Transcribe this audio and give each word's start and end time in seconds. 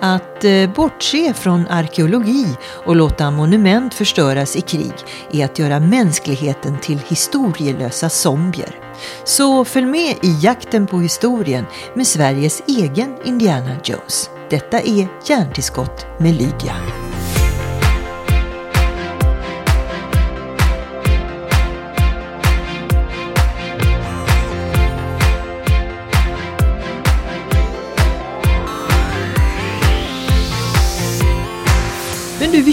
Att 0.00 0.44
eh, 0.44 0.70
bortse 0.74 1.34
från 1.34 1.66
arkeologi 1.68 2.56
och 2.62 2.96
låta 2.96 3.30
monument 3.30 3.94
förstöras 3.94 4.56
i 4.56 4.60
krig 4.60 4.94
är 5.32 5.44
att 5.44 5.58
göra 5.58 5.80
mänskligheten 5.80 6.78
till 6.80 6.98
historielösa 7.08 8.08
zombier. 8.08 8.76
Så 9.24 9.64
följ 9.64 9.86
med 9.86 10.14
i 10.22 10.38
jakten 10.40 10.86
på 10.86 11.00
historien 11.00 11.64
med 11.94 12.06
Sveriges 12.06 12.62
egen 12.66 13.16
Indiana 13.24 13.76
Jones. 13.84 14.30
Detta 14.50 14.80
är 14.80 15.08
Hjärntillskott 15.24 16.06
med 16.18 16.34
Lydia. 16.34 16.97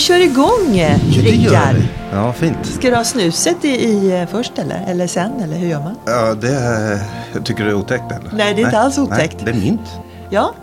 Kör 0.05 0.20
igång 0.20 0.76
Ja, 0.76 0.90
det 1.09 1.16
gör 1.16 1.52
Rickard. 1.52 1.76
vi. 1.76 1.84
Ja, 2.12 2.34
fint. 2.34 2.66
Ska 2.66 2.90
du 2.90 2.95
ha 2.95 3.04
snuset 3.04 3.66
i, 3.66 3.68
i 3.70 4.12
eh, 4.22 4.28
först 4.28 4.58
eller? 4.58 4.86
Eller 4.88 5.08
sen? 5.08 5.31
Eller 5.41 5.55
hur 5.55 5.68
gör 5.68 5.80
man? 5.80 5.95
Ja, 6.05 6.34
det 6.34 7.00
jag 7.34 7.45
tycker 7.45 7.64
det 7.64 7.70
är 7.70 7.76
otäckt 7.76 8.12
eller? 8.12 8.31
Nej, 8.34 8.54
det 8.54 8.62
är 8.62 8.66
inte 8.66 8.80
alls 8.80 8.98
otäckt. 8.98 9.36
Nej, 9.38 9.45
det 9.54 9.59
är 9.59 9.62
mint. 9.62 9.90
Ja, 10.30 10.54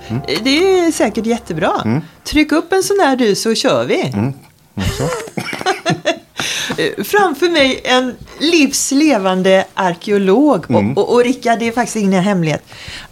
det 0.44 0.78
är 0.78 0.92
säkert 0.92 1.26
jättebra. 1.26 2.00
Tryck 2.24 2.52
upp 2.52 2.72
en 2.72 2.82
sån 2.82 2.96
här 3.00 3.16
du 3.16 3.34
så 3.34 3.54
kör 3.54 3.84
vi. 3.84 4.00
Mm. 4.14 4.32
Eh, 6.78 7.04
Framför 7.04 7.48
mig 7.48 7.80
en 7.84 8.14
livslevande 8.40 9.64
arkeolog. 9.74 10.70
Och, 10.70 10.82
och, 10.96 11.12
och 11.14 11.24
Rickard, 11.24 11.58
det 11.58 11.68
är 11.68 11.72
faktiskt 11.72 11.96
ingen 11.96 12.22
hemlighet 12.22 12.62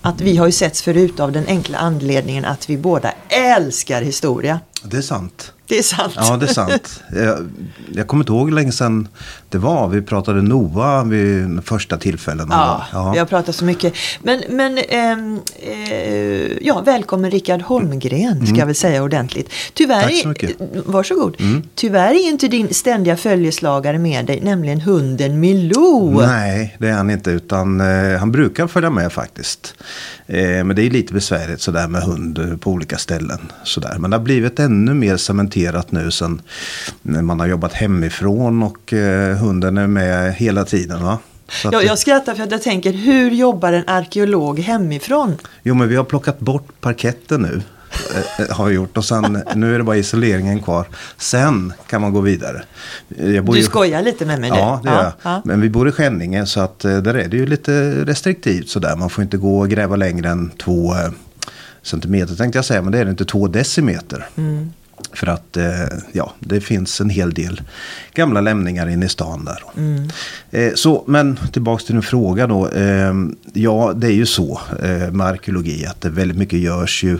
att 0.00 0.20
vi 0.20 0.36
har 0.36 0.46
ju 0.46 0.52
setts 0.52 0.82
förut 0.82 1.20
av 1.20 1.32
den 1.32 1.46
enkla 1.46 1.78
anledningen 1.78 2.44
att 2.44 2.70
vi 2.70 2.76
båda 2.76 3.12
älskar 3.28 4.02
historia. 4.02 4.60
Det 4.84 4.96
är 4.96 5.02
sant. 5.02 5.52
Det 5.70 5.78
är 5.78 5.82
sant. 5.82 6.12
Ja, 6.16 6.36
det 6.36 6.46
är 6.46 6.52
sant. 6.54 7.02
Jag, 7.12 7.50
jag 7.92 8.06
kommer 8.06 8.22
inte 8.24 8.32
ihåg 8.32 8.48
hur 8.48 8.54
länge 8.54 8.72
sedan 8.72 9.08
det 9.50 9.58
var. 9.58 9.88
Vi 9.88 10.02
pratade 10.02 10.42
Nova 10.42 11.04
vid 11.04 11.60
första 11.64 11.96
tillfällen. 11.96 12.48
Ja, 12.50 12.86
ja. 12.92 13.12
vi 13.12 13.18
har 13.18 13.26
pratat 13.26 13.54
så 13.54 13.64
mycket. 13.64 13.94
Men, 14.22 14.42
men 14.48 14.78
ehm, 14.88 15.40
eh, 15.62 16.66
ja, 16.66 16.82
välkommen 16.84 17.30
Rickard 17.30 17.62
Holmgren, 17.62 18.46
ska 18.46 18.56
jag 18.56 18.66
väl 18.66 18.74
säga 18.74 19.02
ordentligt. 19.02 19.52
Tyvärr, 19.74 20.00
Mm. 20.00 20.08
Tack 20.10 20.22
så 20.22 20.28
mycket. 20.28 20.60
Mm. 20.60 20.82
Varsågod. 20.86 21.36
Tyvärr 21.74 22.10
är 22.10 22.28
inte 22.28 22.48
din 22.48 22.74
ständiga 22.74 23.16
följeslagare 23.16 23.98
med 23.98 24.26
dig, 24.26 24.40
nämligen 24.42 24.80
hunden 24.80 25.40
Milou. 25.40 26.20
Nej, 26.26 26.76
det 26.78 26.88
är 26.88 26.92
han 26.92 27.10
inte. 27.10 27.30
Utan 27.30 27.80
eh, 27.80 28.18
han 28.18 28.32
brukar 28.32 28.66
följa 28.66 28.90
med 28.90 29.12
faktiskt. 29.12 29.74
Eh, 30.26 30.64
men 30.64 30.76
det 30.76 30.82
är 30.82 30.90
lite 30.90 31.14
besvärligt 31.14 31.60
sådär 31.60 31.88
med 31.88 32.02
hund 32.02 32.38
eh, 32.38 32.56
på 32.56 32.70
olika 32.70 32.98
ställen. 32.98 33.38
Sådär. 33.64 33.96
Men 33.98 34.10
det 34.10 34.16
har 34.16 34.24
blivit 34.24 34.58
ännu 34.58 34.94
mer 34.94 35.16
cementerat 35.16 35.92
nu 35.92 36.10
sen 36.10 36.42
man 37.02 37.40
har 37.40 37.46
jobbat 37.46 37.72
hemifrån 37.72 38.62
och 38.62 38.92
eh, 38.92 39.36
hunden 39.40 39.78
är 39.78 39.86
med 39.86 40.34
hela 40.34 40.64
tiden. 40.64 41.04
Va? 41.04 41.18
Att 41.64 41.84
Jag, 41.84 41.98
skrattar 41.98 42.34
för 42.34 42.42
att 42.42 42.50
jag 42.50 42.62
tänker, 42.62 42.92
hur 42.92 43.30
jobbar 43.30 43.72
en 43.72 43.84
arkeolog 43.88 44.58
hemifrån? 44.60 45.36
Jo, 45.62 45.74
men 45.74 45.88
vi 45.88 45.96
har 45.96 46.04
plockat 46.04 46.38
bort 46.40 46.68
parketten 46.80 47.42
nu. 47.42 47.62
eh, 48.38 48.56
har 48.56 48.66
vi 48.66 48.74
gjort. 48.74 48.96
Och 48.96 49.04
sen, 49.04 49.42
nu 49.54 49.74
är 49.74 49.78
det 49.78 49.84
bara 49.84 49.96
isoleringen 49.96 50.62
kvar. 50.62 50.86
Sen 51.16 51.72
kan 51.86 52.00
man 52.00 52.12
gå 52.12 52.20
vidare. 52.20 52.62
Du 53.08 53.56
ju- 53.56 53.62
skojar 53.62 54.02
lite 54.02 54.26
med 54.26 54.40
mig 54.40 54.50
nu. 54.50 54.56
Ja, 54.56 54.80
det 54.84 54.90
gör 54.90 55.02
jag. 55.02 55.12
ja. 55.22 55.42
Men 55.44 55.60
vi 55.60 55.70
bor 55.70 55.88
i 55.88 55.92
Skänninge 55.92 56.46
så 56.46 56.60
att 56.60 56.84
eh, 56.84 56.96
där 56.98 57.14
är 57.14 57.28
det 57.28 57.36
ju 57.36 57.46
lite 57.46 57.90
restriktivt 58.04 58.68
sådär. 58.68 58.96
Man 58.96 59.10
får 59.10 59.24
inte 59.24 59.36
gå 59.36 59.58
och 59.58 59.68
gräva 59.68 59.96
längre 59.96 60.28
än 60.28 60.50
två 60.50 60.92
eh, 60.94 61.10
centimeter 61.82 62.34
tänkte 62.34 62.58
jag 62.58 62.64
säga. 62.64 62.82
Men 62.82 62.92
det 62.92 62.98
är 62.98 63.04
det 63.04 63.10
inte 63.10 63.24
två 63.24 63.48
decimeter. 63.48 64.28
Mm. 64.36 64.72
För 65.12 65.26
att 65.26 65.56
eh, 65.56 65.84
ja, 66.12 66.32
det 66.38 66.60
finns 66.60 67.00
en 67.00 67.10
hel 67.10 67.34
del 67.34 67.62
gamla 68.14 68.40
lämningar 68.40 68.88
inne 68.88 69.06
i 69.06 69.08
stan 69.08 69.44
där. 69.44 69.62
Mm. 69.76 70.08
Eh, 70.50 70.74
så, 70.74 71.04
men 71.06 71.38
tillbaks 71.52 71.84
till 71.84 71.94
din 71.94 72.02
fråga 72.02 72.46
då. 72.46 72.68
Eh, 72.68 73.14
ja, 73.52 73.92
det 73.96 74.06
är 74.06 74.12
ju 74.12 74.26
så 74.26 74.60
med 75.12 75.26
arkeologi 75.26 75.86
att 75.86 76.00
det 76.00 76.10
väldigt 76.10 76.36
mycket 76.36 76.58
görs 76.58 77.04
ju 77.04 77.18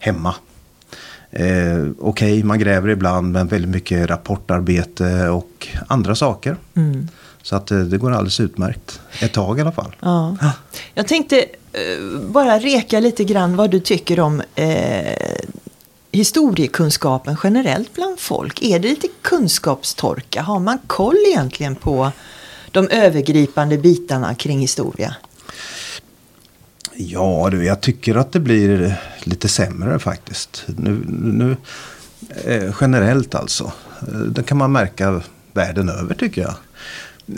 hemma. 0.00 0.34
Eh, 1.30 1.86
Okej, 1.98 2.42
man 2.42 2.58
gräver 2.58 2.88
ibland 2.88 3.32
men 3.32 3.46
väldigt 3.46 3.70
mycket 3.70 4.10
rapportarbete 4.10 5.28
och 5.28 5.68
andra 5.86 6.14
saker. 6.14 6.56
Mm. 6.76 7.08
Så 7.42 7.56
att 7.56 7.66
det 7.66 7.98
går 7.98 8.12
alldeles 8.12 8.40
utmärkt. 8.40 9.00
Ett 9.20 9.32
tag 9.32 9.58
i 9.58 9.60
alla 9.60 9.72
fall. 9.72 9.96
Ja. 10.00 10.36
Jag 10.94 11.08
tänkte 11.08 11.38
eh, 11.72 12.20
bara 12.28 12.58
reka 12.58 13.00
lite 13.00 13.24
grann 13.24 13.56
vad 13.56 13.70
du 13.70 13.80
tycker 13.80 14.20
om 14.20 14.42
eh, 14.54 15.33
historiekunskapen 16.14 17.36
generellt 17.42 17.94
bland 17.94 18.20
folk. 18.20 18.62
Är 18.62 18.78
det 18.78 18.88
lite 18.88 19.08
kunskapstorka? 19.22 20.42
Har 20.42 20.60
man 20.60 20.78
koll 20.86 21.16
egentligen 21.26 21.74
på 21.74 22.12
de 22.70 22.88
övergripande 22.88 23.78
bitarna 23.78 24.34
kring 24.34 24.60
historia? 24.60 25.14
Ja, 26.96 27.48
du, 27.50 27.64
jag 27.64 27.80
tycker 27.80 28.14
att 28.14 28.32
det 28.32 28.40
blir 28.40 28.96
lite 29.24 29.48
sämre 29.48 29.98
faktiskt. 29.98 30.64
Nu, 30.66 31.02
nu, 31.08 31.56
eh, 32.44 32.74
generellt 32.80 33.34
alltså. 33.34 33.72
Eh, 34.00 34.18
det 34.18 34.42
kan 34.42 34.56
man 34.56 34.72
märka 34.72 35.22
världen 35.52 35.88
över 35.88 36.14
tycker 36.14 36.42
jag. 36.42 36.54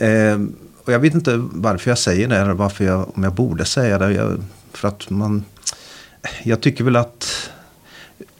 Eh, 0.01 0.41
och 0.85 0.93
jag 0.93 0.99
vet 0.99 1.15
inte 1.15 1.37
varför 1.37 1.91
jag 1.91 1.99
säger 1.99 2.29
det, 2.29 2.37
eller 2.37 2.53
varför 2.53 2.85
jag, 2.85 3.17
om 3.17 3.23
jag 3.23 3.33
borde 3.33 3.65
säga 3.65 3.99
det. 3.99 4.13
Jag, 4.13 4.43
för 4.73 4.89
att 4.89 5.11
man, 5.11 5.45
jag 6.43 6.61
tycker 6.61 6.85
väl 6.85 6.97
att, 6.97 7.36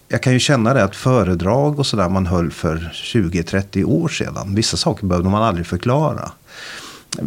jag 0.09 0.23
kan 0.23 0.33
ju 0.33 0.39
känna 0.39 0.75
det 0.75 0.85
att 0.85 0.97
föredrag 0.97 1.79
och 1.79 1.87
sådär 1.87 2.09
man 2.09 2.27
höll 2.27 2.51
för 2.51 2.91
20-30 2.95 3.85
år 3.85 4.09
sedan. 4.09 4.55
Vissa 4.55 4.77
saker 4.77 5.07
behövde 5.07 5.31
man 5.31 5.43
aldrig 5.43 5.67
förklara. 5.67 6.31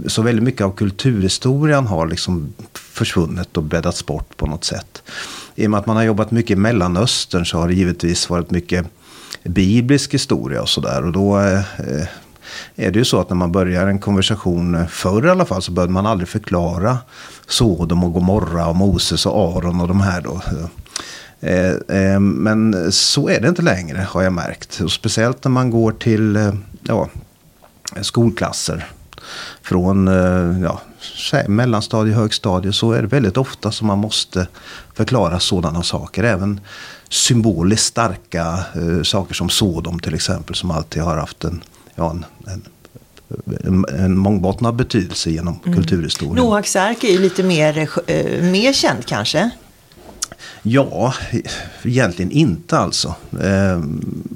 Så 0.07 0.21
väldigt 0.21 0.43
mycket 0.43 0.61
av 0.61 0.71
kulturhistorien 0.71 1.87
har 1.87 2.07
liksom 2.07 2.53
försvunnit 2.73 3.57
och 3.57 3.63
bäddats 3.63 4.05
bort 4.05 4.37
på 4.37 4.45
något 4.45 4.63
sätt. 4.63 5.03
I 5.55 5.67
och 5.67 5.71
med 5.71 5.79
att 5.79 5.85
man 5.85 5.95
har 5.95 6.03
jobbat 6.03 6.31
mycket 6.31 6.51
i 6.51 6.55
Mellanöstern 6.55 7.45
så 7.45 7.57
har 7.57 7.67
det 7.67 7.73
givetvis 7.73 8.29
varit 8.29 8.51
mycket 8.51 8.85
biblisk 9.43 10.13
historia 10.13 10.61
och 10.61 10.69
sådär. 10.69 11.05
Och 11.05 11.11
då 11.11 11.39
eh, 11.39 11.61
är 12.75 12.91
det 12.91 12.99
ju 12.99 13.05
så 13.05 13.19
att 13.19 13.29
när 13.29 13.35
man 13.35 13.51
börjar 13.51 13.87
en 13.87 13.99
konversation, 13.99 14.75
eh, 14.75 14.87
förr 14.87 15.27
i 15.27 15.29
alla 15.29 15.45
fall, 15.45 15.61
så 15.61 15.71
behövde 15.71 15.93
man 15.93 16.05
aldrig 16.05 16.29
förklara 16.29 16.97
Sodom 17.47 18.03
och 18.03 18.13
Gomorra 18.13 18.67
och 18.67 18.75
Moses 18.75 19.25
och 19.25 19.57
Aron 19.57 19.81
och 19.81 19.87
de 19.87 20.01
här 20.01 20.21
då. 20.21 20.41
Eh, 21.41 21.97
eh, 21.97 22.19
men 22.19 22.91
så 22.91 23.29
är 23.29 23.41
det 23.41 23.47
inte 23.47 23.61
längre 23.61 24.07
har 24.09 24.21
jag 24.21 24.33
märkt. 24.33 24.81
Och 24.81 24.91
speciellt 24.91 25.43
när 25.43 25.51
man 25.51 25.69
går 25.69 25.91
till 25.91 26.35
eh, 26.35 26.53
ja, 26.83 27.09
skolklasser. 28.01 28.87
Från 29.61 30.07
ja, 30.63 30.81
mellanstadie, 31.47 32.13
högstadie 32.13 32.73
så 32.73 32.91
är 32.91 33.01
det 33.01 33.07
väldigt 33.07 33.37
ofta 33.37 33.71
som 33.71 33.87
man 33.87 33.97
måste 33.97 34.47
förklara 34.93 35.39
sådana 35.39 35.83
saker. 35.83 36.23
Även 36.23 36.61
symboliskt 37.09 37.85
starka 37.85 38.63
eh, 38.75 39.03
saker 39.03 39.33
som 39.33 39.49
Sodom 39.49 39.99
till 39.99 40.15
exempel 40.15 40.55
som 40.55 40.71
alltid 40.71 41.01
har 41.01 41.17
haft 41.17 41.43
en, 41.43 41.63
ja, 41.95 42.11
en, 42.47 42.63
en, 43.63 43.85
en, 43.99 44.17
mångbottnad 44.17 44.75
betydelse 44.75 45.31
genom 45.31 45.59
kulturhistorien. 45.59 46.35
Noaks 46.35 46.75
ark 46.75 47.03
är 47.03 47.11
ju 47.11 47.17
lite 47.17 47.43
mer, 47.43 47.89
eh, 48.07 48.43
mer 48.43 48.73
känd 48.73 49.05
kanske. 49.05 49.49
Ja, 50.61 51.13
egentligen 51.83 52.31
inte 52.31 52.77
alltså. 52.77 53.15
Eh, 53.41 53.81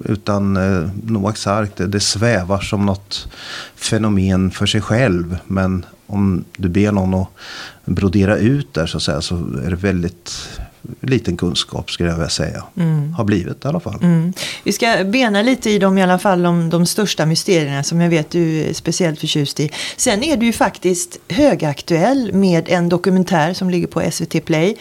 utan 0.05 0.57
eh, 0.57 0.89
Noaks 1.03 1.47
ark, 1.47 1.71
det, 1.75 1.87
det 1.87 1.99
svävar 1.99 2.59
som 2.59 2.85
något 2.85 3.27
fenomen 3.75 4.51
för 4.51 4.65
sig 4.65 4.81
själv. 4.81 5.37
Men 5.47 5.85
om 6.07 6.45
du 6.57 6.69
ber 6.69 6.91
någon 6.91 7.13
att 7.13 7.29
brodera 7.85 8.37
ut 8.37 8.73
där 8.73 8.85
så, 8.85 8.97
att 8.97 9.03
säga, 9.03 9.21
så 9.21 9.35
är 9.65 9.69
det 9.69 9.75
väldigt 9.75 10.49
liten 11.01 11.37
kunskap 11.37 11.91
skulle 11.91 12.09
jag 12.09 12.15
vilja 12.15 12.29
säga. 12.29 12.63
Har 13.17 13.23
blivit 13.23 13.65
i 13.65 13.67
alla 13.67 13.79
fall. 13.79 13.99
Mm. 14.01 14.33
Vi 14.63 14.71
ska 14.73 15.03
bena 15.05 15.41
lite 15.41 15.69
i 15.69 15.79
dem 15.79 15.97
i 15.97 16.03
alla 16.03 16.19
fall 16.19 16.45
om 16.45 16.69
de 16.69 16.85
största 16.85 17.25
mysterierna 17.25 17.83
som 17.83 18.01
jag 18.01 18.09
vet 18.09 18.29
du 18.29 18.61
är 18.61 18.73
speciellt 18.73 19.19
förtjust 19.19 19.59
i. 19.59 19.69
Sen 19.97 20.23
är 20.23 20.37
du 20.37 20.45
ju 20.45 20.53
faktiskt 20.53 21.19
högaktuell 21.29 22.33
med 22.33 22.69
en 22.69 22.89
dokumentär 22.89 23.53
som 23.53 23.69
ligger 23.69 23.87
på 23.87 24.11
SVT 24.11 24.45
Play. 24.45 24.75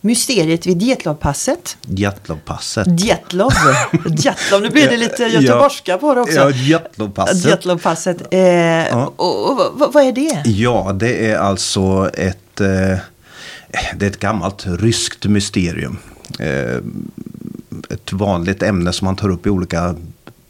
Mysteriet 0.00 0.66
vid 0.66 0.82
Djetlovpasset. 0.82 1.76
Djatlovpasset. 1.86 3.00
Djetlov. 3.00 3.52
Djetlov, 4.06 4.62
nu 4.62 4.70
blir 4.70 4.88
det 4.88 4.96
lite 4.96 5.22
Ja. 5.22 5.28
göteborgska 5.40 5.98
på 5.98 6.14
det 6.14 6.20
också. 6.20 6.34
Ja, 6.34 6.50
Djatlovpasset. 6.50 7.44
Djetlovpasset. 7.46 8.34
Eh, 8.34 8.98
och, 8.98 9.50
och, 9.50 9.72
vad, 9.74 9.92
vad 9.92 10.04
är 10.04 10.12
det? 10.12 10.42
Ja, 10.50 10.92
det 10.94 11.30
är 11.30 11.38
alltså 11.38 12.10
ett, 12.14 12.60
eh, 12.60 12.98
det 13.96 14.06
är 14.06 14.10
ett 14.10 14.20
gammalt 14.20 14.66
ryskt 14.66 15.24
mysterium. 15.24 15.98
Eh, 16.38 16.76
ett 17.90 18.12
vanligt 18.12 18.62
ämne 18.62 18.92
som 18.92 19.04
man 19.04 19.16
tar 19.16 19.28
upp 19.28 19.46
i 19.46 19.50
olika 19.50 19.94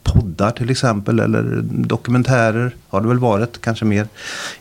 poddar 0.03 0.51
till 0.51 0.71
exempel. 0.71 1.21
Eller 1.21 1.61
dokumentärer 1.63 2.75
har 2.89 3.01
det 3.01 3.09
väl 3.09 3.19
varit. 3.19 3.61
Kanske 3.61 3.85
mer 3.85 4.09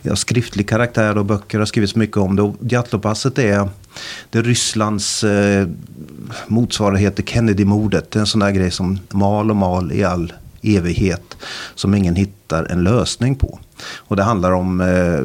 ja, 0.02 0.16
skriftlig 0.16 0.68
karaktär 0.68 1.18
och 1.18 1.24
böcker 1.24 1.58
har 1.58 1.66
skrivits 1.66 1.94
mycket 1.94 2.16
om 2.16 2.36
det. 2.36 2.42
Och 2.42 2.56
Djatlopasset 2.60 3.38
är 3.38 3.68
det 4.30 4.38
är 4.38 4.42
Rysslands 4.42 5.24
eh, 5.24 5.68
motsvarighet 6.46 7.16
till 7.16 7.24
Kennedy-mordet. 7.24 8.10
Det 8.10 8.18
är 8.18 8.20
en 8.20 8.26
sån 8.26 8.40
där 8.40 8.50
grej 8.50 8.70
som 8.70 8.98
mal 9.10 9.50
och 9.50 9.56
mal 9.56 9.92
i 9.92 10.04
all 10.04 10.32
evighet. 10.62 11.36
Som 11.74 11.94
ingen 11.94 12.16
hittar 12.16 12.64
en 12.64 12.84
lösning 12.84 13.34
på. 13.34 13.58
Och 13.82 14.16
det 14.16 14.22
handlar 14.22 14.52
om 14.52 14.80
eh, 14.80 15.20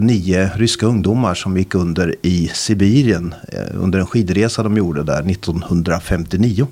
nio 0.00 0.50
ryska 0.54 0.86
ungdomar 0.86 1.34
som 1.34 1.56
gick 1.56 1.74
under 1.74 2.14
i 2.22 2.50
Sibirien 2.54 3.34
eh, 3.52 3.82
under 3.82 3.98
en 3.98 4.06
skidresa 4.06 4.62
de 4.62 4.76
gjorde 4.76 5.02
där 5.02 5.30
1959. 5.30 6.66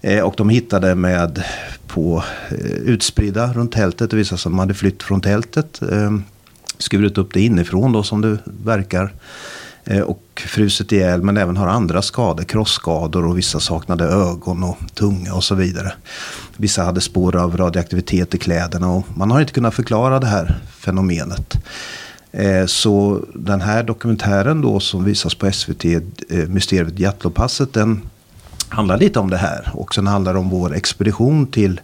Eh, 0.00 0.20
och 0.20 0.34
de 0.36 0.48
hittade 0.48 0.94
med 0.94 1.44
på 1.86 2.24
eh, 2.48 2.56
utspridda 2.66 3.52
runt 3.52 3.72
tältet. 3.72 4.10
Det 4.10 4.16
visade 4.16 4.38
sig 4.38 4.48
att 4.48 4.52
de 4.52 4.58
hade 4.58 4.74
flytt 4.74 5.02
från 5.02 5.20
tältet. 5.20 5.82
Eh, 5.92 6.18
skurit 6.78 7.18
upp 7.18 7.34
det 7.34 7.40
inifrån 7.40 7.92
då 7.92 8.02
som 8.02 8.20
det 8.20 8.38
verkar. 8.44 9.12
Eh, 9.86 10.00
och 10.00 10.42
frusit 10.46 10.92
ihjäl 10.92 11.22
men 11.22 11.36
även 11.36 11.56
har 11.56 11.66
andra 11.66 12.02
skador, 12.02 12.44
krossskador 12.44 13.26
och 13.26 13.38
vissa 13.38 13.60
saknade 13.60 14.04
ögon 14.04 14.64
och 14.64 14.76
tunga 14.94 15.34
och 15.34 15.44
så 15.44 15.54
vidare. 15.54 15.92
Vissa 16.56 16.82
hade 16.82 17.00
spår 17.00 17.36
av 17.36 17.56
radioaktivitet 17.56 18.34
i 18.34 18.38
kläderna 18.38 18.92
och 18.92 19.04
man 19.14 19.30
har 19.30 19.40
inte 19.40 19.52
kunnat 19.52 19.74
förklara 19.74 20.20
det 20.20 20.26
här 20.26 20.60
fenomenet. 20.78 21.54
Eh, 22.32 22.66
så 22.66 23.24
den 23.34 23.60
här 23.60 23.82
dokumentären 23.82 24.60
då 24.60 24.80
som 24.80 25.04
visas 25.04 25.34
på 25.34 25.52
SVT, 25.52 25.84
eh, 25.84 26.00
Mysteriet 26.48 26.98
Jatlopasset, 26.98 27.72
den 27.72 28.00
handlar 28.68 28.98
lite 28.98 29.18
om 29.18 29.30
det 29.30 29.36
här. 29.36 29.70
Och 29.72 29.94
sen 29.94 30.06
handlar 30.06 30.32
det 30.32 30.38
om 30.38 30.50
vår 30.50 30.74
expedition 30.74 31.46
till 31.46 31.80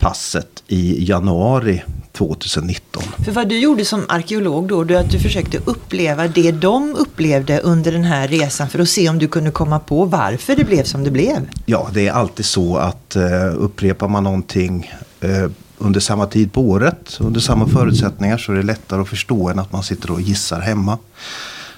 passet 0.00 0.62
i 0.66 1.04
januari 1.04 1.82
2019. 2.12 3.02
För 3.24 3.32
vad 3.32 3.48
du 3.48 3.58
gjorde 3.58 3.84
som 3.84 4.04
arkeolog 4.08 4.68
då, 4.68 4.84
det 4.84 5.00
att 5.00 5.10
du 5.10 5.18
försökte 5.18 5.58
uppleva 5.64 6.28
det 6.28 6.52
de 6.52 6.94
upplevde 6.98 7.60
under 7.60 7.92
den 7.92 8.04
här 8.04 8.28
resan 8.28 8.68
för 8.68 8.78
att 8.78 8.88
se 8.88 9.08
om 9.08 9.18
du 9.18 9.28
kunde 9.28 9.50
komma 9.50 9.78
på 9.78 10.04
varför 10.04 10.56
det 10.56 10.64
blev 10.64 10.84
som 10.84 11.04
det 11.04 11.10
blev. 11.10 11.48
Ja, 11.66 11.88
det 11.94 12.08
är 12.08 12.12
alltid 12.12 12.44
så 12.44 12.76
att 12.76 13.16
uh, 13.16 13.62
upprepar 13.64 14.08
man 14.08 14.24
någonting 14.24 14.92
uh, 15.24 15.50
under 15.78 16.00
samma 16.00 16.26
tid 16.26 16.52
på 16.52 16.60
året, 16.60 17.16
under 17.20 17.40
samma 17.40 17.68
förutsättningar 17.68 18.38
så 18.38 18.52
är 18.52 18.56
det 18.56 18.62
lättare 18.62 19.00
att 19.00 19.08
förstå 19.08 19.48
än 19.48 19.58
att 19.58 19.72
man 19.72 19.82
sitter 19.82 20.10
och 20.10 20.20
gissar 20.20 20.60
hemma. 20.60 20.98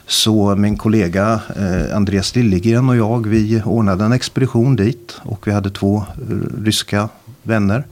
Så 0.06 0.56
min 0.56 0.76
kollega 0.76 1.40
eh, 1.56 1.96
Andreas 1.96 2.36
Liljegren 2.36 2.88
och 2.88 2.96
jag, 2.96 3.26
vi 3.26 3.62
ordnade 3.64 4.04
en 4.04 4.12
expedition 4.12 4.76
dit. 4.76 5.16
Och 5.22 5.46
vi 5.46 5.52
hade 5.52 5.70
två 5.70 5.96
eh, 5.96 6.64
ryska 6.64 7.08
vänner. 7.42 7.84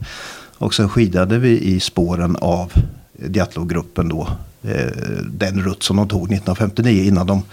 Och 0.57 0.73
sen 0.73 0.89
skidade 0.89 1.37
vi 1.37 1.59
i 1.59 1.79
spåren 1.79 2.35
av 2.35 2.73
Djatlov-gruppen 3.29 4.09
då. 4.09 4.27
Eh, 4.63 4.91
den 5.25 5.63
rutt 5.63 5.83
som 5.83 5.97
de 5.97 6.07
tog 6.07 6.21
1959 6.21 7.03
innan 7.03 7.27
de 7.27 7.43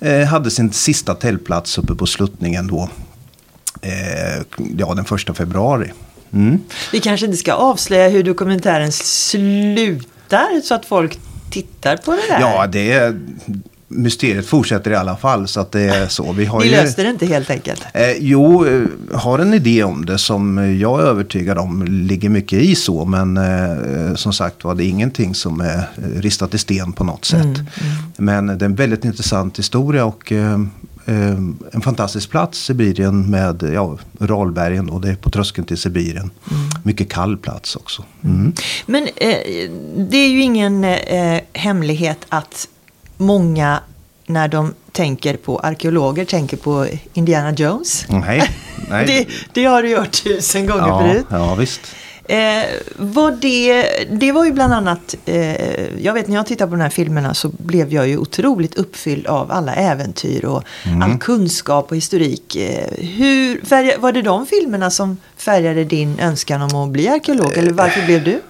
eh, 0.00 0.26
hade 0.26 0.50
sin 0.50 0.72
sista 0.72 1.14
tältplats 1.14 1.78
uppe 1.78 1.94
på 1.94 2.06
sluttningen 2.06 2.66
då. 2.66 2.88
Eh, 3.82 4.42
ja, 4.78 4.94
den 4.94 5.04
första 5.04 5.34
februari. 5.34 5.92
Mm. 6.32 6.58
Vi 6.92 7.00
kanske 7.00 7.26
inte 7.26 7.38
ska 7.38 7.52
avslöja 7.52 8.08
hur 8.08 8.22
dokumentären 8.22 8.92
slutar 8.92 10.60
så 10.64 10.74
att 10.74 10.86
folk 10.86 11.18
tittar 11.50 11.96
på 11.96 12.12
det 12.12 12.22
där. 12.28 12.40
Ja, 12.40 12.66
det, 12.66 13.16
mysteriet 13.94 14.46
fortsätter 14.46 14.90
i 14.90 14.94
alla 14.94 15.16
fall. 15.16 15.48
Så 15.48 15.60
att 15.60 15.72
det 15.72 15.80
är 15.80 16.08
så. 16.08 16.32
Vi 16.32 16.44
har 16.44 16.60
Ni 16.60 16.66
ju, 16.66 16.70
löste 16.70 17.02
det 17.02 17.10
inte 17.10 17.26
helt 17.26 17.50
enkelt? 17.50 17.82
Eh, 17.94 18.12
jo, 18.18 18.66
eh, 18.66 18.82
har 19.12 19.38
en 19.38 19.54
idé 19.54 19.84
om 19.84 20.06
det 20.06 20.18
som 20.18 20.76
jag 20.80 21.00
är 21.00 21.04
övertygad 21.04 21.58
om 21.58 21.82
ligger 21.82 22.28
mycket 22.28 22.58
i 22.58 22.74
så. 22.74 23.04
Men 23.04 23.36
eh, 23.36 24.14
som 24.14 24.32
sagt 24.32 24.64
var 24.64 24.74
det 24.74 24.84
är 24.84 24.88
ingenting 24.88 25.34
som 25.34 25.60
är 25.60 25.84
ristat 26.16 26.54
i 26.54 26.58
sten 26.58 26.92
på 26.92 27.04
något 27.04 27.24
sätt. 27.24 27.44
Mm, 27.44 27.54
mm. 27.56 27.66
Men 28.16 28.46
det 28.46 28.64
är 28.64 28.66
en 28.66 28.74
väldigt 28.74 29.04
intressant 29.04 29.58
historia 29.58 30.04
och 30.04 30.32
eh, 30.32 30.60
eh 31.06 31.38
en 31.72 31.80
fantastisk 31.82 32.30
plats, 32.30 32.64
Sibirien 32.64 33.30
med 33.30 33.70
ja, 33.74 33.98
Ralbergen 34.18 34.90
och 34.90 35.00
det 35.00 35.10
är 35.10 35.14
på 35.14 35.30
tröskeln 35.30 35.66
till 35.66 35.78
Sibirien. 35.78 36.30
Mm. 36.50 36.62
Mycket 36.84 37.12
kall 37.12 37.36
plats 37.36 37.76
också. 37.76 38.04
Mm. 38.24 38.52
Men 38.86 39.02
eh, 39.02 39.36
det 40.10 40.16
är 40.16 40.28
ju 40.28 40.42
ingen 40.42 40.86
hemlighet 41.52 42.18
att 42.28 42.68
många 43.22 43.80
när 44.26 44.48
de 44.48 44.74
tänker 44.92 45.36
på 45.36 45.58
arkeologer 45.58 46.24
tänker 46.24 46.56
på 46.56 46.86
Indiana 47.14 47.52
Jones. 47.52 48.06
Nej, 48.08 48.50
nej. 48.90 49.06
det, 49.06 49.26
det, 49.52 49.64
har 49.64 49.82
du 49.82 49.90
gjort 49.90 50.24
tusen 50.24 50.66
gånger 50.66 50.88
ja, 50.88 51.00
förut. 51.00 51.26
Ja, 51.30 51.54
visst. 51.54 51.80
Eh, 52.24 52.64
var 52.96 53.30
det, 53.30 53.86
det 54.10 54.32
var 54.32 54.44
ju 54.44 54.52
bland 54.52 54.72
annat, 54.72 55.14
eh, 55.24 56.02
jag 56.02 56.12
vet 56.12 56.28
när 56.28 56.36
jag 56.36 56.46
tittar 56.46 56.66
på 56.66 56.72
de 56.72 56.80
här 56.80 56.90
filmerna 56.90 57.34
så 57.34 57.48
blev 57.48 57.92
jag 57.92 58.08
ju 58.08 58.18
otroligt 58.18 58.74
uppfylld 58.74 59.26
av 59.26 59.52
alla 59.52 59.74
äventyr 59.74 60.44
och 60.44 60.64
mm. 60.84 61.02
all 61.02 61.18
kunskap 61.18 61.90
och 61.90 61.96
historik. 61.96 62.56
Eh, 62.56 62.86
hur, 62.98 63.64
färg, 63.64 63.96
var 63.98 64.12
det 64.12 64.22
de 64.22 64.46
filmerna 64.46 64.90
som 64.90 65.16
färgade 65.36 65.84
din 65.84 66.18
önskan 66.18 66.62
om 66.62 66.74
att 66.74 66.88
bli 66.88 67.08
arkeolog 67.08 67.58
eller 67.58 67.72
varför 67.72 68.06
blev 68.06 68.24
du? 68.24 68.40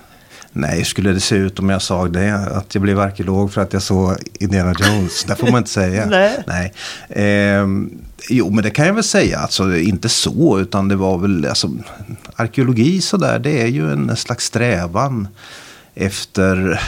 Nej, 0.53 0.79
hur 0.79 0.85
skulle 0.85 1.13
det 1.13 1.21
se 1.21 1.37
ut 1.37 1.59
om 1.59 1.71
jag 1.71 1.83
sa 1.83 2.09
det? 2.09 2.35
Att 2.35 2.75
jag 2.75 2.83
blev 2.83 3.01
arkeolog 3.01 3.53
för 3.53 3.61
att 3.61 3.73
jag 3.73 3.83
såg 3.83 4.17
Indiana 4.41 4.75
Jones? 4.81 5.25
det 5.25 5.37
får 5.37 5.47
man 5.47 5.59
inte 5.59 5.71
säga. 5.71 6.07
Nej. 6.11 6.45
Nej. 6.47 6.73
Eh, 7.09 7.67
jo, 8.29 8.51
men 8.51 8.65
det 8.65 8.71
kan 8.71 8.87
jag 8.87 8.95
väl 8.95 9.05
säga. 9.05 9.39
Alltså, 9.39 9.77
inte 9.77 10.09
så, 10.09 10.61
utan 10.61 10.89
det 10.89 10.97
var 10.97 11.19
väl... 11.19 11.47
Alltså, 11.47 11.71
arkeologi 12.37 13.01
sådär, 13.01 13.39
det 13.39 13.63
är 13.63 13.67
ju 13.67 13.93
en 13.93 14.17
slags 14.17 14.45
strävan 14.45 15.29
efter 15.95 16.81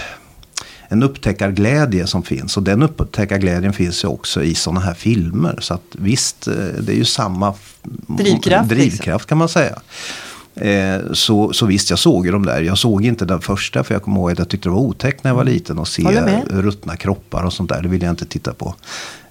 en 0.89 1.03
upptäckarglädje 1.03 2.07
som 2.07 2.23
finns. 2.23 2.57
Och 2.57 2.63
den 2.63 2.83
upptäckarglädjen 2.83 3.73
finns 3.73 4.05
ju 4.05 4.09
också 4.09 4.43
i 4.43 4.55
sådana 4.55 4.81
här 4.81 4.95
filmer. 4.95 5.59
Så 5.61 5.75
att 5.75 5.83
visst, 5.93 6.47
eh, 6.47 6.55
det 6.55 6.93
är 6.93 6.97
ju 6.97 7.05
samma 7.05 7.55
drivkraft, 8.07 8.69
drivkraft 8.69 9.05
liksom. 9.05 9.29
kan 9.29 9.39
man 9.39 9.49
säga. 9.49 9.81
Eh, 10.57 11.13
så, 11.13 11.53
så 11.53 11.67
visst, 11.67 11.91
jag 11.91 11.99
såg 11.99 12.27
ju 12.27 12.33
de 12.33 12.47
där. 12.47 12.63
Jag 12.63 12.79
såg 12.79 13.05
inte 13.05 13.25
den 13.25 13.41
första 13.41 13.85
för 13.85 13.95
jag 13.95 14.03
kommer 14.03 14.17
ihåg 14.21 14.31
att 14.31 14.39
jag 14.39 14.49
tyckte 14.49 14.69
det 14.69 14.73
var 14.73 14.81
otäckt 14.81 15.25
när 15.25 15.31
jag 15.31 15.37
var 15.37 15.43
mm. 15.43 15.55
liten. 15.55 15.79
Och 15.79 15.89
se 15.89 16.03
ruttna 16.51 16.97
kroppar 16.97 17.43
och 17.43 17.53
sånt 17.53 17.71
där. 17.71 17.83
Det 17.83 17.89
ville 17.89 18.05
jag 18.05 18.13
inte 18.13 18.27
titta 18.27 18.55
på. 18.55 18.75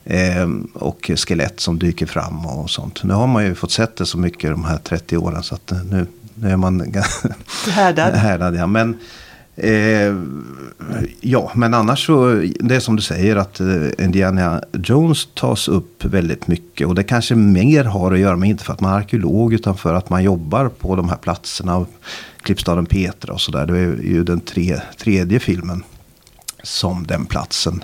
Eh, 0.05 0.49
och 0.73 1.11
skelett 1.15 1.59
som 1.59 1.79
dyker 1.79 2.05
fram 2.05 2.45
och 2.45 2.69
sånt. 2.69 3.03
Nu 3.03 3.13
har 3.13 3.27
man 3.27 3.45
ju 3.45 3.55
fått 3.55 3.71
sett 3.71 3.95
det 3.95 4.05
så 4.05 4.17
mycket 4.17 4.51
de 4.51 4.63
här 4.63 4.77
30 4.77 5.17
åren. 5.17 5.43
Så 5.43 5.55
att 5.55 5.73
nu, 5.91 6.07
nu 6.35 6.49
är 6.49 6.57
man 6.57 6.93
härdad. 7.69 8.13
härdad 8.13 8.55
ja. 8.55 8.67
Men 8.67 8.97
Eh, 9.55 10.15
ja, 11.21 11.51
men 11.55 11.73
annars 11.73 12.05
så, 12.05 12.47
det 12.59 12.75
är 12.75 12.79
som 12.79 12.95
du 12.95 13.01
säger 13.01 13.35
att 13.35 13.59
eh, 13.59 14.05
Indiana 14.05 14.63
Jones 14.73 15.27
tas 15.33 15.67
upp 15.67 16.05
väldigt 16.05 16.47
mycket. 16.47 16.87
Och 16.87 16.95
det 16.95 17.03
kanske 17.03 17.35
mer 17.35 17.83
har 17.83 18.11
att 18.11 18.19
göra 18.19 18.35
med, 18.35 18.49
inte 18.49 18.63
för 18.63 18.73
att 18.73 18.81
man 18.81 18.93
är 18.93 18.97
arkeolog, 18.97 19.53
utan 19.53 19.77
för 19.77 19.93
att 19.93 20.09
man 20.09 20.23
jobbar 20.23 20.69
på 20.69 20.95
de 20.95 21.09
här 21.09 21.17
platserna. 21.17 21.85
Klippstaden 22.41 22.85
Petra 22.85 23.33
och 23.33 23.41
sådär. 23.41 23.65
Det 23.65 23.79
är 23.79 23.85
ju 24.03 24.23
den 24.23 24.39
tre, 24.39 24.79
tredje 24.97 25.39
filmen 25.39 25.83
som 26.63 27.07
den 27.07 27.25
platsen 27.25 27.83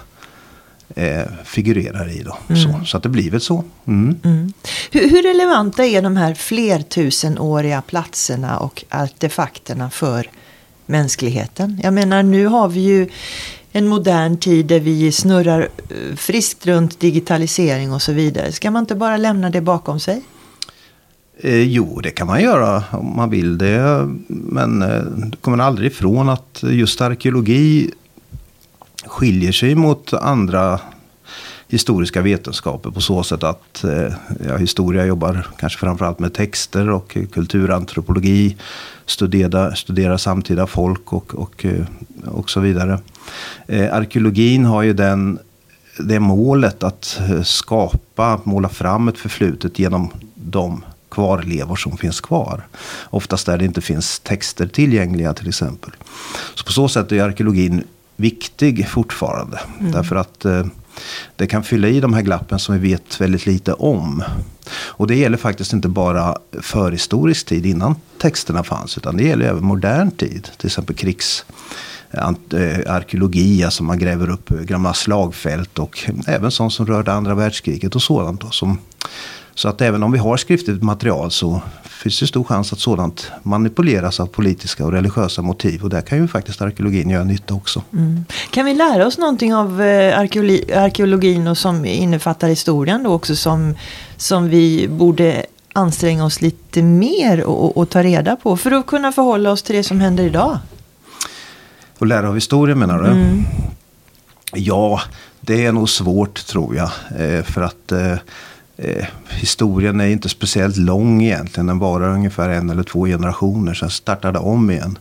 eh, 0.95 1.25
figurerar 1.43 2.09
i. 2.09 2.23
Då. 2.23 2.37
Mm. 2.49 2.61
Så, 2.61 2.85
så 2.85 2.97
att 2.97 3.03
det 3.03 3.09
blir 3.09 3.31
väl 3.31 3.41
så. 3.41 3.63
Mm. 3.85 4.19
Mm. 4.23 4.53
Hur, 4.91 5.09
hur 5.09 5.23
relevanta 5.23 5.85
är 5.85 6.01
de 6.01 6.17
här 6.17 6.33
flertusenåriga 6.33 7.81
platserna 7.81 8.57
och 8.57 8.83
artefakterna 8.89 9.89
för 9.89 10.29
mänskligheten. 10.89 11.79
Jag 11.83 11.93
menar 11.93 12.23
nu 12.23 12.45
har 12.45 12.67
vi 12.67 12.79
ju 12.79 13.09
en 13.71 13.87
modern 13.87 14.37
tid 14.37 14.65
där 14.65 14.79
vi 14.79 15.11
snurrar 15.11 15.69
eh, 15.89 16.15
friskt 16.15 16.65
runt 16.65 16.99
digitalisering 16.99 17.93
och 17.93 18.01
så 18.01 18.13
vidare. 18.13 18.51
Ska 18.51 18.71
man 18.71 18.83
inte 18.83 18.95
bara 18.95 19.17
lämna 19.17 19.49
det 19.49 19.61
bakom 19.61 19.99
sig? 19.99 20.21
Eh, 21.37 21.61
jo, 21.61 21.99
det 21.99 22.09
kan 22.09 22.27
man 22.27 22.41
göra 22.41 22.83
om 22.91 23.15
man 23.15 23.29
vill 23.29 23.57
det. 23.57 24.07
Men 24.27 24.81
eh, 24.81 25.01
det 25.01 25.37
kommer 25.41 25.57
aldrig 25.57 25.91
ifrån 25.91 26.29
att 26.29 26.63
just 26.63 27.01
arkeologi 27.01 27.91
skiljer 29.05 29.51
sig 29.51 29.75
mot 29.75 30.13
andra 30.13 30.79
historiska 31.69 32.21
vetenskaper 32.21 32.91
på 32.91 33.01
så 33.01 33.23
sätt 33.23 33.43
att 33.43 33.83
eh, 33.83 34.13
ja, 34.47 34.57
historia 34.57 35.05
jobbar 35.05 35.47
kanske 35.59 35.79
framförallt 35.79 36.19
med 36.19 36.33
texter 36.33 36.89
och 36.89 37.17
kulturantropologi. 37.31 38.57
Studera, 39.05 39.75
studera 39.75 40.17
samtida 40.17 40.67
folk 40.67 41.13
och, 41.13 41.35
och, 41.35 41.65
eh, 41.65 41.85
och 42.25 42.49
så 42.49 42.59
vidare. 42.59 42.99
Eh, 43.67 43.93
arkeologin 43.93 44.65
har 44.65 44.83
ju 44.83 44.93
den, 44.93 45.39
det 45.99 46.19
målet 46.19 46.83
att 46.83 47.19
eh, 47.29 47.41
skapa, 47.41 48.41
måla 48.43 48.69
fram 48.69 49.07
ett 49.07 49.17
förflutet 49.17 49.79
genom 49.79 50.09
de 50.35 50.83
kvarlevor 51.09 51.75
som 51.75 51.97
finns 51.97 52.21
kvar. 52.21 52.67
Oftast 53.03 53.45
där 53.45 53.57
det 53.57 53.65
inte 53.65 53.81
finns 53.81 54.19
texter 54.19 54.67
tillgängliga 54.67 55.33
till 55.33 55.47
exempel. 55.47 55.91
Så 56.55 56.65
på 56.65 56.71
så 56.71 56.87
sätt 56.87 57.11
är 57.11 57.23
arkeologin 57.23 57.83
viktig 58.15 58.87
fortfarande. 58.89 59.59
Mm. 59.79 59.91
Därför 59.91 60.15
att 60.15 60.45
eh, 60.45 60.65
det 61.35 61.47
kan 61.47 61.63
fylla 61.63 61.87
i 61.87 61.99
de 61.99 62.13
här 62.13 62.21
glappen 62.21 62.59
som 62.59 62.79
vi 62.79 62.89
vet 62.89 63.21
väldigt 63.21 63.45
lite 63.45 63.73
om. 63.73 64.23
Och 64.71 65.07
det 65.07 65.15
gäller 65.15 65.37
faktiskt 65.37 65.73
inte 65.73 65.87
bara 65.87 66.37
förhistorisk 66.61 67.45
tid 67.45 67.65
innan 67.65 67.95
texterna 68.21 68.63
fanns. 68.63 68.97
Utan 68.97 69.17
det 69.17 69.23
gäller 69.23 69.45
även 69.45 69.63
modern 69.63 70.11
tid. 70.11 70.49
Till 70.57 70.67
exempel 70.67 70.95
krigs 70.95 71.45
eh, 72.11 72.93
arkeologi, 72.93 73.63
alltså 73.63 73.83
man 73.83 73.99
gräver 73.99 74.29
upp 74.29 74.49
gamla 74.49 74.93
slagfält 74.93 75.79
och 75.79 76.09
även 76.27 76.51
sånt 76.51 76.73
som 76.73 76.85
rörde 76.85 77.13
andra 77.13 77.35
världskriget 77.35 77.95
och 77.95 78.01
sådant. 78.01 78.41
Då, 78.41 78.49
som, 78.49 78.77
så 79.59 79.67
att 79.67 79.81
även 79.81 80.03
om 80.03 80.11
vi 80.11 80.17
har 80.17 80.37
skriftligt 80.37 80.83
material 80.83 81.31
så 81.31 81.61
finns 81.83 82.19
det 82.19 82.27
stor 82.27 82.43
chans 82.43 82.73
att 82.73 82.79
sådant 82.79 83.31
manipuleras 83.43 84.19
av 84.19 84.25
politiska 84.25 84.85
och 84.85 84.91
religiösa 84.91 85.41
motiv. 85.41 85.83
Och 85.83 85.89
där 85.89 86.01
kan 86.01 86.17
ju 86.17 86.27
faktiskt 86.27 86.61
arkeologin 86.61 87.09
göra 87.09 87.23
nytta 87.23 87.53
också. 87.53 87.83
Mm. 87.93 88.25
Kan 88.51 88.65
vi 88.65 88.73
lära 88.73 89.07
oss 89.07 89.17
någonting 89.17 89.55
av 89.55 89.81
eh, 89.81 90.19
arkeologi, 90.19 90.73
arkeologin 90.73 91.47
och 91.47 91.57
som 91.57 91.85
innefattar 91.85 92.47
historien 92.49 93.03
då 93.03 93.13
också 93.13 93.35
som, 93.35 93.75
som 94.17 94.49
vi 94.49 94.87
borde 94.87 95.45
anstränga 95.73 96.25
oss 96.25 96.41
lite 96.41 96.81
mer 96.81 97.43
och, 97.43 97.77
och, 97.77 97.89
ta 97.89 98.03
reda 98.03 98.35
på 98.35 98.57
för 98.57 98.71
att 98.71 98.85
kunna 98.85 99.11
förhålla 99.11 99.51
oss 99.51 99.63
till 99.63 99.75
det 99.75 99.83
som 99.83 99.99
händer 99.99 100.23
idag? 100.23 100.57
Och 101.97 102.07
lära 102.07 102.29
av 102.29 102.35
historien 102.35 102.79
menar 102.79 103.01
du? 103.01 103.07
Mm. 103.07 103.45
Ja, 104.53 105.01
det 105.41 105.65
är 105.65 105.71
nog 105.71 105.89
svårt 105.89 106.45
tror 106.45 106.75
jag. 106.75 106.91
Eh, 107.19 107.43
för 107.43 107.61
att 107.61 107.91
eh, 108.81 108.97
eh, 108.97 109.05
historien 109.29 109.99
är 109.99 110.07
inte 110.07 110.29
speciellt 110.29 110.77
lång 110.77 111.23
egentligen. 111.23 111.67
Den 111.67 111.79
varar 111.79 112.13
ungefär 112.13 112.49
en 112.49 112.69
eller 112.69 112.83
två 112.83 113.05
generationer. 113.05 113.73
Sen 113.73 113.89
startar 113.89 114.31
det 114.31 114.39
om 114.39 114.71
igen. 114.71 114.97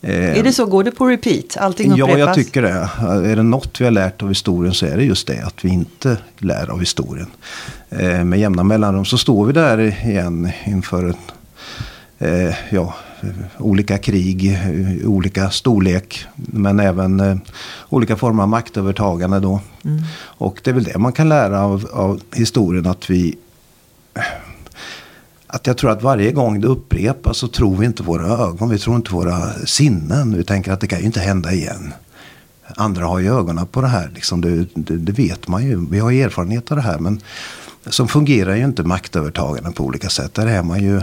Eh, 0.00 0.38
är 0.38 0.42
det 0.42 0.52
så? 0.52 0.66
Går 0.66 0.84
det 0.84 0.90
på 0.90 1.06
repeat? 1.06 1.56
Allting 1.56 1.92
upprepas? 1.92 2.18
Ja, 2.18 2.18
jag 2.18 2.34
tycker 2.34 2.62
det. 2.62 2.88
Är 3.30 3.36
det 3.36 3.42
något 3.42 3.80
vi 3.80 3.84
har 3.84 3.92
lärt 3.92 4.22
av 4.22 4.28
historien 4.28 4.74
så 4.74 4.86
är 4.86 4.96
det 4.96 5.04
just 5.04 5.26
det. 5.26 5.46
Att 5.46 5.64
vi 5.64 5.68
inte 5.68 6.18
lär 6.38 6.70
av 6.70 6.80
historien. 6.80 7.26
Eh, 7.90 8.24
med 8.24 8.38
jämna 8.38 8.62
mellanrum 8.62 9.04
så 9.04 9.18
står 9.18 9.46
vi 9.46 9.52
där 9.52 9.78
igen 9.78 10.50
inför 10.64 11.10
ett, 11.10 11.32
eh, 12.18 12.54
ja, 12.70 12.94
olika 13.58 13.98
krig, 13.98 14.58
olika 15.04 15.50
storlek. 15.50 16.24
Men 16.34 16.80
även 16.80 17.20
eh, 17.20 17.36
olika 17.88 18.16
former 18.16 18.42
av 18.42 18.48
maktövertagande 18.48 19.40
då. 19.40 19.60
Mm. 19.84 20.02
Och 20.18 20.60
det 20.64 20.70
är 20.70 20.74
väl 20.74 20.84
det 20.84 20.98
man 20.98 21.12
kan 21.12 21.28
lära 21.28 21.62
av, 21.62 21.88
av 21.92 22.20
historien. 22.32 22.86
Att 22.86 23.10
vi 23.10 23.36
att 25.46 25.66
jag 25.66 25.78
tror 25.78 25.90
att 25.90 26.02
varje 26.02 26.32
gång 26.32 26.60
det 26.60 26.68
upprepas 26.68 27.38
så 27.38 27.48
tror 27.48 27.76
vi 27.76 27.86
inte 27.86 28.02
våra 28.02 28.26
ögon, 28.26 28.68
vi 28.68 28.78
tror 28.78 28.96
inte 28.96 29.12
våra 29.12 29.52
sinnen. 29.52 30.36
Vi 30.36 30.44
tänker 30.44 30.72
att 30.72 30.80
det 30.80 30.86
kan 30.86 30.98
ju 30.98 31.06
inte 31.06 31.20
hända 31.20 31.52
igen. 31.52 31.94
Andra 32.76 33.06
har 33.06 33.18
ju 33.18 33.38
ögonen 33.38 33.66
på 33.66 33.80
det 33.80 33.88
här, 33.88 34.10
liksom, 34.14 34.40
det, 34.40 34.66
det, 34.74 34.96
det 34.96 35.12
vet 35.12 35.48
man 35.48 35.64
ju. 35.64 35.86
Vi 35.90 35.98
har 35.98 36.12
erfarenhet 36.12 36.70
av 36.70 36.76
det 36.76 36.82
här. 36.82 36.98
Men 36.98 37.20
så 37.86 38.06
fungerar 38.06 38.56
ju 38.56 38.64
inte 38.64 38.82
maktövertagande 38.82 39.70
på 39.70 39.84
olika 39.84 40.08
sätt. 40.08 40.34
Där 40.34 40.46
är 40.46 40.62
man 40.62 40.82
ju, 40.82 41.00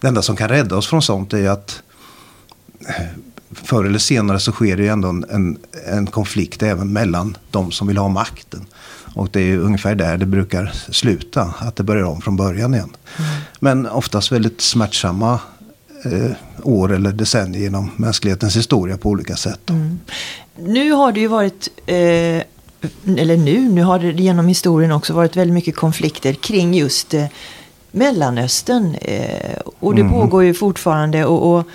det 0.00 0.08
enda 0.08 0.22
som 0.22 0.36
kan 0.36 0.48
rädda 0.48 0.76
oss 0.76 0.86
från 0.86 1.02
sånt 1.02 1.32
är 1.32 1.48
att 1.50 1.82
eh, 2.88 3.06
förr 3.50 3.84
eller 3.84 3.98
senare 3.98 4.40
så 4.40 4.52
sker 4.52 4.76
det 4.76 4.82
ju 4.82 4.88
ändå 4.88 5.08
en, 5.08 5.24
en, 5.30 5.58
en 5.86 6.06
konflikt 6.06 6.62
även 6.62 6.92
mellan 6.92 7.36
de 7.50 7.72
som 7.72 7.86
vill 7.86 7.98
ha 7.98 8.08
makten. 8.08 8.66
Och 9.14 9.28
det 9.32 9.40
är 9.40 9.58
ungefär 9.58 9.94
där 9.94 10.16
det 10.16 10.26
brukar 10.26 10.72
sluta, 10.90 11.54
att 11.58 11.76
det 11.76 11.82
börjar 11.82 12.04
om 12.04 12.20
från 12.20 12.36
början 12.36 12.74
igen. 12.74 12.96
Mm. 13.18 13.30
Men 13.60 13.86
oftast 13.86 14.32
väldigt 14.32 14.60
smärtsamma 14.60 15.40
eh, 16.04 16.30
år 16.62 16.92
eller 16.92 17.12
decennier 17.12 17.62
genom 17.62 17.90
mänsklighetens 17.96 18.56
historia 18.56 18.96
på 18.96 19.08
olika 19.08 19.36
sätt. 19.36 19.70
Mm. 19.70 20.00
Nu 20.58 20.92
har 20.92 21.12
det 21.12 21.20
ju 21.20 21.26
varit, 21.26 21.68
eh, 21.86 21.96
eller 23.16 23.36
nu, 23.36 23.60
nu 23.60 23.82
har 23.82 23.98
det 23.98 24.22
genom 24.22 24.48
historien 24.48 24.92
också 24.92 25.12
varit 25.12 25.36
väldigt 25.36 25.54
mycket 25.54 25.76
konflikter 25.76 26.32
kring 26.32 26.74
just 26.74 27.14
eh, 27.14 27.26
Mellanöstern. 27.96 28.94
Eh, 28.94 29.58
och 29.78 29.94
det 29.94 30.00
mm. 30.00 30.12
pågår 30.12 30.44
ju 30.44 30.54
fortfarande. 30.54 31.24
och, 31.24 31.56
och 31.56 31.66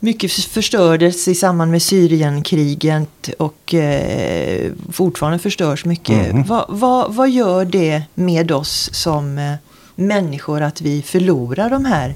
mycket 0.00 0.32
förstördes 0.32 1.28
i 1.28 1.34
samband 1.34 1.70
med 1.70 1.82
Syrienkriget 1.82 3.28
och 3.38 3.74
eh, 3.74 4.70
fortfarande 4.92 5.38
förstörs 5.38 5.84
mycket. 5.84 6.30
Mm. 6.30 6.42
Vad, 6.42 6.64
vad, 6.68 7.14
vad 7.14 7.30
gör 7.30 7.64
det 7.64 8.02
med 8.14 8.52
oss 8.52 8.90
som 8.92 9.38
eh, 9.38 9.54
människor 9.94 10.62
att 10.62 10.80
vi 10.80 11.02
förlorar 11.02 11.70
de 11.70 11.84
här 11.84 12.14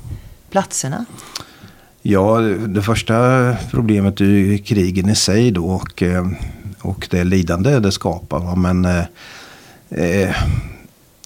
platserna? 0.50 1.04
Ja, 2.02 2.40
det 2.66 2.82
första 2.82 3.16
problemet 3.70 4.20
är 4.20 4.24
ju 4.24 4.58
krigen 4.58 5.08
i 5.08 5.14
sig 5.14 5.50
då 5.50 5.66
och, 5.66 6.02
eh, 6.02 6.26
och 6.80 7.08
det 7.10 7.24
lidande 7.24 7.78
det 7.78 7.92
skapar. 7.92 8.56
Men 8.56 8.84
eh, 8.84 9.04
eh, 9.90 10.36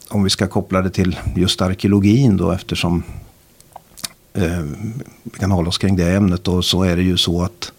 om 0.08 0.24
vi 0.24 0.30
ska 0.30 0.46
koppla 0.46 0.82
det 0.82 0.90
till 0.90 1.18
just 1.36 1.62
arkeologin 1.62 2.36
då 2.36 2.50
eftersom 2.50 3.02
eh, 4.34 4.60
vi 5.22 5.38
kan 5.38 5.50
hålla 5.50 5.68
oss 5.68 5.78
kring 5.78 5.96
det 5.96 6.14
ämnet. 6.14 6.48
Och 6.48 6.64
så 6.64 6.82
är 6.82 6.96
det 6.96 7.02
ju 7.02 7.16
så 7.16 7.42
att 7.42 7.72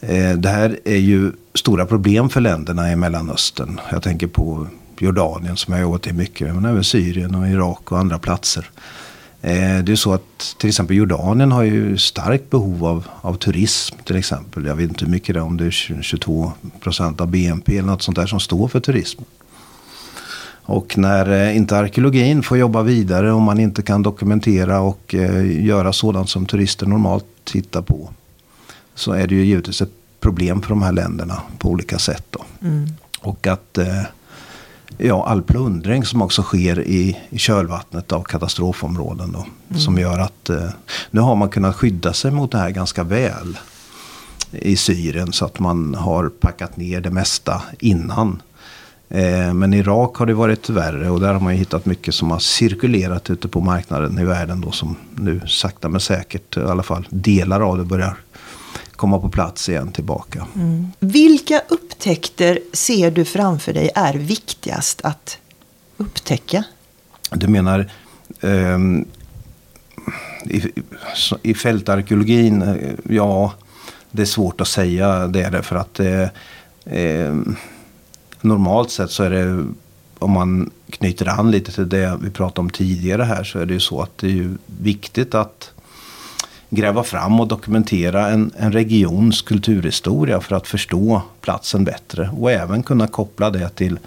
eh, 0.00 0.32
det 0.32 0.48
här 0.48 0.78
är 0.84 0.96
ju 0.96 1.32
stora 1.54 1.86
problem 1.86 2.28
för 2.28 2.40
länderna 2.40 2.92
i 2.92 2.96
Mellanöstern. 2.96 3.80
Jag 3.90 4.02
tänker 4.02 4.26
på 4.26 4.66
Jordanien 4.98 5.56
som 5.56 5.72
jag 5.72 5.78
har 5.78 5.82
jobbat 5.82 6.06
i 6.06 6.12
mycket. 6.12 6.54
Men 6.54 6.64
även 6.64 6.84
Syrien 6.84 7.34
och 7.34 7.48
Irak 7.48 7.92
och 7.92 7.98
andra 7.98 8.18
platser. 8.18 8.70
Eh, 9.42 9.78
det 9.78 9.92
är 9.92 9.96
så 9.96 10.12
att 10.12 10.56
till 10.58 10.68
exempel 10.68 10.96
Jordanien 10.96 11.52
har 11.52 11.62
ju 11.62 11.98
starkt 11.98 12.50
behov 12.50 12.84
av, 12.84 13.08
av 13.20 13.34
turism 13.34 13.96
till 14.04 14.16
exempel. 14.16 14.66
Jag 14.66 14.74
vet 14.74 14.88
inte 14.88 15.04
hur 15.04 15.12
mycket 15.12 15.34
det 15.34 15.40
är, 15.40 15.44
om 15.44 15.56
det 15.56 15.66
är 15.66 15.70
22 16.02 16.52
procent 16.80 17.20
av 17.20 17.28
BNP 17.28 17.78
eller 17.78 17.88
något 17.88 18.02
sånt 18.02 18.16
där 18.16 18.26
som 18.26 18.40
står 18.40 18.68
för 18.68 18.80
turism. 18.80 19.22
Och 20.66 20.98
när 20.98 21.30
eh, 21.30 21.56
inte 21.56 21.76
arkeologin 21.76 22.42
får 22.42 22.58
jobba 22.58 22.82
vidare 22.82 23.32
och 23.32 23.40
man 23.40 23.60
inte 23.60 23.82
kan 23.82 24.02
dokumentera 24.02 24.80
och 24.80 25.14
eh, 25.14 25.64
göra 25.64 25.92
sådant 25.92 26.28
som 26.28 26.46
turister 26.46 26.86
normalt 26.86 27.24
tittar 27.44 27.82
på. 27.82 28.10
Så 28.94 29.12
är 29.12 29.26
det 29.26 29.34
ju 29.34 29.44
givetvis 29.44 29.82
ett 29.82 29.92
problem 30.20 30.62
för 30.62 30.68
de 30.68 30.82
här 30.82 30.92
länderna 30.92 31.42
på 31.58 31.68
olika 31.68 31.98
sätt. 31.98 32.26
Då. 32.30 32.44
Mm. 32.62 32.88
Och 33.20 33.46
att 33.46 33.78
eh, 33.78 34.02
ja, 34.98 35.26
all 35.26 35.42
plundring 35.42 36.04
som 36.04 36.22
också 36.22 36.42
sker 36.42 36.80
i, 36.80 37.18
i 37.30 37.38
kölvattnet 37.38 38.12
av 38.12 38.22
katastrofområden. 38.22 39.32
Då, 39.32 39.46
mm. 39.68 39.80
Som 39.80 39.98
gör 39.98 40.18
att 40.18 40.50
nu 41.10 41.20
har 41.20 41.36
man 41.36 41.48
kunnat 41.48 41.76
skydda 41.76 42.12
sig 42.12 42.30
mot 42.30 42.52
det 42.52 42.58
här 42.58 42.70
ganska 42.70 43.02
väl 43.02 43.58
i 44.50 44.76
Syrien. 44.76 45.32
Så 45.32 45.44
att 45.44 45.58
man 45.58 45.94
har 45.94 46.28
packat 46.28 46.76
ner 46.76 47.00
det 47.00 47.10
mesta 47.10 47.62
innan 47.78 48.42
men 49.54 49.74
i 49.74 49.78
Irak 49.78 50.16
har 50.16 50.26
det 50.26 50.34
varit 50.34 50.68
värre 50.68 51.10
och 51.10 51.20
där 51.20 51.32
har 51.32 51.40
man 51.40 51.52
ju 51.52 51.58
hittat 51.58 51.86
mycket 51.86 52.14
som 52.14 52.30
har 52.30 52.38
cirkulerat 52.38 53.30
ute 53.30 53.48
på 53.48 53.60
marknaden 53.60 54.18
i 54.18 54.24
världen 54.24 54.60
då 54.60 54.70
som 54.70 54.96
nu 55.16 55.40
sakta 55.46 55.88
men 55.88 56.00
säkert 56.00 56.56
i 56.56 56.60
alla 56.60 56.82
fall 56.82 57.06
delar 57.10 57.60
av 57.60 57.78
det 57.78 57.84
börjar 57.84 58.16
komma 58.96 59.18
på 59.18 59.28
plats 59.28 59.68
igen 59.68 59.92
tillbaka. 59.92 60.46
Mm. 60.54 60.92
Vilka 60.98 61.62
upptäckter 61.68 62.58
ser 62.72 63.10
du 63.10 63.24
framför 63.24 63.72
dig 63.72 63.90
är 63.94 64.14
viktigast 64.14 65.00
att 65.04 65.38
upptäcka? 65.96 66.64
Du 67.30 67.48
menar 67.48 67.90
eh, 68.40 68.78
i, 70.44 70.72
i 71.42 71.54
fältarkeologin, 71.54 72.62
eh, 72.62 72.92
ja 73.16 73.52
det 74.10 74.22
är 74.22 74.26
svårt 74.26 74.60
att 74.60 74.68
säga 74.68 75.26
det 75.26 75.42
är 75.42 75.50
det 75.50 75.62
för 75.62 75.76
att 75.76 76.00
eh, 76.00 76.28
eh, 76.84 77.34
normalt 78.44 78.90
sett 78.90 79.10
så 79.10 79.22
är 79.22 79.30
det, 79.30 79.66
om 80.18 80.30
man 80.30 80.70
knyter 80.90 81.28
an 81.28 81.50
lite 81.50 81.72
till 81.72 81.88
det 81.88 82.18
vi 82.22 82.30
pratade 82.30 82.60
om 82.60 82.70
tidigare 82.70 83.22
här, 83.22 83.44
så 83.44 83.58
är 83.58 83.66
det 83.66 83.74
ju 83.74 83.80
så 83.80 84.02
att 84.02 84.18
det 84.18 84.26
är 84.26 84.30
ju 84.30 84.56
viktigt 84.66 85.34
att 85.34 85.70
gräva 86.70 87.02
fram 87.02 87.40
och 87.40 87.48
dokumentera 87.48 88.28
en, 88.28 88.50
en 88.56 88.72
regions 88.72 89.42
kulturhistoria 89.42 90.40
för 90.40 90.56
att 90.56 90.66
förstå 90.66 91.22
platsen 91.40 91.84
bättre. 91.84 92.30
Och 92.38 92.52
även 92.52 92.82
kunna 92.82 93.06
koppla 93.06 93.50
det 93.50 93.68
till 93.68 93.98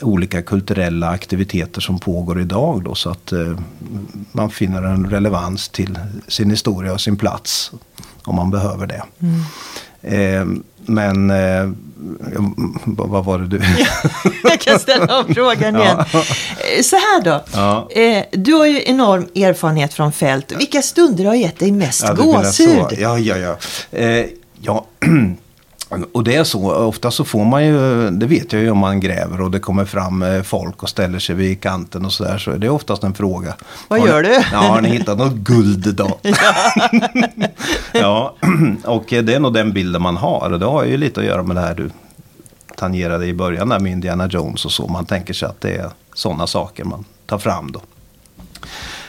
olika 0.00 0.42
kulturella 0.42 1.08
aktiviteter 1.08 1.80
som 1.80 1.98
pågår 1.98 2.40
idag. 2.40 2.84
Då, 2.84 2.94
så 2.94 3.10
att 3.10 3.32
eh, 3.32 3.58
man 4.32 4.50
finner 4.50 4.82
en 4.82 5.10
relevans 5.10 5.68
till 5.68 5.98
sin 6.28 6.50
historia 6.50 6.92
och 6.92 7.00
sin 7.00 7.16
plats 7.16 7.72
om 8.24 8.36
man 8.36 8.50
behöver 8.50 8.86
det. 8.86 9.02
Mm. 9.18 9.40
Eh, 10.06 10.44
men 10.86 11.30
eh, 11.30 11.70
vad 12.84 13.24
var 13.24 13.38
det 13.38 13.46
du? 13.46 13.60
jag 14.42 14.60
kan 14.60 14.78
ställa 14.78 15.18
om 15.18 15.34
frågan 15.34 15.76
igen. 15.80 16.04
Ja. 16.12 16.18
Eh, 16.76 16.82
så 16.82 16.96
här 16.96 17.22
då. 17.22 17.44
Ja. 17.52 17.88
Eh, 17.90 18.24
du 18.32 18.52
har 18.52 18.66
ju 18.66 18.82
enorm 18.86 19.28
erfarenhet 19.34 19.94
från 19.94 20.12
fält. 20.12 20.52
Vilka 20.52 20.82
stunder 20.82 21.24
har 21.24 21.34
gett 21.34 21.58
dig 21.58 21.72
mest 21.72 22.04
ja, 22.06 22.14
gåshud? 22.14 22.98
Ja, 22.98 23.18
ja, 23.18 23.36
ja. 23.36 23.56
Eh, 23.98 24.26
ja. 24.60 24.86
Och 26.12 26.24
det 26.24 26.36
är 26.36 26.44
så, 26.44 26.74
ofta 26.74 27.10
så 27.10 27.24
får 27.24 27.44
man 27.44 27.66
ju, 27.66 28.10
det 28.10 28.26
vet 28.26 28.52
jag 28.52 28.62
ju 28.62 28.70
om 28.70 28.78
man 28.78 29.00
gräver 29.00 29.40
och 29.40 29.50
det 29.50 29.58
kommer 29.58 29.84
fram 29.84 30.22
eh, 30.22 30.42
folk 30.42 30.82
och 30.82 30.88
ställer 30.88 31.18
sig 31.18 31.34
vid 31.34 31.60
kanten 31.60 32.04
och 32.04 32.12
sådär. 32.12 32.38
Så 32.38 32.50
det 32.50 32.66
är 32.66 32.70
oftast 32.70 33.04
en 33.04 33.14
fråga. 33.14 33.54
Vad 33.88 34.06
gör 34.06 34.22
ni, 34.22 34.28
du? 34.28 34.34
Ja, 34.52 34.58
har 34.58 34.80
ni 34.80 34.88
hittat 34.88 35.18
något 35.18 35.34
guld 35.34 35.94
då? 35.94 36.18
ja, 37.92 38.34
och 38.84 39.04
det 39.08 39.34
är 39.34 39.40
nog 39.40 39.54
den 39.54 39.72
bilden 39.72 40.02
man 40.02 40.16
har. 40.16 40.52
Och 40.52 40.58
det 40.58 40.66
har 40.66 40.84
ju 40.84 40.96
lite 40.96 41.20
att 41.20 41.26
göra 41.26 41.42
med 41.42 41.56
det 41.56 41.62
här 41.62 41.74
du 41.74 41.90
tangerade 42.76 43.26
i 43.26 43.34
början 43.34 43.68
där 43.68 43.78
med 43.78 43.92
Indiana 43.92 44.26
Jones 44.26 44.64
och 44.64 44.72
så. 44.72 44.88
Man 44.88 45.06
tänker 45.06 45.34
sig 45.34 45.48
att 45.48 45.60
det 45.60 45.74
är 45.76 45.90
sådana 46.14 46.46
saker 46.46 46.84
man 46.84 47.04
tar 47.26 47.38
fram 47.38 47.72
då. 47.72 47.80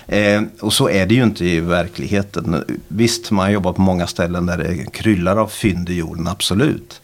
Eh, 0.07 0.41
och 0.59 0.73
så 0.73 0.89
är 0.89 1.05
det 1.05 1.15
ju 1.15 1.23
inte 1.23 1.45
i 1.45 1.59
verkligheten. 1.59 2.63
Visst, 2.87 3.31
man 3.31 3.51
jobbar 3.51 3.73
på 3.73 3.81
många 3.81 4.07
ställen 4.07 4.45
där 4.45 4.57
det 4.57 4.91
kryllar 4.91 5.37
av 5.37 5.47
fynd 5.47 5.89
i 5.89 5.93
jorden, 5.93 6.27
absolut. 6.27 7.01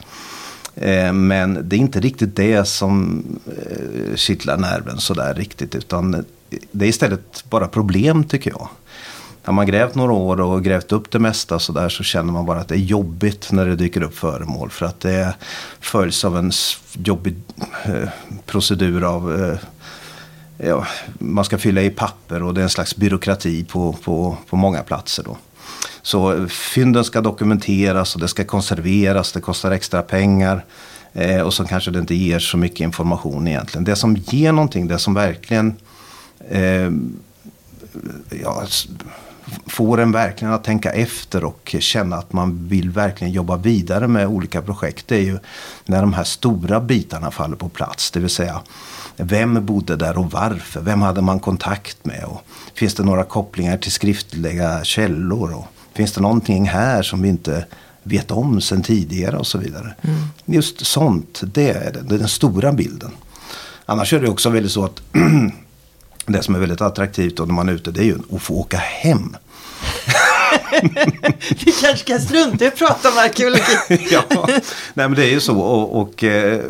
Eh, 0.75 1.13
men 1.13 1.69
det 1.69 1.75
är 1.75 1.79
inte 1.79 1.99
riktigt 1.99 2.35
det 2.35 2.67
som 2.67 3.23
eh, 3.45 4.15
kittlar 4.15 4.57
nerven 4.57 4.97
sådär 4.97 5.33
riktigt. 5.33 5.75
Utan 5.75 6.25
det 6.71 6.85
är 6.85 6.89
istället 6.89 7.43
bara 7.49 7.67
problem 7.67 8.23
tycker 8.23 8.51
jag. 8.51 8.69
Har 9.43 9.53
man 9.53 9.65
grävt 9.65 9.95
några 9.95 10.13
år 10.13 10.41
och 10.41 10.63
grävt 10.63 10.91
upp 10.91 11.11
det 11.11 11.19
mesta 11.19 11.59
så 11.59 11.73
där 11.73 11.89
så 11.89 12.03
känner 12.03 12.33
man 12.33 12.45
bara 12.45 12.59
att 12.59 12.67
det 12.67 12.75
är 12.75 12.79
jobbigt 12.79 13.51
när 13.51 13.65
det 13.65 13.75
dyker 13.75 14.03
upp 14.03 14.17
föremål. 14.17 14.69
För 14.69 14.85
att 14.85 14.99
det 14.99 15.35
följs 15.79 16.25
av 16.25 16.37
en 16.37 16.51
jobbig 16.93 17.35
eh, 17.85 18.09
procedur 18.45 19.03
av 19.03 19.43
eh, 19.43 19.57
ja, 20.65 20.87
man 21.19 21.45
ska 21.45 21.57
fylla 21.57 21.81
i 21.81 21.89
papper 21.89 22.43
och 22.43 22.53
det 22.53 22.61
är 22.61 22.63
en 22.63 22.69
slags 22.69 22.95
byråkrati 22.95 23.63
på, 23.63 23.93
på, 23.93 24.37
på 24.49 24.55
många 24.55 24.83
platser. 24.83 25.23
Då. 25.23 25.37
Så 26.01 26.33
eh, 26.33 26.47
fynden 26.47 27.03
ska 27.03 27.21
dokumenteras 27.21 28.15
och 28.15 28.21
det 28.21 28.27
ska 28.27 28.43
konserveras, 28.43 29.31
det 29.31 29.41
kostar 29.41 29.71
extra 29.71 30.01
pengar. 30.01 30.65
Eh, 31.13 31.41
och 31.41 31.53
så 31.53 31.65
kanske 31.65 31.91
det 31.91 31.99
inte 31.99 32.15
ger 32.15 32.39
så 32.39 32.57
mycket 32.57 32.79
information 32.79 33.47
egentligen. 33.47 33.83
Det 33.83 33.95
som 33.95 34.15
ger 34.15 34.51
någonting, 34.51 34.87
det 34.87 34.99
som 34.99 35.13
verkligen 35.13 35.75
eh, 36.49 36.91
ja, 38.43 38.63
får 39.67 39.99
en 39.99 40.11
verkligen 40.11 40.53
att 40.53 40.63
tänka 40.63 40.91
efter 40.91 41.43
och 41.43 41.75
känna 41.79 42.15
att 42.15 42.33
man 42.33 42.67
vill 42.67 42.89
verkligen 42.89 43.33
jobba 43.33 43.57
vidare 43.57 44.07
med 44.07 44.27
olika 44.27 44.61
projekt. 44.61 45.07
Det 45.07 45.15
är 45.15 45.21
ju 45.21 45.39
när 45.85 46.01
de 46.01 46.13
här 46.13 46.23
stora 46.23 46.79
bitarna 46.79 47.31
faller 47.31 47.55
på 47.55 47.69
plats. 47.69 48.11
Det 48.11 48.19
vill 48.19 48.29
säga 48.29 48.61
vem 49.17 49.65
bodde 49.65 49.95
där 49.95 50.17
och 50.17 50.31
varför? 50.31 50.81
Vem 50.81 51.01
hade 51.01 51.21
man 51.21 51.39
kontakt 51.39 52.05
med? 52.05 52.23
Och 52.23 52.41
finns 52.73 52.95
det 52.95 53.03
några 53.03 53.23
kopplingar 53.23 53.77
till 53.77 53.91
skriftliga 53.91 54.83
källor? 54.83 55.53
Och 55.53 55.67
finns 55.93 56.11
det 56.11 56.21
någonting 56.21 56.69
här 56.69 57.01
som 57.01 57.21
vi 57.21 57.29
inte 57.29 57.65
vet 58.03 58.31
om 58.31 58.61
sen 58.61 58.81
tidigare 58.81 59.37
och 59.37 59.47
så 59.47 59.57
vidare. 59.57 59.93
Mm. 60.01 60.19
Just 60.45 60.85
sånt, 60.85 61.41
det 61.43 61.69
är, 61.69 61.97
är 61.97 62.17
den 62.17 62.27
stora 62.27 62.73
bilden. 62.73 63.11
Annars 63.85 64.13
är 64.13 64.19
det 64.19 64.29
också 64.29 64.49
väldigt 64.49 64.71
så 64.71 64.85
att 64.85 65.01
det 66.25 66.43
som 66.43 66.55
är 66.55 66.59
väldigt 66.59 66.81
attraktivt 66.81 67.37
då 67.37 67.45
när 67.45 67.53
man 67.53 67.69
är 67.69 67.73
ute 67.73 67.91
det 67.91 67.99
är 67.99 68.05
ju 68.05 68.17
att 68.31 68.41
få 68.41 68.53
åka 68.53 68.77
hem. 68.77 69.35
Vi 71.65 71.71
kanske 71.71 71.97
ska 71.97 72.19
strunta 72.19 72.65
i 72.65 72.67
att 72.67 72.77
prata 72.77 73.09
om 73.09 73.17
arkeologi. 73.17 73.77
ja, 74.11 74.23
nej 74.93 75.09
men 75.09 75.13
det 75.13 75.25
är 75.25 75.31
ju 75.31 75.39
så. 75.39 75.59
Och, 75.59 76.01
och 76.01 76.23
eh, 76.23 76.61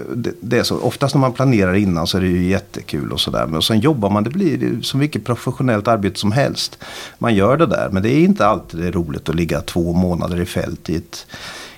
det, 0.41 0.57
är 0.57 0.63
så. 0.63 0.79
Oftast 0.79 1.15
när 1.15 1.19
man 1.19 1.33
planerar 1.33 1.73
innan 1.73 2.07
så 2.07 2.17
är 2.17 2.21
det 2.21 2.27
ju 2.27 2.49
jättekul 2.49 3.11
och 3.11 3.19
sådär. 3.19 3.45
Men 3.45 3.61
sen 3.61 3.79
jobbar 3.79 4.09
man, 4.09 4.23
det 4.23 4.29
blir 4.29 4.81
som 4.81 4.99
vilket 4.99 5.25
professionellt 5.25 5.87
arbete 5.87 6.19
som 6.19 6.31
helst. 6.31 6.77
Man 7.17 7.35
gör 7.35 7.57
det 7.57 7.65
där. 7.65 7.89
Men 7.91 8.03
det 8.03 8.09
är 8.09 8.19
inte 8.19 8.47
alltid 8.47 8.95
roligt 8.95 9.29
att 9.29 9.35
ligga 9.35 9.61
två 9.61 9.93
månader 9.93 10.41
i 10.41 10.45
fält 10.45 10.89
i 10.89 10.95
ett 10.95 11.25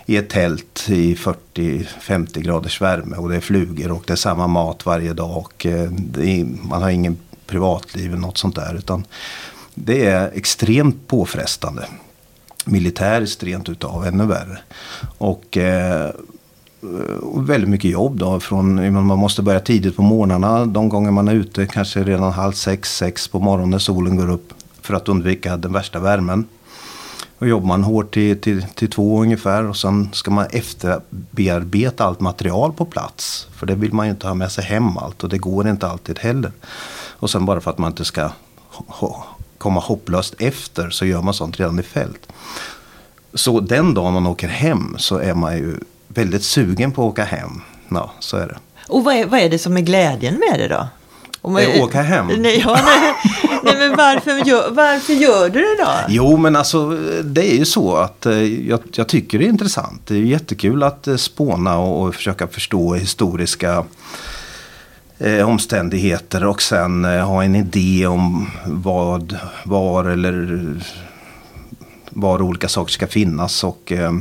i 0.07 0.17
ett 0.17 0.29
tält 0.29 0.85
i 0.89 1.15
40-50 1.15 2.39
graders 2.39 2.81
värme 2.81 3.15
och 3.15 3.29
det 3.29 3.35
är 3.35 3.41
flugor 3.41 3.91
och 3.91 4.03
det 4.07 4.13
är 4.13 4.17
samma 4.17 4.47
mat 4.47 4.85
varje 4.85 5.13
dag 5.13 5.37
och 5.37 5.65
eh, 5.65 5.81
är, 5.81 6.67
man 6.67 6.81
har 6.81 6.89
ingen 6.89 7.17
privatliv 7.47 8.11
eller 8.11 8.21
något 8.21 8.37
sånt 8.37 8.55
där. 8.55 8.75
Utan 8.75 9.05
det 9.73 10.05
är 10.05 10.31
extremt 10.33 11.07
påfrestande. 11.07 11.85
Militäriskt 12.65 13.43
rent 13.43 13.69
utav, 13.69 14.05
ännu 14.05 14.25
värre. 14.25 14.57
Och, 15.17 15.57
eh, 15.57 16.09
och 17.21 17.49
väldigt 17.49 17.69
mycket 17.69 17.91
jobb 17.91 18.17
då. 18.17 18.39
Från, 18.39 18.93
man 18.93 19.19
måste 19.19 19.41
börja 19.41 19.59
tidigt 19.59 19.95
på 19.95 20.01
morgnarna. 20.01 20.65
De 20.65 20.89
gånger 20.89 21.11
man 21.11 21.27
är 21.27 21.33
ute 21.33 21.65
kanske 21.65 22.03
redan 22.03 22.31
halv 22.31 22.53
sex, 22.53 22.97
sex 22.97 23.27
på 23.27 23.39
morgonen 23.39 23.69
när 23.69 23.79
solen 23.79 24.15
går 24.15 24.29
upp. 24.29 24.53
För 24.81 24.93
att 24.93 25.09
undvika 25.09 25.57
den 25.57 25.73
värsta 25.73 25.99
värmen. 25.99 26.47
Och 27.37 27.47
jobbar 27.47 27.67
man 27.67 27.83
hårt 27.83 28.13
till, 28.13 28.41
till, 28.41 28.65
till 28.75 28.89
två 28.89 29.21
ungefär 29.21 29.63
och 29.63 29.77
sen 29.77 30.09
ska 30.13 30.31
man 30.31 30.45
efterbearbeta 30.51 32.05
allt 32.05 32.19
material 32.19 32.73
på 32.73 32.85
plats. 32.85 33.47
För 33.55 33.65
det 33.65 33.75
vill 33.75 33.93
man 33.93 34.05
ju 34.05 34.11
inte 34.11 34.27
ha 34.27 34.33
med 34.33 34.51
sig 34.51 34.63
hem 34.63 34.97
allt 34.97 35.23
och 35.23 35.29
det 35.29 35.37
går 35.37 35.67
inte 35.67 35.87
alltid 35.87 36.19
heller. 36.19 36.51
Och 37.17 37.29
sen 37.29 37.45
bara 37.45 37.61
för 37.61 37.71
att 37.71 37.77
man 37.77 37.91
inte 37.91 38.05
ska 38.05 38.29
komma 39.57 39.79
hopplöst 39.79 40.35
efter 40.39 40.89
så 40.89 41.05
gör 41.05 41.21
man 41.21 41.33
sånt 41.33 41.59
redan 41.59 41.79
i 41.79 41.83
fält. 41.83 42.27
Så 43.33 43.59
den 43.59 43.93
dagen 43.93 44.13
man 44.13 44.27
åker 44.27 44.47
hem 44.47 44.95
så 44.97 45.17
är 45.17 45.33
man 45.33 45.57
ju 45.57 45.75
väldigt 46.07 46.43
sugen 46.43 46.91
på 46.91 47.01
att 47.01 47.11
åka 47.11 47.23
hem. 47.23 47.61
Ja, 47.89 48.11
så 48.19 48.37
är 48.37 48.47
det. 48.47 48.57
Och 48.87 49.03
vad 49.03 49.15
är, 49.15 49.25
vad 49.25 49.39
är 49.39 49.49
det 49.49 49.59
som 49.59 49.77
är 49.77 49.81
glädjen 49.81 50.41
med 50.49 50.59
det 50.59 50.67
då? 50.67 50.87
Om 51.41 51.53
man, 51.53 51.63
åka 51.79 52.01
hem? 52.01 52.27
Nej, 52.37 52.59
ja, 52.65 52.79
nej, 52.85 53.13
nej, 53.63 53.75
men 53.77 53.97
varför 53.97 54.47
gör, 54.47 54.71
varför 54.71 55.13
gör 55.13 55.49
du 55.49 55.59
det 55.59 55.83
då? 55.83 55.89
Jo, 56.07 56.37
men 56.37 56.55
alltså 56.55 56.89
det 57.23 57.53
är 57.53 57.57
ju 57.57 57.65
så 57.65 57.95
att 57.95 58.25
eh, 58.25 58.67
jag, 58.69 58.79
jag 58.93 59.07
tycker 59.07 59.39
det 59.39 59.45
är 59.45 59.49
intressant. 59.49 60.01
Det 60.07 60.15
är 60.15 60.19
jättekul 60.19 60.83
att 60.83 61.07
eh, 61.07 61.15
spåna 61.15 61.77
och, 61.77 62.01
och 62.01 62.15
försöka 62.15 62.47
förstå 62.47 62.93
historiska 62.93 63.85
eh, 65.19 65.49
omständigheter 65.49 66.45
och 66.45 66.61
sen 66.61 67.05
eh, 67.05 67.27
ha 67.27 67.43
en 67.43 67.55
idé 67.55 68.07
om 68.07 68.51
vad, 68.65 69.37
var 69.63 70.05
eller 70.05 70.59
var 72.09 72.41
olika 72.41 72.67
saker 72.67 72.91
ska 72.91 73.07
finnas 73.07 73.63
och 73.63 73.91
eh, 73.91 74.13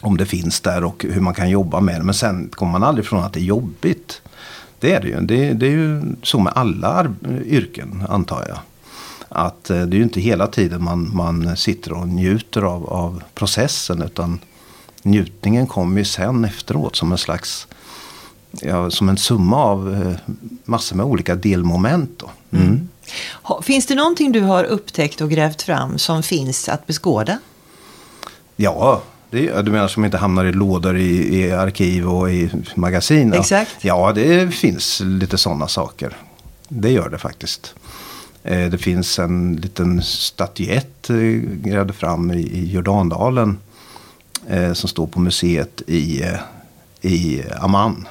om 0.00 0.16
det 0.16 0.26
finns 0.26 0.60
där 0.60 0.84
och 0.84 1.04
hur 1.08 1.20
man 1.20 1.34
kan 1.34 1.50
jobba 1.50 1.80
med 1.80 2.00
det. 2.00 2.04
Men 2.04 2.14
sen 2.14 2.48
kommer 2.48 2.72
man 2.72 2.82
aldrig 2.82 3.04
ifrån 3.04 3.24
att 3.24 3.32
det 3.32 3.40
är 3.40 3.44
jobbigt. 3.44 4.22
Det 4.80 4.92
är 4.92 5.00
det 5.00 5.08
ju. 5.08 5.20
Det, 5.20 5.52
det 5.52 5.66
är 5.66 5.70
ju 5.70 6.02
så 6.22 6.38
med 6.38 6.52
alla 6.56 7.14
yrken 7.44 8.04
antar 8.08 8.44
jag. 8.48 8.58
Att 9.28 9.70
eh, 9.70 9.82
det 9.82 9.96
är 9.96 9.98
ju 9.98 10.02
inte 10.02 10.20
hela 10.20 10.46
tiden 10.46 10.84
man, 10.84 11.10
man 11.14 11.56
sitter 11.56 11.92
och 11.92 12.08
njuter 12.08 12.62
av, 12.62 12.86
av 12.86 13.22
processen 13.34 14.02
utan 14.02 14.38
njutningen 15.02 15.66
kommer 15.66 15.98
ju 15.98 16.04
sen 16.04 16.44
efteråt 16.44 16.96
som 16.96 17.12
en 17.12 17.18
slags 17.18 17.66
ja, 18.50 18.90
som 18.90 19.08
en 19.08 19.16
summa 19.16 19.56
av 19.56 19.94
eh, 19.94 20.34
massor 20.64 20.96
med 20.96 21.06
olika 21.06 21.34
delmoment. 21.34 22.22
Mm. 22.50 22.66
Mm. 22.66 22.88
Finns 23.62 23.86
det 23.86 23.94
någonting 23.94 24.32
du 24.32 24.40
har 24.40 24.64
upptäckt 24.64 25.20
och 25.20 25.30
grävt 25.30 25.62
fram 25.62 25.98
som 25.98 26.22
finns 26.22 26.68
att 26.68 26.86
beskåda? 26.86 27.38
Ja, 28.56 29.02
det, 29.30 29.62
du 29.62 29.70
menar 29.70 29.88
som 29.88 30.04
inte 30.04 30.18
hamnar 30.18 30.44
i 30.44 30.52
lådor 30.52 30.96
i, 30.96 31.38
i 31.38 31.52
arkiv 31.52 32.08
och 32.08 32.30
i 32.30 32.50
magasin? 32.74 33.32
Exakt. 33.32 33.76
Ja, 33.80 34.12
det 34.12 34.54
finns 34.54 35.00
lite 35.04 35.38
sådana 35.38 35.68
saker. 35.68 36.16
Det 36.68 36.90
gör 36.90 37.08
det 37.08 37.18
faktiskt. 37.18 37.74
Eh, 38.42 38.70
det 38.70 38.78
finns 38.78 39.18
en 39.18 39.56
liten 39.56 40.02
statyett 40.02 41.10
eh, 41.10 41.16
grävde 41.64 41.92
fram 41.92 42.30
i 42.30 42.70
Jordandalen. 42.72 43.58
Som 44.74 44.88
står 44.88 45.06
på 45.06 45.20
museet 45.20 45.82
i, 45.86 46.24
i 47.00 47.42
Amman. 47.60 48.08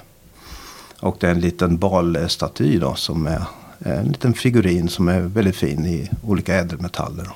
Och 0.99 1.17
det 1.19 1.27
är 1.27 1.31
en 1.31 1.39
liten 1.39 1.77
balstaty 1.77 2.79
då 2.79 2.95
som 2.95 3.27
är 3.27 3.41
en 3.79 4.07
liten 4.07 4.33
figurin 4.33 4.89
som 4.89 5.07
är 5.07 5.19
väldigt 5.19 5.55
fin 5.55 5.85
i 5.85 6.09
olika 6.23 6.55
ädelmetaller. 6.55 7.27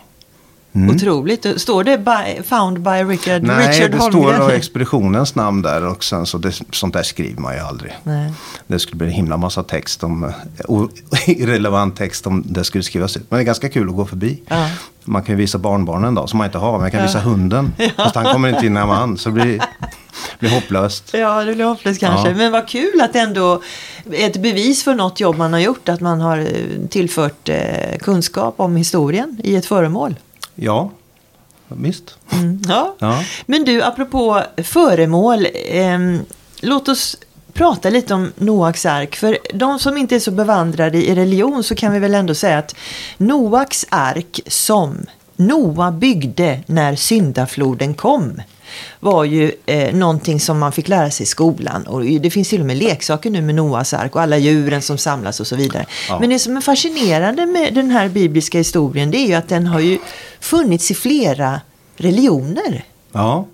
Mm. 0.74 0.96
Otroligt. 0.96 1.62
Står 1.62 1.84
det 1.84 1.98
by, 1.98 2.44
found 2.44 2.82
by 2.82 2.90
Richard, 2.90 3.44
Nej, 3.44 3.68
Richard 3.68 3.92
det 3.92 3.98
Holmgren? 3.98 4.36
står 4.36 4.52
expeditionens 4.52 5.36
namn 5.36 5.62
där 5.62 5.86
och 5.86 6.04
sen 6.04 6.26
så 6.26 6.38
det, 6.38 6.62
sånt 6.72 6.94
där 6.94 7.04
skriver 7.04 7.42
man 7.42 7.54
ju 7.54 7.60
aldrig. 7.60 7.92
Nej. 8.04 8.34
Det 8.68 8.80
skulle 8.80 8.98
bli 8.98 9.08
en 9.08 9.14
himla 9.14 9.38
massa 9.38 9.64
text 9.64 10.04
om, 10.04 10.32
irrelevant 11.28 11.96
text 11.96 12.28
om 12.28 12.44
det 12.46 12.64
skulle 12.64 12.84
skrivas 12.84 13.18
ut. 13.18 13.26
Men 13.30 13.38
det 13.38 13.44
är 13.44 13.46
ganska 13.46 13.70
kul 13.70 13.90
att 13.90 13.96
gå 13.96 14.06
förbi. 14.06 14.42
Ja. 14.48 14.70
Man 15.04 15.24
kan 15.24 15.34
ju 15.36 15.38
visa 15.38 15.58
barnbarnen 15.58 16.16
då, 16.16 16.28
som 16.28 16.38
man 16.38 16.46
inte 16.46 16.58
har. 16.58 16.72
Men 16.72 16.82
jag 16.82 16.92
kan 16.92 17.02
ja. 17.02 17.08
visa 17.08 17.20
hunden. 17.20 17.74
Ja. 17.78 17.90
Fast 17.98 18.16
han 18.16 18.34
kommer 18.34 18.50
inte 18.50 18.66
in 18.66 18.74
när 18.74 18.86
man. 18.86 19.18
Så 19.18 19.30
det 19.30 19.34
blir, 19.34 19.62
blir 20.42 20.52
hopplöst. 20.52 21.14
Ja, 21.14 21.44
det 21.44 21.56
blir 21.56 21.66
hopplöst 21.66 22.00
kanske. 22.00 22.30
Ja. 22.30 22.36
Men 22.36 22.52
vad 22.52 22.68
kul 22.68 23.02
att 23.02 23.14
det 23.14 23.20
ändå 23.20 23.62
är 24.12 24.28
ett 24.28 24.38
bevis 24.38 24.84
för 24.84 24.96
något 24.96 25.20
jobb 25.20 25.38
man 25.38 25.54
har 25.54 25.60
gjort. 25.60 25.90
Att 25.90 26.02
man 26.02 26.22
har 26.22 26.38
eh, 26.38 26.88
tillfört 26.90 27.50
eh, 27.50 27.98
kunskap 28.00 28.54
om 28.58 28.76
historien 28.76 29.40
i 29.44 29.56
ett 29.56 29.66
föremål. 29.66 30.16
Ja, 30.56 30.92
visst. 31.68 32.16
Mm, 32.32 32.62
ja. 32.68 32.96
ja. 33.00 33.24
Men 33.46 33.64
du, 33.64 33.84
apropå 33.84 34.44
föremål. 34.58 35.48
Eh, 35.66 36.00
låt 36.62 36.88
oss 36.88 37.18
prata 37.54 37.90
lite 37.90 38.14
om 38.14 38.32
Noaks 38.36 38.86
ark. 38.86 39.16
För 39.16 39.38
de 39.54 39.80
som 39.80 39.98
inte 39.98 40.16
är 40.16 40.20
så 40.20 40.32
bevandrade 40.32 40.98
i 40.98 41.16
religion 41.16 41.64
så 41.64 41.76
kan 41.76 41.94
vi 41.94 42.00
väl 42.00 42.16
ändå 42.16 42.36
säga 42.36 42.58
att 42.58 42.76
Noaks 43.18 43.86
ark 43.90 44.40
som 44.48 45.06
Noa 45.36 45.92
byggde 45.92 46.60
när 46.66 46.96
syndafloden 46.96 47.94
kom 47.94 48.42
var 49.00 49.24
ju 49.24 49.52
eh, 49.66 49.96
någonting 49.96 50.40
som 50.40 50.60
man 50.60 50.72
fick 50.72 50.88
lära 50.88 51.12
sig 51.12 51.24
i 51.24 51.28
skolan. 51.28 51.84
Och 51.84 52.04
det 52.04 52.30
finns 52.30 52.50
till 52.50 52.60
och 52.60 52.68
med 52.68 52.78
leksaker 52.78 53.30
nu 53.30 53.42
med 53.42 53.56
Noas 53.56 53.94
ark 53.94 54.16
och 54.16 54.22
alla 54.22 54.38
djuren 54.38 54.82
som 54.82 54.98
samlas 54.98 55.40
och 55.40 55.48
så 55.48 55.56
vidare. 55.56 55.86
Ja. 56.10 56.20
Men 56.20 56.30
det 56.30 56.40
som 56.40 56.58
är 56.58 56.62
fascinerande 56.62 57.46
med 57.46 57.74
den 57.74 57.92
här 57.92 58.10
bibliska 58.10 58.58
historien 58.58 59.12
det 59.12 59.18
är 59.18 59.28
ju 59.28 59.34
att 59.34 59.50
den 59.50 59.68
har 59.68 59.80
ju 59.80 60.00
funnits 60.40 60.92
i 60.92 60.94
flera 60.94 61.62
religioner. 61.98 62.84
Ja, 63.12 63.46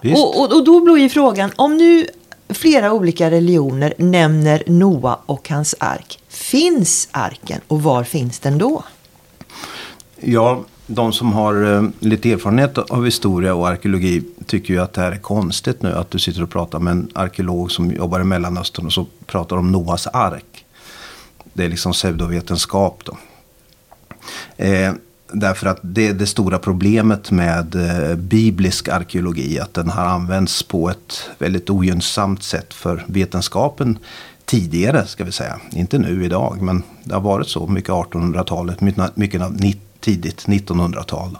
visst. 0.00 0.16
Och, 0.16 0.40
och, 0.40 0.52
och 0.52 0.64
då 0.64 0.80
blir 0.80 0.96
ju 0.96 1.08
frågan, 1.08 1.50
om 1.56 1.76
nu 1.76 2.06
flera 2.48 2.92
olika 2.92 3.30
religioner 3.30 3.94
nämner 3.96 4.62
Noa 4.66 5.18
och 5.26 5.48
hans 5.48 5.74
ark. 5.78 6.18
Finns 6.28 7.08
arken 7.10 7.60
och 7.68 7.82
var 7.82 8.04
finns 8.04 8.38
den 8.38 8.58
då? 8.58 8.82
Ja, 10.20 10.64
de 10.90 11.12
som 11.12 11.32
har 11.32 11.74
eh, 11.74 11.82
lite 11.98 12.32
erfarenhet 12.32 12.78
av 12.78 13.04
historia 13.04 13.54
och 13.54 13.68
arkeologi 13.68 14.22
tycker 14.46 14.74
ju 14.74 14.80
att 14.80 14.92
det 14.92 15.00
här 15.00 15.12
är 15.12 15.16
konstigt 15.16 15.82
nu. 15.82 15.92
Att 15.92 16.10
du 16.10 16.18
sitter 16.18 16.42
och 16.42 16.50
pratar 16.50 16.78
med 16.78 16.90
en 16.90 17.08
arkeolog 17.14 17.70
som 17.70 17.90
jobbar 17.90 18.20
i 18.20 18.24
Mellanöstern 18.24 18.86
och 18.86 18.92
så 18.92 19.06
pratar 19.26 19.56
om 19.56 19.72
Noas 19.72 20.06
ark. 20.06 20.64
Det 21.52 21.64
är 21.64 21.68
liksom 21.68 21.92
pseudovetenskap 21.92 23.02
då. 23.04 23.18
Eh, 24.64 24.92
därför 25.32 25.66
att 25.66 25.78
det 25.82 26.08
är 26.08 26.14
det 26.14 26.26
stora 26.26 26.58
problemet 26.58 27.30
med 27.30 27.74
eh, 27.74 28.16
biblisk 28.16 28.88
arkeologi. 28.88 29.58
Att 29.58 29.74
den 29.74 29.90
har 29.90 30.04
använts 30.04 30.62
på 30.62 30.90
ett 30.90 31.30
väldigt 31.38 31.70
ogynnsamt 31.70 32.42
sätt 32.42 32.74
för 32.74 33.04
vetenskapen 33.06 33.98
tidigare, 34.44 35.06
ska 35.06 35.24
vi 35.24 35.32
säga. 35.32 35.60
Inte 35.72 35.98
nu 35.98 36.24
idag, 36.24 36.62
men 36.62 36.82
det 37.04 37.14
har 37.14 37.20
varit 37.20 37.48
så 37.48 37.66
mycket 37.66 37.90
1800-talet, 37.90 38.80
mycket 39.14 39.42
av 39.42 39.52
tidigt 40.00 40.46
1900-tal. 40.46 41.38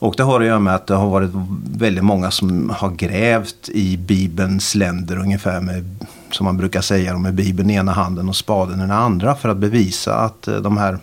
Och 0.00 0.14
det 0.16 0.22
har 0.22 0.40
att 0.40 0.46
göra 0.46 0.58
med 0.58 0.74
att 0.74 0.86
det 0.86 0.94
har 0.94 1.08
varit 1.08 1.30
väldigt 1.76 2.04
många 2.04 2.30
som 2.30 2.70
har 2.70 2.90
grävt 2.90 3.68
i 3.68 3.96
Bibelns 3.96 4.74
länder 4.74 5.18
ungefär 5.18 5.60
med, 5.60 6.06
som 6.30 6.44
man 6.44 6.56
brukar 6.56 6.80
säga, 6.80 7.18
med 7.18 7.34
Bibeln 7.34 7.70
i 7.70 7.74
ena 7.74 7.92
handen 7.92 8.28
och 8.28 8.36
spaden 8.36 8.78
i 8.78 8.80
den 8.80 8.90
andra 8.90 9.34
för 9.34 9.48
att 9.48 9.56
bevisa 9.56 10.14
att 10.14 10.48
eh, 10.48 10.56
de 10.56 10.76
här 10.76 10.98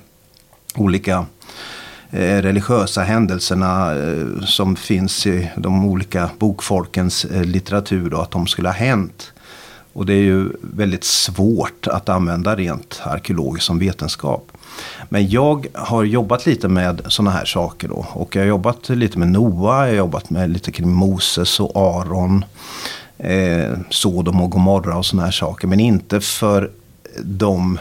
olika 0.76 1.26
eh, 2.10 2.42
religiösa 2.42 3.04
händelserna 3.04 3.96
eh, 3.96 4.46
som 4.46 4.76
finns 4.76 5.28
i 5.28 5.52
de 5.58 5.86
olika 5.86 6.30
bokfolkens 6.40 7.26
litteratur 7.32 8.10
då, 8.10 8.18
att 8.18 8.32
de 8.32 8.48
skulle 8.48 8.68
ha 8.68 8.76
hänt. 8.76 9.34
Och 9.94 10.06
det 10.06 10.14
är 10.14 10.24
ju 10.24 10.50
väldigt 10.62 11.04
svårt 11.04 11.88
att 11.88 12.10
använda 12.10 12.56
rent 12.56 13.02
arkeologiskt 13.04 13.66
som 13.66 13.80
vetenskap. 13.80 14.57
Men 15.10 15.30
jag 15.30 15.68
har 15.74 16.04
jobbat 16.04 16.46
lite 16.46 16.68
med 16.68 17.02
sådana 17.08 17.32
här 17.32 17.46
saker 17.46 17.88
då. 17.88 18.06
Och 18.14 18.36
jag 18.36 18.42
har 18.42 18.48
jobbat 18.48 18.90
lite 18.90 19.20
med 19.20 19.28
Noa, 19.28 19.76
jag 19.76 19.94
har 19.94 19.98
jobbat 19.98 20.30
med 20.30 20.50
lite 20.50 20.72
kring 20.72 20.94
Moses 20.94 21.60
och 21.60 21.76
Aron. 21.76 22.46
Eh, 23.18 23.74
Sodom 23.90 24.42
och 24.42 24.52
Gomorra 24.52 24.98
och 24.98 25.06
sådana 25.06 25.26
här 25.26 25.32
saker. 25.32 25.68
Men 25.68 25.80
inte 25.80 26.22
för 26.22 26.72
de 27.24 27.80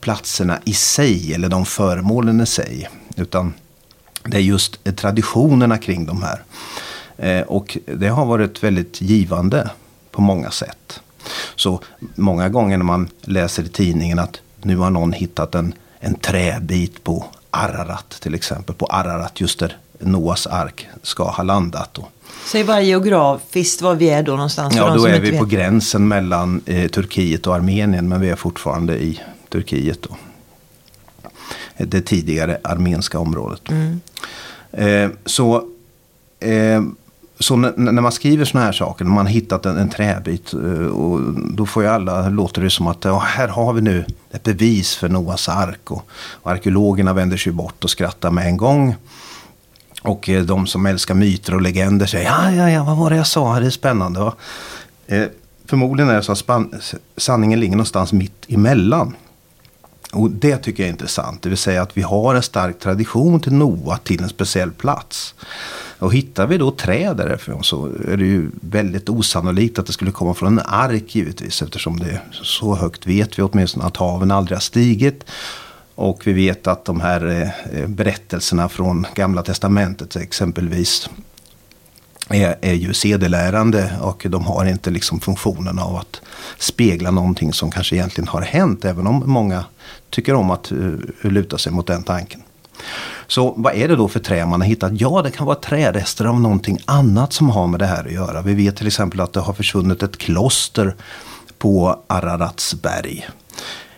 platserna 0.00 0.58
i 0.64 0.72
sig 0.72 1.34
eller 1.34 1.48
de 1.48 1.66
föremålen 1.66 2.40
i 2.40 2.46
sig. 2.46 2.88
Utan 3.16 3.54
det 4.24 4.36
är 4.36 4.40
just 4.40 4.96
traditionerna 4.96 5.78
kring 5.78 6.06
de 6.06 6.22
här. 6.22 6.42
Eh, 7.16 7.46
och 7.46 7.78
det 7.94 8.08
har 8.08 8.26
varit 8.26 8.62
väldigt 8.62 9.00
givande 9.00 9.70
på 10.10 10.22
många 10.22 10.50
sätt. 10.50 11.00
Så 11.56 11.80
många 12.14 12.48
gånger 12.48 12.76
när 12.76 12.84
man 12.84 13.08
läser 13.20 13.62
i 13.62 13.68
tidningen 13.68 14.18
att 14.18 14.40
nu 14.62 14.76
har 14.76 14.90
någon 14.90 15.12
hittat 15.12 15.54
en, 15.54 15.74
en 16.00 16.14
träbit 16.14 17.04
på 17.04 17.26
Ararat 17.50 18.10
till 18.10 18.34
exempel. 18.34 18.74
På 18.74 18.86
Ararat 18.86 19.40
just 19.40 19.58
där 19.58 19.76
Noas 19.98 20.46
ark 20.46 20.88
ska 21.02 21.30
ha 21.30 21.42
landat. 21.42 21.98
Säg 22.46 22.64
bara 22.64 22.80
geografiskt 22.80 23.82
var 23.82 23.94
vi 23.94 24.08
är 24.08 24.22
då 24.22 24.32
någonstans. 24.32 24.76
Ja, 24.76 24.94
då 24.94 25.06
är 25.06 25.20
vi 25.20 25.30
vet. 25.30 25.40
på 25.40 25.46
gränsen 25.46 26.08
mellan 26.08 26.60
eh, 26.66 26.90
Turkiet 26.90 27.46
och 27.46 27.54
Armenien. 27.54 28.08
Men 28.08 28.20
vi 28.20 28.30
är 28.30 28.36
fortfarande 28.36 29.02
i 29.02 29.20
Turkiet. 29.48 30.02
Då. 30.02 30.16
Det 31.78 32.00
tidigare 32.00 32.58
armenska 32.64 33.18
området. 33.18 33.62
Mm. 33.68 34.00
Eh, 34.72 35.10
så 35.24 35.56
eh, 36.40 36.82
så 37.38 37.56
när, 37.56 38.00
man 38.00 38.12
skriver 38.12 38.44
sådana 38.44 38.66
här 38.66 38.72
saker, 38.72 39.04
när 39.04 39.12
man 39.12 39.26
har 39.26 39.32
hittat 39.32 39.66
en, 39.66 39.76
en 39.76 39.88
träbit, 39.88 40.52
eh, 40.52 40.86
och 40.86 41.20
då 41.52 41.66
får 41.66 41.82
ju 41.82 41.88
alla, 41.88 42.28
låter 42.28 42.62
det 42.62 42.70
som 42.70 42.86
att 42.86 43.04
ja, 43.04 43.18
här 43.18 43.48
har 43.48 43.72
vi 43.72 43.80
nu 43.80 44.04
ett 44.32 44.42
bevis 44.42 44.96
för 44.96 45.08
Noas 45.08 45.48
ark. 45.48 45.90
Och, 45.90 46.08
och 46.42 46.50
arkeologerna 46.50 47.12
vänder 47.12 47.36
sig 47.36 47.52
bort 47.52 47.84
och 47.84 47.90
skrattar 47.90 48.30
med 48.30 48.46
en 48.46 48.56
gång. 48.56 48.94
Och 50.02 50.28
eh, 50.28 50.42
de 50.42 50.66
som 50.66 50.86
älskar 50.86 51.14
myter 51.14 51.54
och 51.54 51.62
legender 51.62 52.06
säger 52.06 52.24
ja, 52.24 52.52
ja, 52.52 52.70
ja, 52.70 52.84
vad 52.84 52.96
var 52.96 53.10
det 53.10 53.16
jag 53.16 53.26
sa? 53.26 53.60
Det 53.60 53.66
är 53.66 53.70
spännande. 53.70 54.20
Va? 54.20 54.34
Eh, 55.06 55.24
förmodligen 55.66 56.10
är 56.10 56.14
det 56.16 56.22
så 56.22 56.32
att 56.32 56.38
span- 56.38 56.74
sanningen 57.16 57.60
ligger 57.60 57.76
någonstans 57.76 58.12
mitt 58.12 58.44
emellan. 58.48 59.14
Och 60.12 60.30
det 60.30 60.56
tycker 60.56 60.82
jag 60.82 60.88
är 60.88 60.92
intressant. 60.92 61.42
Det 61.42 61.48
vill 61.48 61.58
säga 61.58 61.82
att 61.82 61.96
vi 61.96 62.02
har 62.02 62.34
en 62.34 62.42
stark 62.42 62.78
tradition 62.78 63.40
till 63.40 63.52
Noa 63.52 63.96
till 63.96 64.22
en 64.22 64.28
speciell 64.28 64.70
plats. 64.70 65.34
Och 65.98 66.14
hittar 66.14 66.46
vi 66.46 66.58
då 66.58 66.70
träd 66.70 67.16
därifrån 67.16 67.64
så 67.64 67.86
är 67.86 68.16
det 68.16 68.24
ju 68.24 68.50
väldigt 68.60 69.08
osannolikt 69.08 69.78
att 69.78 69.86
det 69.86 69.92
skulle 69.92 70.10
komma 70.10 70.34
från 70.34 70.58
en 70.58 70.66
ark 70.66 71.14
givetvis. 71.14 71.62
Eftersom 71.62 71.98
det 71.98 72.10
är 72.10 72.22
så 72.32 72.74
högt 72.74 73.06
vet 73.06 73.38
vi 73.38 73.42
åtminstone 73.42 73.84
att 73.84 73.96
haven 73.96 74.30
aldrig 74.30 74.56
har 74.56 74.60
stigit. 74.60 75.24
Och 75.94 76.26
vi 76.26 76.32
vet 76.32 76.66
att 76.66 76.84
de 76.84 77.00
här 77.00 77.52
eh, 77.72 77.86
berättelserna 77.86 78.68
från 78.68 79.06
Gamla 79.14 79.42
Testamentet 79.42 80.16
exempelvis 80.16 81.08
är, 82.28 82.56
är 82.60 82.74
ju 82.74 82.94
sedelärande 82.94 83.92
och 84.00 84.26
de 84.28 84.46
har 84.46 84.64
inte 84.64 84.90
liksom 84.90 85.20
funktionen 85.20 85.78
av 85.78 85.96
att 85.96 86.20
spegla 86.58 87.10
någonting 87.10 87.52
som 87.52 87.70
kanske 87.70 87.96
egentligen 87.96 88.28
har 88.28 88.42
hänt. 88.42 88.84
Även 88.84 89.06
om 89.06 89.22
många 89.26 89.64
tycker 90.10 90.34
om 90.34 90.50
att 90.50 90.72
uh, 90.72 90.98
luta 91.20 91.58
sig 91.58 91.72
mot 91.72 91.86
den 91.86 92.02
tanken. 92.02 92.42
Så 93.26 93.54
vad 93.56 93.74
är 93.74 93.88
det 93.88 93.96
då 93.96 94.08
för 94.08 94.20
trä 94.20 94.46
man 94.46 94.60
har 94.60 94.68
hittat? 94.68 94.92
Ja, 95.00 95.22
det 95.22 95.30
kan 95.30 95.46
vara 95.46 95.56
trärester 95.56 96.24
av 96.24 96.40
någonting 96.40 96.78
annat 96.84 97.32
som 97.32 97.50
har 97.50 97.66
med 97.66 97.80
det 97.80 97.86
här 97.86 98.04
att 98.04 98.12
göra. 98.12 98.42
Vi 98.42 98.54
vet 98.54 98.76
till 98.76 98.86
exempel 98.86 99.20
att 99.20 99.32
det 99.32 99.40
har 99.40 99.52
försvunnit 99.52 100.02
ett 100.02 100.18
kloster 100.18 100.94
på 101.58 102.00
Araratsberg. 102.06 103.26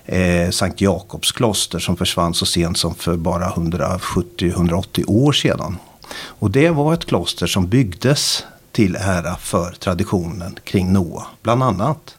Eh, 0.05 0.51
Sankt 0.51 0.81
Jakobs 0.81 1.33
kloster 1.33 1.79
som 1.79 1.97
försvann 1.97 2.35
så 2.35 2.47
sent 2.47 2.79
som 2.79 2.95
för 2.95 3.17
bara 3.17 3.51
170-180 3.51 5.05
år 5.07 5.33
sedan. 5.33 5.77
Och 6.15 6.51
det 6.51 6.71
var 6.71 6.95
ett 6.95 7.05
kloster 7.05 7.47
som 7.47 7.69
byggdes 7.69 8.45
till 8.73 8.97
ära 8.97 9.37
för 9.37 9.73
traditionen 9.73 10.59
kring 10.65 10.93
Noa, 10.93 11.27
bland 11.43 11.63
annat. 11.63 12.15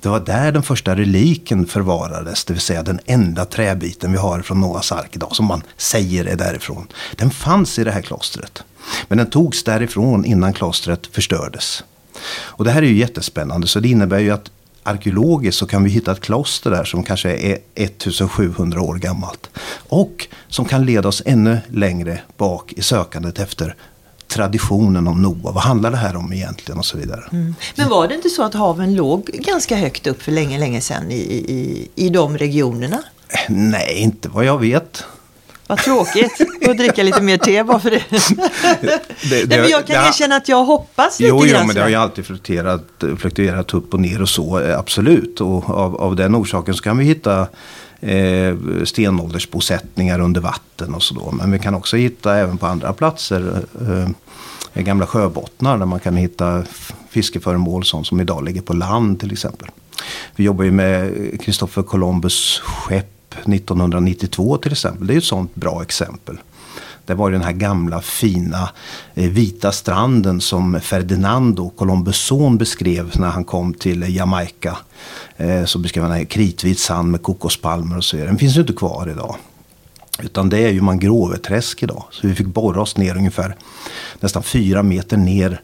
Det 0.00 0.08
var 0.08 0.20
där 0.20 0.52
den 0.52 0.62
första 0.62 0.96
reliken 0.96 1.66
förvarades, 1.66 2.44
det 2.44 2.52
vill 2.52 2.62
säga 2.62 2.82
den 2.82 3.00
enda 3.06 3.44
träbiten 3.44 4.12
vi 4.12 4.18
har 4.18 4.42
från 4.42 4.60
Noas 4.60 4.92
ark 4.92 5.10
idag, 5.12 5.36
som 5.36 5.46
man 5.46 5.62
säger 5.76 6.24
är 6.24 6.36
därifrån. 6.36 6.86
Den 7.16 7.30
fanns 7.30 7.78
i 7.78 7.84
det 7.84 7.90
här 7.90 8.02
klostret. 8.02 8.62
Men 9.08 9.18
den 9.18 9.30
togs 9.30 9.64
därifrån 9.64 10.24
innan 10.24 10.52
klostret 10.52 11.06
förstördes. 11.06 11.84
Och 12.32 12.64
det 12.64 12.70
här 12.70 12.82
är 12.82 12.86
ju 12.86 12.98
jättespännande, 12.98 13.66
så 13.66 13.80
det 13.80 13.88
innebär 13.88 14.18
ju 14.18 14.30
att 14.30 14.50
arkeologiskt 14.82 15.58
så 15.58 15.66
kan 15.66 15.84
vi 15.84 15.90
hitta 15.90 16.12
ett 16.12 16.20
kloster 16.20 16.70
där 16.70 16.84
som 16.84 17.02
kanske 17.02 17.30
är 17.30 17.58
1700 17.74 18.80
år 18.80 18.94
gammalt. 18.94 19.50
Och 19.88 20.28
som 20.48 20.64
kan 20.64 20.84
leda 20.84 21.08
oss 21.08 21.22
ännu 21.26 21.58
längre 21.68 22.20
bak 22.36 22.72
i 22.72 22.82
sökandet 22.82 23.38
efter 23.38 23.74
traditionen 24.28 25.08
om 25.08 25.22
Noa. 25.22 25.52
Vad 25.52 25.62
handlar 25.62 25.90
det 25.90 25.96
här 25.96 26.16
om 26.16 26.32
egentligen 26.32 26.78
och 26.78 26.86
så 26.86 26.98
vidare. 26.98 27.24
Mm. 27.32 27.54
Men 27.76 27.88
var 27.88 28.08
det 28.08 28.14
inte 28.14 28.30
så 28.30 28.42
att 28.42 28.54
haven 28.54 28.94
låg 28.94 29.24
ganska 29.24 29.76
högt 29.76 30.06
upp 30.06 30.22
för 30.22 30.32
länge, 30.32 30.58
länge 30.58 30.80
sedan 30.80 31.10
i, 31.10 31.14
i, 31.14 31.88
i 31.94 32.08
de 32.08 32.38
regionerna? 32.38 33.02
Nej, 33.48 33.98
inte 33.98 34.28
vad 34.28 34.44
jag 34.44 34.58
vet. 34.58 35.04
Vad 35.70 35.78
tråkigt 35.78 36.40
att 36.68 36.76
dricka 36.76 37.02
lite 37.02 37.22
mer 37.22 37.36
te 37.36 37.64
bara 37.64 37.80
för 37.80 37.90
det. 37.90 38.02
det, 38.80 39.00
det 39.30 39.48
Nej, 39.48 39.60
men 39.60 39.68
jag 39.68 39.86
kan 39.86 40.02
det, 40.02 40.08
erkänna 40.08 40.36
att 40.36 40.48
jag 40.48 40.64
hoppas 40.64 41.20
lite 41.20 41.30
Jo, 41.30 41.46
jo 41.46 41.66
men 41.66 41.74
det 41.74 41.80
har 41.80 41.88
ju 41.88 41.94
alltid 41.94 42.26
fluktuerat, 42.26 43.04
fluktuerat 43.18 43.74
upp 43.74 43.94
och 43.94 44.00
ner 44.00 44.22
och 44.22 44.28
så, 44.28 44.60
eh, 44.60 44.78
absolut. 44.78 45.40
Och 45.40 45.70
av, 45.70 45.96
av 45.96 46.16
den 46.16 46.36
orsaken 46.36 46.74
så 46.74 46.82
kan 46.82 46.98
vi 46.98 47.04
hitta 47.04 47.46
eh, 48.00 48.54
stenåldersbosättningar 48.84 50.20
under 50.20 50.40
vatten 50.40 50.94
och 50.94 51.02
så 51.02 51.14
då. 51.14 51.30
Men 51.30 51.52
vi 51.52 51.58
kan 51.58 51.74
också 51.74 51.96
hitta 51.96 52.36
även 52.36 52.58
på 52.58 52.66
andra 52.66 52.92
platser 52.92 53.62
eh, 54.74 54.82
gamla 54.82 55.06
sjöbottnar 55.06 55.78
där 55.78 55.86
man 55.86 56.00
kan 56.00 56.16
hitta 56.16 56.64
fiskeföremål 57.10 57.84
sånt 57.84 58.06
som 58.06 58.20
idag 58.20 58.44
ligger 58.44 58.62
på 58.62 58.72
land 58.72 59.20
till 59.20 59.32
exempel. 59.32 59.68
Vi 60.36 60.44
jobbar 60.44 60.64
ju 60.64 60.70
med 60.70 61.12
Kristoffer 61.40 61.82
Columbus 61.82 62.58
skepp 62.58 63.19
1992 63.46 64.56
till 64.56 64.72
exempel. 64.72 65.06
Det 65.06 65.14
är 65.14 65.18
ett 65.18 65.24
sånt 65.24 65.54
bra 65.54 65.82
exempel. 65.82 66.38
Det 67.06 67.14
var 67.14 67.30
den 67.30 67.42
här 67.42 67.52
gamla 67.52 68.00
fina 68.00 68.70
eh, 69.14 69.30
vita 69.30 69.72
stranden 69.72 70.40
som 70.40 70.80
Ferdinando, 70.80 71.70
Columbus 71.70 72.16
son, 72.16 72.58
beskrev 72.58 73.20
när 73.20 73.28
han 73.28 73.44
kom 73.44 73.74
till 73.74 74.16
Jamaica. 74.16 74.76
Eh, 75.36 75.64
så 75.64 75.78
beskrev 75.78 76.04
han 76.04 76.26
kritvit 76.26 76.78
sand 76.78 77.10
med 77.10 77.22
kokospalmer 77.22 77.96
och 77.96 78.04
så 78.04 78.16
vidare. 78.16 78.30
Den 78.30 78.38
finns 78.38 78.56
ju 78.56 78.60
inte 78.60 78.72
kvar 78.72 79.08
idag. 79.10 79.36
Utan 80.22 80.48
det 80.48 80.58
är 80.58 80.68
ju 80.68 80.80
mangroveträsk 80.80 81.82
idag. 81.82 82.04
Så 82.10 82.26
vi 82.26 82.34
fick 82.34 82.46
borra 82.46 82.80
oss 82.80 82.96
ner 82.96 83.16
ungefär 83.16 83.56
nästan 84.20 84.42
fyra 84.42 84.82
meter 84.82 85.16
ner 85.16 85.60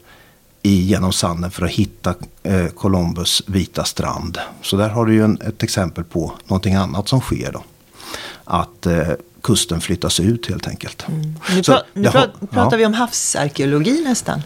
i, 0.67 0.81
genom 0.81 1.13
sanden 1.13 1.51
för 1.51 1.65
att 1.65 1.71
hitta 1.71 2.15
eh, 2.43 2.67
Columbus 2.67 3.43
vita 3.45 3.83
strand. 3.83 4.37
Så 4.61 4.77
där 4.77 4.89
har 4.89 5.05
du 5.05 5.13
ju 5.13 5.23
en, 5.23 5.41
ett 5.41 5.63
exempel 5.63 6.03
på 6.03 6.33
någonting 6.45 6.75
annat 6.75 7.07
som 7.07 7.21
sker 7.21 7.51
då. 7.51 7.63
Att 8.43 8.85
eh, 8.85 9.07
kusten 9.43 9.81
flyttas 9.81 10.19
ut 10.19 10.49
helt 10.49 10.67
enkelt. 10.67 11.05
Mm. 11.07 11.35
Nu, 11.55 11.63
Så, 11.63 11.79
nu 11.93 12.03
pratar 12.03 12.71
ja. 12.71 12.77
vi 12.77 12.85
om 12.85 12.93
havsarkeologi 12.93 14.03
nästan. 14.03 14.41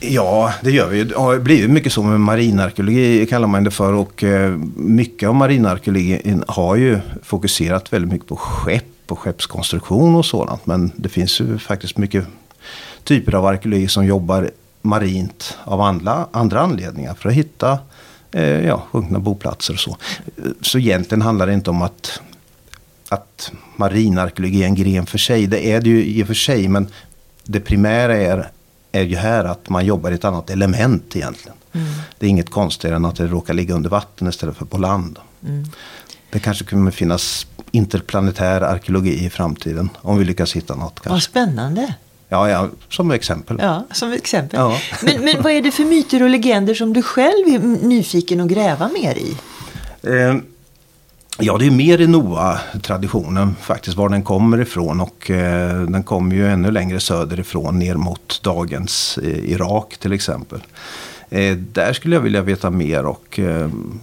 Ja, 0.00 0.52
det 0.62 0.70
gör 0.70 0.88
vi. 0.88 1.04
Det 1.04 1.16
har 1.16 1.38
blivit 1.38 1.70
mycket 1.70 1.92
så 1.92 2.02
med 2.02 2.20
marinarkeologi 2.20 3.26
kallar 3.26 3.48
man 3.48 3.64
det 3.64 3.70
för. 3.70 3.92
Och 3.92 4.24
eh, 4.24 4.50
mycket 4.76 5.28
av 5.28 5.34
marinarkeologin 5.34 6.44
har 6.48 6.76
ju 6.76 7.00
fokuserat 7.22 7.92
väldigt 7.92 8.12
mycket 8.12 8.28
på 8.28 8.36
skepp 8.36 8.84
på 9.06 9.16
skeppskonstruktion 9.16 10.14
och 10.14 10.26
sådant. 10.26 10.66
Men 10.66 10.92
det 10.96 11.08
finns 11.08 11.40
ju 11.40 11.58
faktiskt 11.58 11.98
mycket 11.98 12.26
typer 13.04 13.34
av 13.34 13.46
arkeologi 13.46 13.88
som 13.88 14.06
jobbar 14.06 14.50
marint 14.86 15.58
av 15.64 15.80
andra, 15.80 16.26
andra 16.32 16.60
anledningar. 16.60 17.14
För 17.14 17.28
att 17.28 17.34
hitta 17.34 17.78
eh, 18.32 18.66
ja, 18.66 18.82
sjunkna 18.90 19.18
boplatser 19.18 19.74
och 19.74 19.80
så. 19.80 19.96
Så 20.60 20.78
egentligen 20.78 21.22
handlar 21.22 21.46
det 21.46 21.52
inte 21.52 21.70
om 21.70 21.82
att, 21.82 22.20
att 23.08 23.52
marinarkeologi 23.76 24.62
är 24.62 24.66
en 24.66 24.74
gren 24.74 25.06
för 25.06 25.18
sig. 25.18 25.46
Det 25.46 25.72
är 25.72 25.80
det 25.80 25.88
ju 25.88 26.04
i 26.04 26.22
och 26.22 26.26
för 26.26 26.34
sig. 26.34 26.68
Men 26.68 26.88
det 27.44 27.60
primära 27.60 28.16
är, 28.16 28.50
är 28.92 29.02
ju 29.02 29.16
här 29.16 29.44
att 29.44 29.68
man 29.68 29.86
jobbar 29.86 30.10
i 30.10 30.14
ett 30.14 30.24
annat 30.24 30.50
element 30.50 31.16
egentligen. 31.16 31.56
Mm. 31.72 31.86
Det 32.18 32.26
är 32.26 32.30
inget 32.30 32.50
konstigare 32.50 32.96
än 32.96 33.04
att 33.04 33.16
det 33.16 33.26
råkar 33.26 33.54
ligga 33.54 33.74
under 33.74 33.90
vatten 33.90 34.28
istället 34.28 34.56
för 34.56 34.64
på 34.64 34.78
land. 34.78 35.18
Mm. 35.46 35.64
Det 36.30 36.38
kanske 36.38 36.64
kommer 36.64 36.90
finnas 36.90 37.46
interplanetär 37.70 38.60
arkeologi 38.60 39.24
i 39.24 39.30
framtiden. 39.30 39.88
Om 39.96 40.18
vi 40.18 40.24
lyckas 40.24 40.56
hitta 40.56 40.74
något. 40.74 40.94
Kanske. 40.94 41.10
Vad 41.10 41.22
spännande. 41.22 41.94
Ja, 42.28 42.50
ja, 42.50 42.68
som 42.88 43.10
exempel. 43.10 43.58
Ja, 43.60 43.84
som 43.92 44.12
exempel. 44.12 44.60
Ja. 44.60 44.78
Men, 45.02 45.24
men 45.24 45.42
vad 45.42 45.52
är 45.52 45.62
det 45.62 45.70
för 45.70 45.84
myter 45.84 46.22
och 46.22 46.30
legender 46.30 46.74
som 46.74 46.92
du 46.92 47.02
själv 47.02 47.48
är 47.48 47.58
nyfiken 47.86 48.40
att 48.40 48.48
gräva 48.48 48.88
mer 48.88 49.18
i? 49.18 49.36
Eh, 50.02 50.36
ja, 51.38 51.58
det 51.58 51.66
är 51.66 51.70
mer 51.70 52.00
i 52.00 52.06
Noa-traditionen 52.06 53.56
faktiskt, 53.60 53.96
var 53.96 54.08
den 54.08 54.22
kommer 54.22 54.60
ifrån. 54.60 55.00
Och 55.00 55.30
eh, 55.30 55.82
den 55.82 56.02
kommer 56.02 56.36
ju 56.36 56.48
ännu 56.48 56.70
längre 56.70 57.00
söderifrån, 57.00 57.78
ner 57.78 57.94
mot 57.94 58.40
dagens 58.42 59.18
eh, 59.18 59.50
Irak 59.50 59.96
till 59.98 60.12
exempel. 60.12 60.60
Där 61.72 61.92
skulle 61.92 62.16
jag 62.16 62.22
vilja 62.22 62.42
veta 62.42 62.70
mer 62.70 63.06
och 63.06 63.40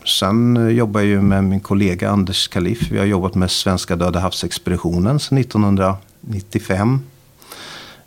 sen 0.06 0.70
jobbar 0.76 1.00
jag 1.00 1.10
ju 1.10 1.22
med 1.22 1.44
min 1.44 1.60
kollega 1.60 2.10
Anders 2.10 2.48
Kalif. 2.48 2.92
Vi 2.92 2.98
har 2.98 3.06
jobbat 3.06 3.36
med 3.36 3.52
Svenska 3.52 3.96
Döda 3.96 4.20
havsexpeditionen 4.20 5.20
sedan 5.20 5.38
1995. 5.38 7.00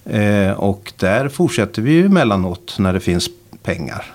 Eh, 0.07 0.51
och 0.51 0.92
där 0.97 1.29
fortsätter 1.29 1.83
vi 1.83 1.92
ju 1.92 2.07
emellanåt 2.07 2.75
när 2.79 2.92
det 2.92 3.01
finns 3.01 3.31
pengar. 3.62 4.14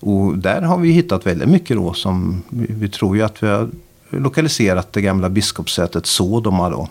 Och 0.00 0.38
där 0.38 0.62
har 0.62 0.78
vi 0.78 0.90
hittat 0.90 1.26
väldigt 1.26 1.48
mycket 1.48 1.76
då 1.76 1.92
som 1.92 2.42
vi, 2.48 2.66
vi 2.68 2.88
tror 2.88 3.16
ju 3.16 3.22
att 3.22 3.42
vi 3.42 3.46
har 3.46 3.70
lokaliserat 4.10 4.92
det 4.92 5.00
gamla 5.00 5.28
biskopssätet 5.28 6.06
Sodoma 6.06 6.70
då. 6.70 6.88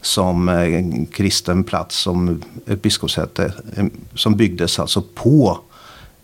Som 0.00 0.48
en 0.48 1.06
kristen 1.06 1.64
plats, 1.64 1.96
som 1.96 2.42
ett 2.66 2.82
biskopssäte 2.82 3.52
eh, 3.76 3.86
som 4.14 4.36
byggdes 4.36 4.78
alltså 4.78 5.02
på 5.14 5.58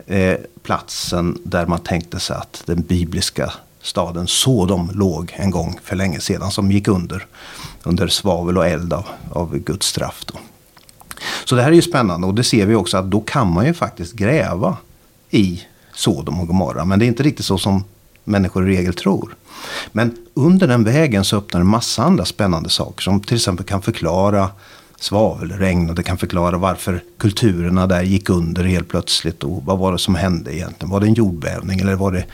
eh, 0.05 0.37
platsen 0.63 1.37
där 1.43 1.65
man 1.65 1.79
tänkte 1.79 2.19
sig 2.19 2.35
att 2.35 2.63
den 2.65 2.81
bibliska 2.81 3.53
staden 3.81 4.27
Sodom 4.27 4.91
låg 4.93 5.33
en 5.35 5.51
gång 5.51 5.79
för 5.83 5.95
länge 5.95 6.19
sedan. 6.19 6.51
Som 6.51 6.71
gick 6.71 6.87
under, 6.87 7.25
under 7.83 8.07
svavel 8.07 8.57
och 8.57 8.67
eld 8.67 8.93
av, 8.93 9.05
av 9.31 9.57
Guds 9.57 9.87
straff. 9.87 10.23
Då. 10.25 10.39
Så 11.45 11.55
det 11.55 11.61
här 11.61 11.71
är 11.71 11.75
ju 11.75 11.81
spännande 11.81 12.27
och 12.27 12.33
det 12.33 12.43
ser 12.43 12.65
vi 12.65 12.75
också 12.75 12.97
att 12.97 13.11
då 13.11 13.21
kan 13.21 13.53
man 13.53 13.65
ju 13.65 13.73
faktiskt 13.73 14.13
gräva 14.13 14.77
i 15.29 15.61
Sodom 15.93 16.39
och 16.39 16.47
Gomorra. 16.47 16.85
Men 16.85 16.99
det 16.99 17.05
är 17.05 17.07
inte 17.07 17.23
riktigt 17.23 17.45
så 17.45 17.57
som 17.57 17.83
människor 18.23 18.69
i 18.69 18.77
regel 18.77 18.93
tror. 18.93 19.35
Men 19.91 20.17
under 20.33 20.67
den 20.67 20.83
vägen 20.83 21.25
så 21.25 21.37
öppnar 21.37 21.59
det 21.59 21.65
massa 21.65 22.03
andra 22.03 22.25
spännande 22.25 22.69
saker 22.69 23.01
som 23.01 23.19
till 23.21 23.35
exempel 23.35 23.65
kan 23.65 23.81
förklara 23.81 24.49
svavelregn 24.99 25.89
och 25.89 25.95
det 25.95 26.03
kan 26.03 26.17
förklara 26.17 26.57
varför 26.57 27.03
kulturerna 27.17 27.87
där 27.87 28.03
gick 28.03 28.29
under 28.29 28.63
helt 28.63 28.89
plötsligt. 28.89 29.43
Och 29.43 29.65
vad 29.65 29.77
var 29.77 29.91
det 29.91 29.99
som 29.99 30.15
hände 30.15 30.55
egentligen? 30.55 30.91
Var 30.91 30.99
det 30.99 31.07
en 31.07 31.13
jordbävning 31.13 31.79
eller 31.79 31.95
var 31.95 32.11
det 32.11 32.25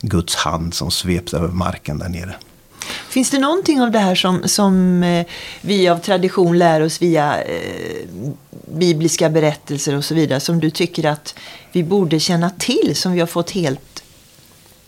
Guds 0.00 0.34
hand 0.34 0.74
som 0.74 0.90
svepte 0.90 1.36
över 1.36 1.48
marken 1.48 1.98
där 1.98 2.08
nere? 2.08 2.34
Finns 3.14 3.30
det 3.30 3.38
någonting 3.38 3.82
av 3.82 3.90
det 3.90 3.98
här 3.98 4.14
som, 4.14 4.48
som 4.48 5.02
eh, 5.02 5.26
vi 5.60 5.88
av 5.88 5.98
tradition 5.98 6.58
lär 6.58 6.80
oss 6.80 7.02
via 7.02 7.42
eh, 7.42 8.06
bibliska 8.66 9.30
berättelser 9.30 9.96
och 9.96 10.04
så 10.04 10.14
vidare 10.14 10.40
som 10.40 10.60
du 10.60 10.70
tycker 10.70 11.06
att 11.06 11.34
vi 11.72 11.84
borde 11.84 12.20
känna 12.20 12.50
till 12.50 12.96
som 12.96 13.12
vi 13.12 13.20
har 13.20 13.26
fått 13.26 13.50
helt 13.50 14.02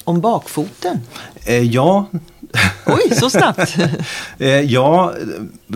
om 0.04 0.20
bakfoten? 0.20 1.00
Eh, 1.44 1.62
ja. 1.62 2.06
Oj, 2.86 3.16
så 3.16 3.30
snabbt! 3.30 3.76
eh, 4.38 4.60
ja, 4.60 5.14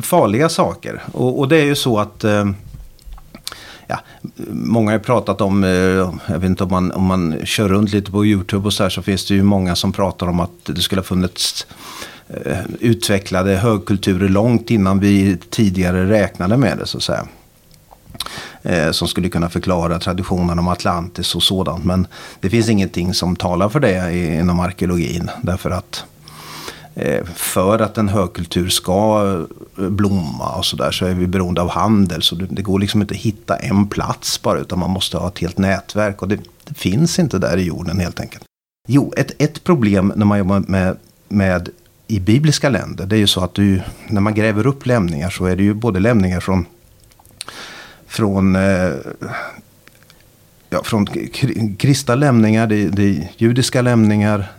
farliga 0.02 0.48
saker. 0.48 1.02
Och, 1.12 1.38
och, 1.38 1.48
det 1.48 1.56
är 1.56 1.64
ju 1.64 1.74
så 1.74 1.98
att 1.98 2.24
eh, 2.24 2.44
Ja, 3.86 3.98
många 4.52 4.90
har 4.90 4.98
pratat 4.98 5.40
om, 5.40 5.64
eh, 5.64 5.70
jag 5.70 6.38
vet 6.38 6.44
inte 6.44 6.64
om 6.64 6.70
man, 6.70 6.92
om 6.92 7.04
man 7.04 7.40
kör 7.44 7.68
runt 7.68 7.92
lite 7.92 8.10
på 8.10 8.26
YouTube 8.26 8.66
och 8.66 8.72
så 8.72 8.82
här 8.82 8.90
så 8.90 9.02
finns 9.02 9.26
det 9.26 9.34
ju 9.34 9.42
många 9.42 9.76
som 9.76 9.92
pratar 9.92 10.26
om 10.26 10.40
att 10.40 10.50
det 10.64 10.80
skulle 10.80 11.00
ha 11.00 11.06
funnits 11.06 11.66
Eh, 12.34 12.58
utvecklade 12.80 13.56
högkulturer 13.56 14.28
långt 14.28 14.70
innan 14.70 15.00
vi 15.00 15.36
tidigare 15.50 16.10
räknade 16.10 16.56
med 16.56 16.78
det 16.78 16.86
så 16.86 16.96
att 16.96 17.02
säga. 17.02 17.26
Eh, 18.62 18.90
som 18.90 19.08
skulle 19.08 19.28
kunna 19.28 19.48
förklara 19.48 19.98
traditionen 19.98 20.58
om 20.58 20.68
Atlantis 20.68 21.34
och 21.34 21.42
sådant. 21.42 21.84
Men 21.84 22.06
det 22.40 22.50
finns 22.50 22.68
ingenting 22.68 23.14
som 23.14 23.36
talar 23.36 23.68
för 23.68 23.80
det 23.80 24.16
inom 24.40 24.60
arkeologin. 24.60 25.30
Därför 25.42 25.70
att 25.70 26.04
eh, 26.94 27.24
för 27.34 27.78
att 27.78 27.98
en 27.98 28.08
högkultur 28.08 28.68
ska 28.68 29.24
eh, 29.78 29.88
blomma 29.88 30.54
och 30.56 30.64
sådär 30.66 30.90
så 30.90 31.06
är 31.06 31.14
vi 31.14 31.26
beroende 31.26 31.60
av 31.62 31.68
handel. 31.70 32.22
Så 32.22 32.34
det 32.34 32.62
går 32.62 32.78
liksom 32.78 33.00
inte 33.00 33.14
att 33.14 33.20
hitta 33.20 33.56
en 33.56 33.88
plats 33.88 34.42
bara 34.42 34.58
utan 34.58 34.78
man 34.78 34.90
måste 34.90 35.18
ha 35.18 35.28
ett 35.28 35.38
helt 35.38 35.58
nätverk. 35.58 36.22
Och 36.22 36.28
det, 36.28 36.38
det 36.64 36.74
finns 36.74 37.18
inte 37.18 37.38
där 37.38 37.56
i 37.56 37.62
jorden 37.62 38.00
helt 38.00 38.20
enkelt. 38.20 38.44
Jo, 38.88 39.12
ett, 39.16 39.42
ett 39.42 39.64
problem 39.64 40.12
när 40.16 40.26
man 40.26 40.38
jobbar 40.38 40.64
med, 40.66 40.96
med 41.28 41.68
i 42.11 42.20
bibliska 42.20 42.68
länder. 42.68 43.07
Det 43.07 43.16
är 43.16 43.18
ju 43.18 43.27
så 43.27 43.44
att 43.44 43.55
du, 43.55 43.83
när 44.09 44.20
man 44.20 44.35
gräver 44.35 44.66
upp 44.66 44.87
lämningar 44.87 45.31
så 45.31 45.44
är 45.44 45.57
det 45.57 45.62
ju 45.62 45.75
både 45.75 46.01
lämningar 46.01 46.40
från, 46.40 46.66
från, 48.07 48.57
eh, 48.57 48.92
ja, 50.70 50.83
från 50.85 51.07
kristna 51.79 52.14
lämningar, 52.14 52.66
det, 52.66 52.88
det 52.88 53.03
är 53.03 53.29
judiska 53.37 53.83
lämningar, 53.83 54.53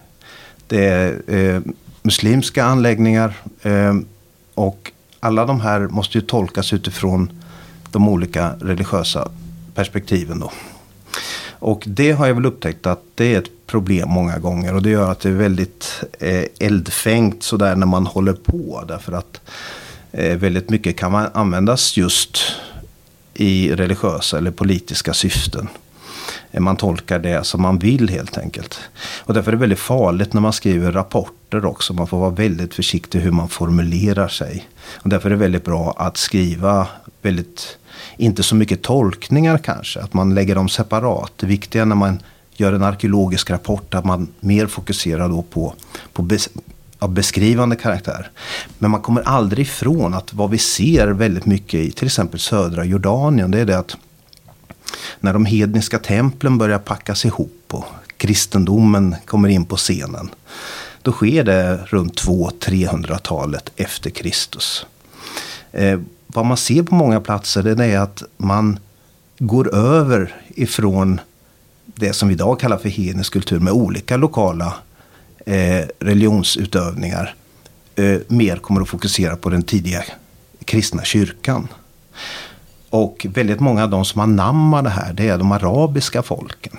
det 0.67 0.85
är 0.85 1.21
eh, 1.27 1.61
muslimska 2.01 2.63
anläggningar. 2.63 3.33
Eh, 3.61 3.95
och 4.53 4.91
alla 5.19 5.45
de 5.45 5.61
här 5.61 5.79
måste 5.79 6.17
ju 6.17 6.21
tolkas 6.21 6.73
utifrån 6.73 7.31
de 7.91 8.09
olika 8.09 8.53
religiösa 8.61 9.31
perspektiven. 9.75 10.39
Då. 10.39 10.51
Och 11.49 11.83
det 11.87 12.11
har 12.11 12.27
jag 12.27 12.35
väl 12.35 12.45
upptäckt 12.45 12.85
att 12.85 13.03
det 13.15 13.35
är 13.35 13.39
ett 13.39 13.60
problem 13.71 14.09
många 14.09 14.39
gånger. 14.39 14.75
Och 14.75 14.81
det 14.81 14.89
gör 14.89 15.11
att 15.11 15.19
det 15.19 15.29
är 15.29 15.33
väldigt 15.33 16.03
eh, 16.19 16.45
eldfängt 16.59 17.43
sådär 17.43 17.75
när 17.75 17.87
man 17.87 18.05
håller 18.05 18.33
på. 18.33 18.83
Därför 18.87 19.11
att 19.11 19.41
eh, 20.11 20.37
väldigt 20.37 20.69
mycket 20.69 20.97
kan 20.97 21.11
man 21.11 21.27
användas 21.33 21.97
just 21.97 22.37
i 23.33 23.75
religiösa 23.75 24.37
eller 24.37 24.51
politiska 24.51 25.13
syften. 25.13 25.67
Eh, 26.51 26.59
man 26.59 26.77
tolkar 26.77 27.19
det 27.19 27.43
som 27.43 27.61
man 27.61 27.79
vill 27.79 28.09
helt 28.09 28.37
enkelt. 28.37 28.79
Och 29.19 29.33
därför 29.33 29.51
är 29.51 29.55
det 29.55 29.61
väldigt 29.61 29.79
farligt 29.79 30.33
när 30.33 30.41
man 30.41 30.53
skriver 30.53 30.91
rapporter 30.91 31.65
också. 31.65 31.93
Man 31.93 32.07
får 32.07 32.19
vara 32.19 32.29
väldigt 32.29 32.73
försiktig 32.73 33.19
hur 33.19 33.31
man 33.31 33.49
formulerar 33.49 34.27
sig. 34.27 34.67
Och 34.93 35.09
därför 35.09 35.29
är 35.29 35.33
det 35.33 35.39
väldigt 35.39 35.65
bra 35.65 35.95
att 35.97 36.17
skriva 36.17 36.87
väldigt 37.21 37.77
inte 38.17 38.43
så 38.43 38.55
mycket 38.55 38.81
tolkningar 38.81 39.57
kanske. 39.57 39.99
Att 39.99 40.13
man 40.13 40.35
lägger 40.35 40.55
dem 40.55 40.69
separat. 40.69 41.31
Det 41.35 41.47
viktiga 41.47 41.85
när 41.85 41.95
man 41.95 42.19
gör 42.61 42.73
en 42.73 42.83
arkeologisk 42.83 43.49
rapport 43.49 43.91
där 43.91 43.97
att 43.97 44.05
man 44.05 44.27
mer 44.39 44.67
fokuserar 44.67 45.29
då 45.29 45.41
på, 45.41 45.73
på 46.13 46.21
bes, 46.21 46.49
av 46.99 47.13
beskrivande 47.13 47.75
karaktär. 47.75 48.31
Men 48.79 48.91
man 48.91 49.01
kommer 49.01 49.21
aldrig 49.21 49.65
ifrån 49.65 50.13
att 50.13 50.33
vad 50.33 50.49
vi 50.49 50.57
ser 50.57 51.07
väldigt 51.07 51.45
mycket 51.45 51.79
i 51.79 51.91
till 51.91 52.05
exempel 52.05 52.39
södra 52.39 52.85
Jordanien 52.85 53.51
det 53.51 53.59
är 53.59 53.65
det 53.65 53.77
att 53.77 53.97
när 55.19 55.33
de 55.33 55.45
hedniska 55.45 55.99
templen 55.99 56.57
börjar 56.57 56.79
packas 56.79 57.25
ihop 57.25 57.65
och 57.71 57.85
kristendomen 58.17 59.15
kommer 59.25 59.49
in 59.49 59.65
på 59.65 59.75
scenen. 59.75 60.29
Då 61.01 61.11
sker 61.11 61.43
det 61.43 61.79
runt 61.85 62.21
200-300-talet 62.21 63.71
efter 63.75 64.09
Kristus. 64.09 64.85
Eh, 65.71 65.99
vad 66.27 66.45
man 66.45 66.57
ser 66.57 66.83
på 66.83 66.95
många 66.95 67.21
platser 67.21 67.63
det 67.63 67.85
är 67.85 67.99
att 67.99 68.23
man 68.37 68.79
går 69.39 69.75
över 69.75 70.35
ifrån 70.55 71.19
det 71.95 72.13
som 72.13 72.27
vi 72.27 72.33
idag 72.33 72.59
kallar 72.59 72.77
för 72.77 72.89
hednisk 72.89 73.33
kultur 73.33 73.59
med 73.59 73.73
olika 73.73 74.17
lokala 74.17 74.73
eh, 75.45 75.85
religionsutövningar. 75.99 77.35
Eh, 77.95 78.17
mer 78.27 78.57
kommer 78.57 78.81
att 78.81 78.89
fokusera 78.89 79.35
på 79.35 79.49
den 79.49 79.63
tidiga 79.63 80.03
kristna 80.65 81.03
kyrkan. 81.03 81.67
Och 82.89 83.27
väldigt 83.29 83.59
många 83.59 83.83
av 83.83 83.89
de 83.89 84.05
som 84.05 84.21
anammar 84.21 84.81
det 84.81 84.89
här 84.89 85.13
det 85.13 85.27
är 85.27 85.37
de 85.37 85.51
arabiska 85.51 86.23
folken. 86.23 86.77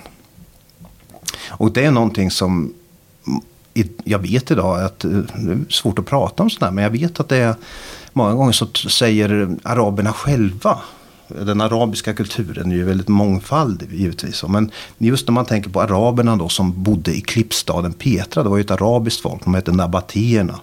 Och 1.47 1.73
det 1.73 1.85
är 1.85 1.91
någonting 1.91 2.31
som 2.31 2.73
jag 4.03 4.19
vet 4.19 4.51
idag 4.51 4.83
att 4.83 5.03
eh, 5.03 5.11
det 5.11 5.51
är 5.51 5.71
svårt 5.71 5.99
att 5.99 6.05
prata 6.05 6.43
om 6.43 6.49
sådär 6.49 6.71
men 6.71 6.83
jag 6.83 6.91
vet 6.91 7.19
att 7.19 7.29
det 7.29 7.37
är 7.37 7.55
många 8.13 8.33
gånger 8.33 8.51
så 8.51 8.67
säger 8.89 9.57
araberna 9.63 10.13
själva 10.13 10.81
den 11.41 11.61
arabiska 11.61 12.13
kulturen 12.13 12.71
är 12.71 12.75
ju 12.75 12.83
väldigt 12.83 13.07
mångfaldig 13.07 13.93
givetvis. 13.93 14.43
Men 14.43 14.71
just 14.97 15.27
när 15.27 15.33
man 15.33 15.45
tänker 15.45 15.69
på 15.69 15.81
araberna 15.81 16.35
då 16.35 16.49
som 16.49 16.83
bodde 16.83 17.13
i 17.15 17.21
klippstaden 17.21 17.93
Petra. 17.93 18.43
Det 18.43 18.49
var 18.49 18.57
ju 18.57 18.61
ett 18.61 18.71
arabiskt 18.71 19.21
folk. 19.21 19.43
De 19.43 19.53
hette 19.53 19.71
nabatéerna. 19.71 20.59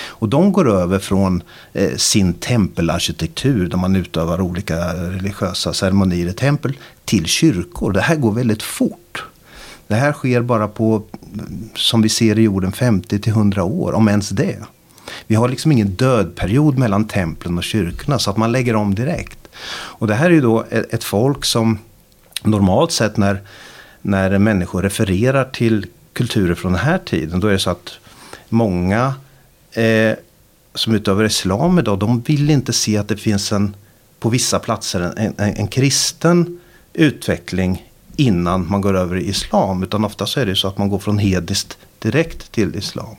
Och 0.00 0.28
de 0.28 0.52
går 0.52 0.70
över 0.70 0.98
från 0.98 1.42
eh, 1.72 1.96
sin 1.96 2.34
tempelarkitektur 2.34 3.68
där 3.68 3.76
man 3.76 3.96
utövar 3.96 4.40
olika 4.40 4.94
religiösa 4.94 5.72
ceremonier 5.72 6.26
i 6.26 6.32
tempel 6.32 6.72
till 7.04 7.26
kyrkor. 7.26 7.92
Det 7.92 8.00
här 8.00 8.16
går 8.16 8.32
väldigt 8.32 8.62
fort. 8.62 9.24
Det 9.86 9.94
här 9.94 10.12
sker 10.12 10.42
bara 10.42 10.68
på, 10.68 11.02
som 11.74 12.02
vi 12.02 12.08
ser 12.08 12.38
i 12.38 12.42
jorden, 12.42 12.72
50 12.72 13.18
till 13.18 13.32
100 13.32 13.64
år, 13.64 13.92
om 13.92 14.08
ens 14.08 14.28
det. 14.28 14.58
Vi 15.26 15.34
har 15.34 15.48
liksom 15.48 15.72
ingen 15.72 15.88
dödperiod 15.88 16.78
mellan 16.78 17.04
templen 17.04 17.58
och 17.58 17.64
kyrkorna 17.64 18.18
så 18.18 18.30
att 18.30 18.36
man 18.36 18.52
lägger 18.52 18.76
om 18.76 18.94
direkt. 18.94 19.41
Och 19.72 20.06
det 20.06 20.14
här 20.14 20.26
är 20.26 20.34
ju 20.34 20.40
då 20.40 20.64
ett 20.70 21.04
folk 21.04 21.44
som 21.44 21.78
normalt 22.42 22.92
sett 22.92 23.16
när, 23.16 23.40
när 24.02 24.38
människor 24.38 24.82
refererar 24.82 25.44
till 25.44 25.86
kulturer 26.12 26.54
från 26.54 26.72
den 26.72 26.80
här 26.80 26.98
tiden, 26.98 27.40
då 27.40 27.48
är 27.48 27.52
det 27.52 27.58
så 27.58 27.70
att 27.70 27.98
många 28.48 29.14
eh, 29.72 30.14
som 30.74 30.94
utövar 30.94 31.24
islam 31.24 31.78
idag, 31.78 31.98
de 31.98 32.20
vill 32.20 32.50
inte 32.50 32.72
se 32.72 32.96
att 32.96 33.08
det 33.08 33.16
finns 33.16 33.52
en, 33.52 33.76
på 34.18 34.28
vissa 34.28 34.58
platser 34.58 35.00
en, 35.00 35.34
en, 35.38 35.54
en 35.56 35.68
kristen 35.68 36.60
utveckling 36.92 37.88
innan 38.16 38.70
man 38.70 38.80
går 38.80 38.96
över 38.96 39.16
i 39.16 39.28
islam. 39.28 39.82
Utan 39.82 40.04
ofta 40.04 40.26
så 40.26 40.40
är 40.40 40.46
det 40.46 40.56
så 40.56 40.68
att 40.68 40.78
man 40.78 40.88
går 40.88 40.98
från 40.98 41.18
hediskt 41.18 41.78
direkt 41.98 42.52
till 42.52 42.76
islam. 42.76 43.16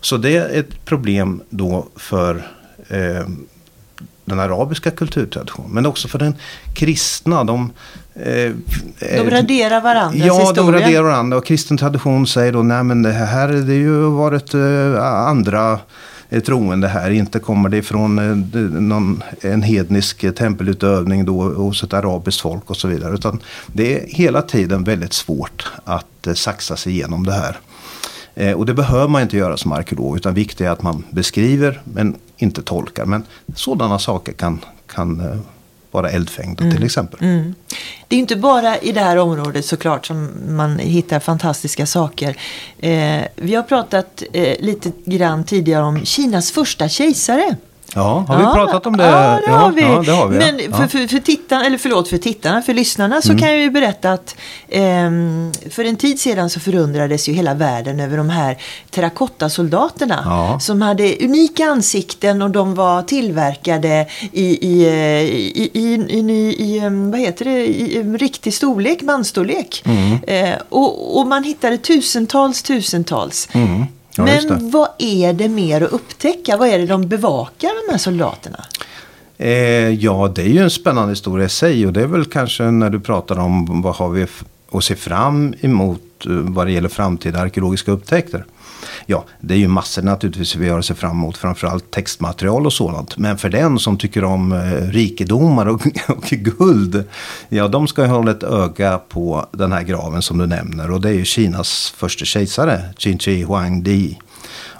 Så 0.00 0.16
det 0.16 0.36
är 0.36 0.48
ett 0.48 0.84
problem 0.84 1.42
då 1.50 1.86
för 1.96 2.50
eh, 2.88 3.26
den 4.24 4.40
arabiska 4.40 4.90
kulturtraditionen. 4.90 5.70
Men 5.70 5.86
också 5.86 6.08
för 6.08 6.18
den 6.18 6.34
kristna. 6.74 7.44
De, 7.44 7.72
eh, 8.14 8.52
de 9.00 9.30
raderar 9.30 9.80
varandras 9.80 10.26
ja, 10.26 10.38
historia. 10.38 10.72
Ja, 10.72 10.72
de 10.72 10.84
raderar 10.84 11.02
varandra. 11.02 11.36
Och 11.36 11.46
kristen 11.46 11.76
tradition 11.76 12.26
säger 12.26 12.52
då, 12.52 12.62
nej 12.62 12.84
men 12.84 13.02
det 13.02 13.12
här 13.12 13.48
det 13.48 13.72
har 13.72 13.72
ju 13.72 14.10
varit 14.10 14.54
eh, 14.54 15.04
andra 15.04 15.78
troende 16.40 16.88
här. 16.88 17.10
Inte 17.10 17.38
kommer 17.38 17.68
det 17.68 17.76
ifrån 17.76 18.18
eh, 18.18 18.60
någon, 18.80 19.22
en 19.40 19.62
hednisk 19.62 20.34
tempelutövning 20.34 21.24
då 21.24 21.42
hos 21.42 21.82
ett 21.82 21.94
arabiskt 21.94 22.40
folk 22.40 22.70
och 22.70 22.76
så 22.76 22.88
vidare. 22.88 23.14
Utan 23.14 23.40
det 23.66 23.94
är 23.94 24.06
hela 24.06 24.42
tiden 24.42 24.84
väldigt 24.84 25.12
svårt 25.12 25.72
att 25.84 26.26
eh, 26.26 26.34
saxa 26.34 26.76
sig 26.76 26.92
igenom 26.92 27.26
det 27.26 27.32
här. 27.32 27.58
Eh, 28.34 28.52
och 28.52 28.66
det 28.66 28.74
behöver 28.74 29.08
man 29.08 29.22
inte 29.22 29.36
göra 29.36 29.56
som 29.56 29.72
arkeolog 29.72 30.16
utan 30.16 30.34
viktigt 30.34 30.60
är 30.60 30.70
att 30.70 30.82
man 30.82 31.04
beskriver 31.10 31.80
men 31.84 32.16
inte 32.36 32.62
tolkar. 32.62 33.04
Men 33.04 33.24
sådana 33.54 33.98
saker 33.98 34.32
kan, 34.32 34.64
kan 34.86 35.42
vara 35.92 36.10
eldfängda 36.10 36.64
mm. 36.64 36.76
till 36.76 36.84
exempel. 36.84 37.18
Mm. 37.22 37.54
Det 38.08 38.16
är 38.16 38.20
inte 38.20 38.36
bara 38.36 38.78
i 38.78 38.92
det 38.92 39.00
här 39.00 39.16
området 39.16 39.64
såklart 39.64 40.06
som 40.06 40.30
man 40.48 40.78
hittar 40.78 41.20
fantastiska 41.20 41.86
saker. 41.86 42.36
Eh, 42.78 43.22
vi 43.36 43.54
har 43.54 43.62
pratat 43.62 44.22
eh, 44.32 44.60
lite 44.60 44.92
grann 45.04 45.44
tidigare 45.44 45.84
om 45.84 46.04
Kinas 46.04 46.50
första 46.50 46.88
kejsare. 46.88 47.56
Ja, 47.94 48.24
har 48.28 48.36
vi 48.36 48.42
ja, 48.42 48.54
pratat 48.54 48.86
om 48.86 48.96
det? 48.96 49.04
Ja, 49.04 49.40
det 49.46 49.52
har 49.52 49.72
vi. 49.72 49.82
Ja, 49.82 50.02
det 50.06 50.12
har 50.12 50.28
vi 50.28 50.38
Men 50.38 50.60
ja. 50.70 50.76
för, 50.76 50.86
för, 50.86 51.06
för, 51.06 51.18
tittarna, 51.18 51.66
eller 51.66 51.78
förlåt, 51.78 52.08
för 52.08 52.18
tittarna, 52.18 52.62
för 52.62 52.74
lyssnarna 52.74 53.22
så 53.22 53.28
mm. 53.28 53.40
kan 53.40 53.50
jag 53.50 53.60
ju 53.60 53.70
berätta 53.70 54.12
att 54.12 54.36
eh, 54.68 54.82
för 55.70 55.84
en 55.84 55.96
tid 55.96 56.20
sedan 56.20 56.50
så 56.50 56.60
förundrades 56.60 57.28
ju 57.28 57.32
hela 57.32 57.54
världen 57.54 58.00
över 58.00 58.16
de 58.16 58.30
här 58.30 58.58
terrakottasoldaterna. 58.90 60.22
Ja. 60.24 60.60
Som 60.60 60.82
hade 60.82 61.16
unika 61.24 61.64
ansikten 61.64 62.42
och 62.42 62.50
de 62.50 62.74
var 62.74 63.02
tillverkade 63.02 64.06
i, 64.32 64.44
i, 64.44 64.86
i, 65.52 65.70
i, 65.72 65.94
i, 65.94 66.56
i 66.58 66.78
ehm, 66.78 67.10
vad 67.10 67.20
heter 67.20 67.44
det, 67.44 67.66
i 67.66 68.02
riktig 68.02 68.54
storlek, 68.54 69.02
manstorlek. 69.02 69.82
Mm. 69.84 70.18
Eh, 70.26 70.58
och, 70.68 71.18
och 71.18 71.26
man 71.26 71.44
hittade 71.44 71.78
tusentals, 71.78 72.62
tusentals. 72.62 73.48
Mm. 73.52 73.86
Ja, 74.16 74.24
Men 74.24 74.70
vad 74.70 74.88
är 74.98 75.32
det 75.32 75.48
mer 75.48 75.80
att 75.80 75.92
upptäcka? 75.92 76.56
Vad 76.56 76.68
är 76.68 76.78
det 76.78 76.86
de 76.86 77.08
bevakar, 77.08 77.86
de 77.86 77.92
här 77.92 77.98
soldaterna? 77.98 78.64
Eh, 79.38 79.90
ja, 79.90 80.32
det 80.34 80.42
är 80.42 80.48
ju 80.48 80.58
en 80.58 80.70
spännande 80.70 81.12
historia 81.12 81.46
i 81.46 81.48
sig. 81.48 81.86
Och 81.86 81.92
det 81.92 82.02
är 82.02 82.06
väl 82.06 82.24
kanske 82.24 82.62
när 82.62 82.90
du 82.90 83.00
pratar 83.00 83.38
om 83.38 83.82
vad 83.82 83.94
har 83.94 84.08
vi 84.08 84.26
att 84.72 84.84
se 84.84 84.96
fram 84.96 85.54
emot 85.60 86.26
eh, 86.26 86.32
vad 86.32 86.66
det 86.66 86.72
gäller 86.72 86.88
framtida 86.88 87.38
arkeologiska 87.38 87.92
upptäckter. 87.92 88.44
Ja, 89.06 89.24
det 89.40 89.54
är 89.54 89.58
ju 89.58 89.68
massor 89.68 90.02
naturligtvis 90.02 90.56
vi 90.56 90.68
har 90.68 90.78
att 90.78 90.84
se 90.84 90.94
fram 90.94 91.10
emot. 91.10 91.36
Framförallt 91.36 91.90
textmaterial 91.90 92.66
och 92.66 92.72
sådant. 92.72 93.18
Men 93.18 93.38
för 93.38 93.48
den 93.48 93.78
som 93.78 93.98
tycker 93.98 94.24
om 94.24 94.52
eh, 94.52 94.58
rikedomar 94.90 95.66
och, 95.66 95.86
och 96.08 96.24
guld. 96.24 97.04
Ja, 97.48 97.68
de 97.68 97.86
ska 97.86 98.02
ju 98.02 98.08
hålla 98.08 98.30
ett 98.30 98.42
öga 98.42 99.00
på 99.08 99.46
den 99.52 99.72
här 99.72 99.82
graven 99.82 100.22
som 100.22 100.38
du 100.38 100.46
nämner. 100.46 100.90
Och 100.90 101.00
det 101.00 101.08
är 101.08 101.14
ju 101.14 101.24
Kinas 101.24 101.94
första 101.96 102.24
kejsare, 102.24 102.82
Qin 102.96 103.18
Shi 103.18 103.42
Huangdi. 103.42 104.18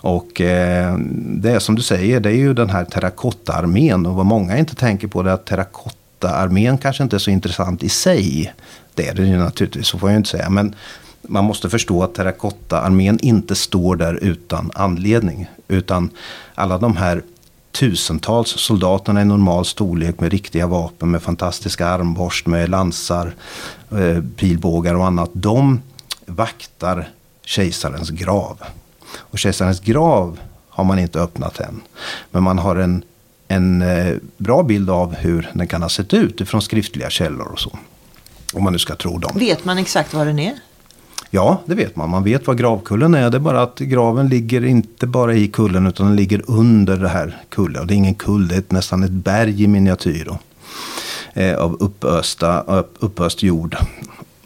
Och 0.03 0.41
eh, 0.41 0.97
det 1.15 1.51
är 1.51 1.59
som 1.59 1.75
du 1.75 1.83
säger, 1.83 2.21
det 2.21 2.31
är 2.31 2.37
ju 2.37 2.55
den 2.55 2.71
här 2.71 2.85
terrakottaarmén. 2.85 4.07
Och 4.07 4.15
vad 4.15 4.27
många 4.27 4.59
inte 4.59 4.75
tänker 4.75 5.09
på 5.09 5.23
det 5.23 5.31
är 5.31 5.35
att 5.35 5.47
terrakottaarmén 5.47 6.79
kanske 6.79 7.03
inte 7.03 7.17
är 7.17 7.19
så 7.19 7.31
intressant 7.31 7.83
i 7.83 7.89
sig. 7.89 8.55
Det 8.95 9.09
är 9.09 9.15
det 9.15 9.23
ju 9.23 9.37
naturligtvis, 9.37 9.87
så 9.87 9.99
får 9.99 10.11
jag 10.11 10.17
inte 10.17 10.31
säga. 10.31 10.51
Men 10.51 10.75
man 11.23 11.45
måste 11.45 11.71
förstå 11.71 12.03
att 12.03 12.15
terrakottaarmén 12.15 13.19
inte 13.23 13.55
står 13.55 13.97
där 13.97 14.15
utan 14.15 14.71
anledning. 14.75 15.47
Utan 15.69 16.11
alla 16.55 16.79
de 16.79 16.97
här 16.97 17.23
tusentals 17.73 18.49
soldaterna 18.49 19.23
i 19.23 19.25
normal 19.25 19.65
storlek 19.65 20.21
med 20.21 20.31
riktiga 20.31 20.67
vapen, 20.67 21.11
med 21.11 21.23
fantastiska 21.23 21.87
armborst, 21.87 22.47
med 22.47 22.69
lansar, 22.69 23.35
eh, 23.91 24.23
pilbågar 24.37 24.95
och 24.95 25.07
annat. 25.07 25.31
De 25.33 25.81
vaktar 26.27 27.09
kejsarens 27.45 28.11
grav. 28.11 28.59
Och 29.17 29.39
kejsarens 29.39 29.81
grav 29.81 30.39
har 30.69 30.85
man 30.85 30.99
inte 30.99 31.21
öppnat 31.21 31.61
än. 31.61 31.81
Men 32.31 32.43
man 32.43 32.59
har 32.59 32.77
en, 32.77 33.05
en 33.49 33.83
eh, 33.83 34.17
bra 34.37 34.63
bild 34.63 34.91
av 34.91 35.15
hur 35.15 35.51
den 35.55 35.67
kan 35.67 35.83
ha 35.83 35.89
sett 35.89 36.15
ut 36.15 36.41
ifrån 36.41 36.63
skriftliga 36.63 37.11
källor 37.11 37.47
och 37.53 37.61
så. 37.61 37.79
Om 38.53 38.65
man 38.65 38.73
nu 38.73 38.79
ska 38.79 38.95
tro 38.95 39.19
dem. 39.19 39.33
Vet 39.35 39.65
man 39.65 39.79
exakt 39.79 40.15
var 40.15 40.27
den 40.27 40.39
är? 40.39 40.55
Ja, 41.35 41.63
det 41.67 41.75
vet 41.75 41.97
man. 41.97 42.11
Man 42.11 42.25
vet 42.25 42.47
vad 42.47 42.59
gravkullen 42.59 43.15
är. 43.15 43.31
Det 43.31 43.37
är 43.37 43.41
bara 43.41 43.63
att 43.63 43.79
graven 43.79 44.29
ligger 44.29 44.65
inte 44.65 45.07
bara 45.07 45.35
i 45.35 45.49
kullen 45.49 45.87
utan 45.87 46.07
den 46.07 46.17
ligger 46.17 46.43
under 46.47 46.97
det 46.97 47.09
här 47.09 47.37
kullen. 47.49 47.81
Och 47.81 47.87
det 47.87 47.95
är 47.95 47.97
ingen 47.97 48.15
kull, 48.15 48.49
det 48.49 48.57
är 48.57 48.63
nästan 48.69 49.03
ett 49.03 49.11
berg 49.11 49.63
i 49.63 49.67
miniatyr. 49.67 50.25
Då, 50.25 50.39
eh, 51.41 51.59
av 51.59 51.77
uppösta, 51.81 52.85
uppöst 52.99 53.43
jord. 53.43 53.77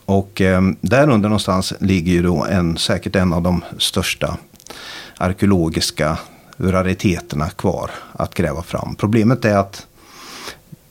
Och 0.05 0.41
eh, 0.41 0.63
där 0.81 1.11
under 1.11 1.29
någonstans 1.29 1.73
ligger 1.81 2.13
ju 2.13 2.23
då 2.23 2.45
en, 2.45 2.77
säkert 2.77 3.17
en 3.17 3.33
av 3.33 3.43
de 3.43 3.65
största 3.79 4.37
arkeologiska 5.17 6.19
rariteterna 6.57 7.51
kvar 7.51 7.91
att 8.13 8.35
gräva 8.35 8.63
fram. 8.63 8.95
Problemet 8.95 9.45
är 9.45 9.57
att 9.57 9.87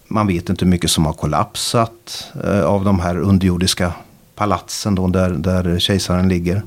man 0.08 0.28
vet 0.28 0.50
inte 0.50 0.66
hur 0.66 0.70
mycket 0.72 0.92
som 0.92 1.06
har 1.06 1.14
kollapsat 1.14 2.28
eh, 2.44 2.62
av 2.66 2.86
de 2.86 3.00
här 3.00 3.18
underjordiska 3.18 3.94
palatsen 4.36 4.96
då, 4.96 5.08
där, 5.08 5.30
där 5.30 5.80
kejsaren 5.80 6.30
ligger. 6.30 6.64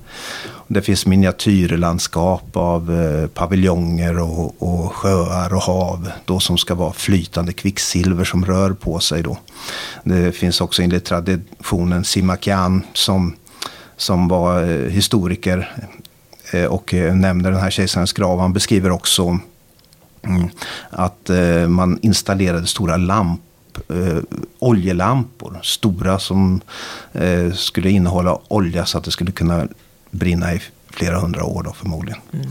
Det 0.67 0.83
finns 0.83 1.07
miniatyrlandskap 1.07 2.57
av 2.57 2.93
eh, 2.93 3.29
paviljonger 3.29 4.19
och, 4.19 4.63
och, 4.63 4.93
sjöar 4.93 5.55
och 5.55 5.63
hav 5.63 6.11
då 6.25 6.41
som 6.41 6.59
ska 6.59 6.75
vara 6.75 6.93
flytande 6.93 7.53
kvicksilver 7.53 8.25
som 8.25 8.45
rör 8.45 8.73
på 8.73 8.99
sig. 9.01 9.23
Då. 9.23 9.39
Det 10.05 10.33
finns 10.33 10.61
också 10.61 10.83
enligt 10.83 11.05
traditionen 11.05 12.05
Simakian 12.05 12.83
som, 12.93 13.35
som 13.97 14.29
var 14.29 14.63
eh, 14.63 14.91
historiker 14.91 15.89
eh, 16.53 16.65
och 16.65 16.95
eh, 16.95 17.15
nämner 17.15 17.51
den 17.51 17.61
här 17.61 17.71
kejsarens 17.71 18.13
grav. 18.13 18.41
Han 18.41 18.53
beskriver 18.53 18.91
också 18.91 19.39
mm, 20.23 20.49
att 20.91 21.31
eh, 21.31 21.69
man 21.69 21.99
installerade 22.03 22.67
stora 22.67 22.97
lampor 22.97 23.48
eh, 23.89 24.19
oljelampor. 24.59 25.61
Stora 25.63 26.19
som 26.19 26.61
eh, 27.13 27.53
skulle 27.53 27.91
innehålla 27.91 28.39
olja 28.49 28.87
så 28.87 28.99
att 28.99 29.05
det 29.05 29.11
skulle 29.11 29.33
kunna 29.33 29.69
brinna 30.11 30.55
i 30.55 30.61
flera 30.91 31.21
hundra 31.21 31.45
år 31.45 31.63
då 31.63 31.73
förmodligen. 31.73 32.21
Mm. 32.33 32.47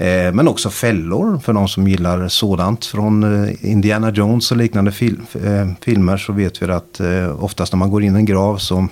Eh, 0.00 0.32
men 0.32 0.48
också 0.48 0.70
fällor 0.70 1.38
för 1.38 1.52
de 1.52 1.68
som 1.68 1.88
gillar 1.88 2.28
sådant. 2.28 2.84
Från 2.86 3.44
eh, 3.44 3.70
Indiana 3.70 4.10
Jones 4.10 4.50
och 4.50 4.56
liknande 4.56 4.92
fil 4.92 5.20
eh, 5.44 5.68
filmer 5.80 6.16
så 6.16 6.32
vet 6.32 6.62
vi 6.62 6.66
att 6.66 7.00
eh, 7.00 7.44
oftast 7.44 7.72
när 7.72 7.78
man 7.78 7.90
går 7.90 8.02
in 8.02 8.16
i 8.16 8.18
en 8.18 8.24
grav 8.24 8.56
så 8.56 8.88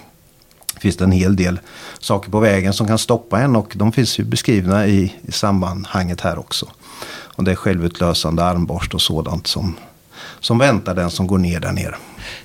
finns 0.81 0.97
det 0.97 1.05
en 1.05 1.13
hel 1.13 1.37
del 1.37 1.61
saker 1.99 2.31
på 2.31 2.41
vägen 2.41 2.73
som 2.73 2.87
kan 2.87 2.99
stoppa 2.99 3.41
en 3.41 3.57
och 3.57 3.73
de 3.77 3.93
finns 3.93 4.19
ju 4.19 4.25
beskrivna 4.25 4.87
i, 4.87 5.15
i 5.23 5.33
sammanhanget 5.33 6.21
här 6.21 6.39
också. 6.39 6.67
Och 7.39 7.45
det 7.45 7.51
är 7.51 7.57
självutlösande 7.57 8.45
armborst 8.45 8.95
och 8.95 9.03
sådant 9.03 9.47
som 9.47 9.77
som 10.41 10.59
väntar 10.59 10.95
den 10.95 11.11
som 11.11 11.27
går 11.27 11.39
ner 11.39 11.61
där 11.61 11.73
nere. 11.73 11.95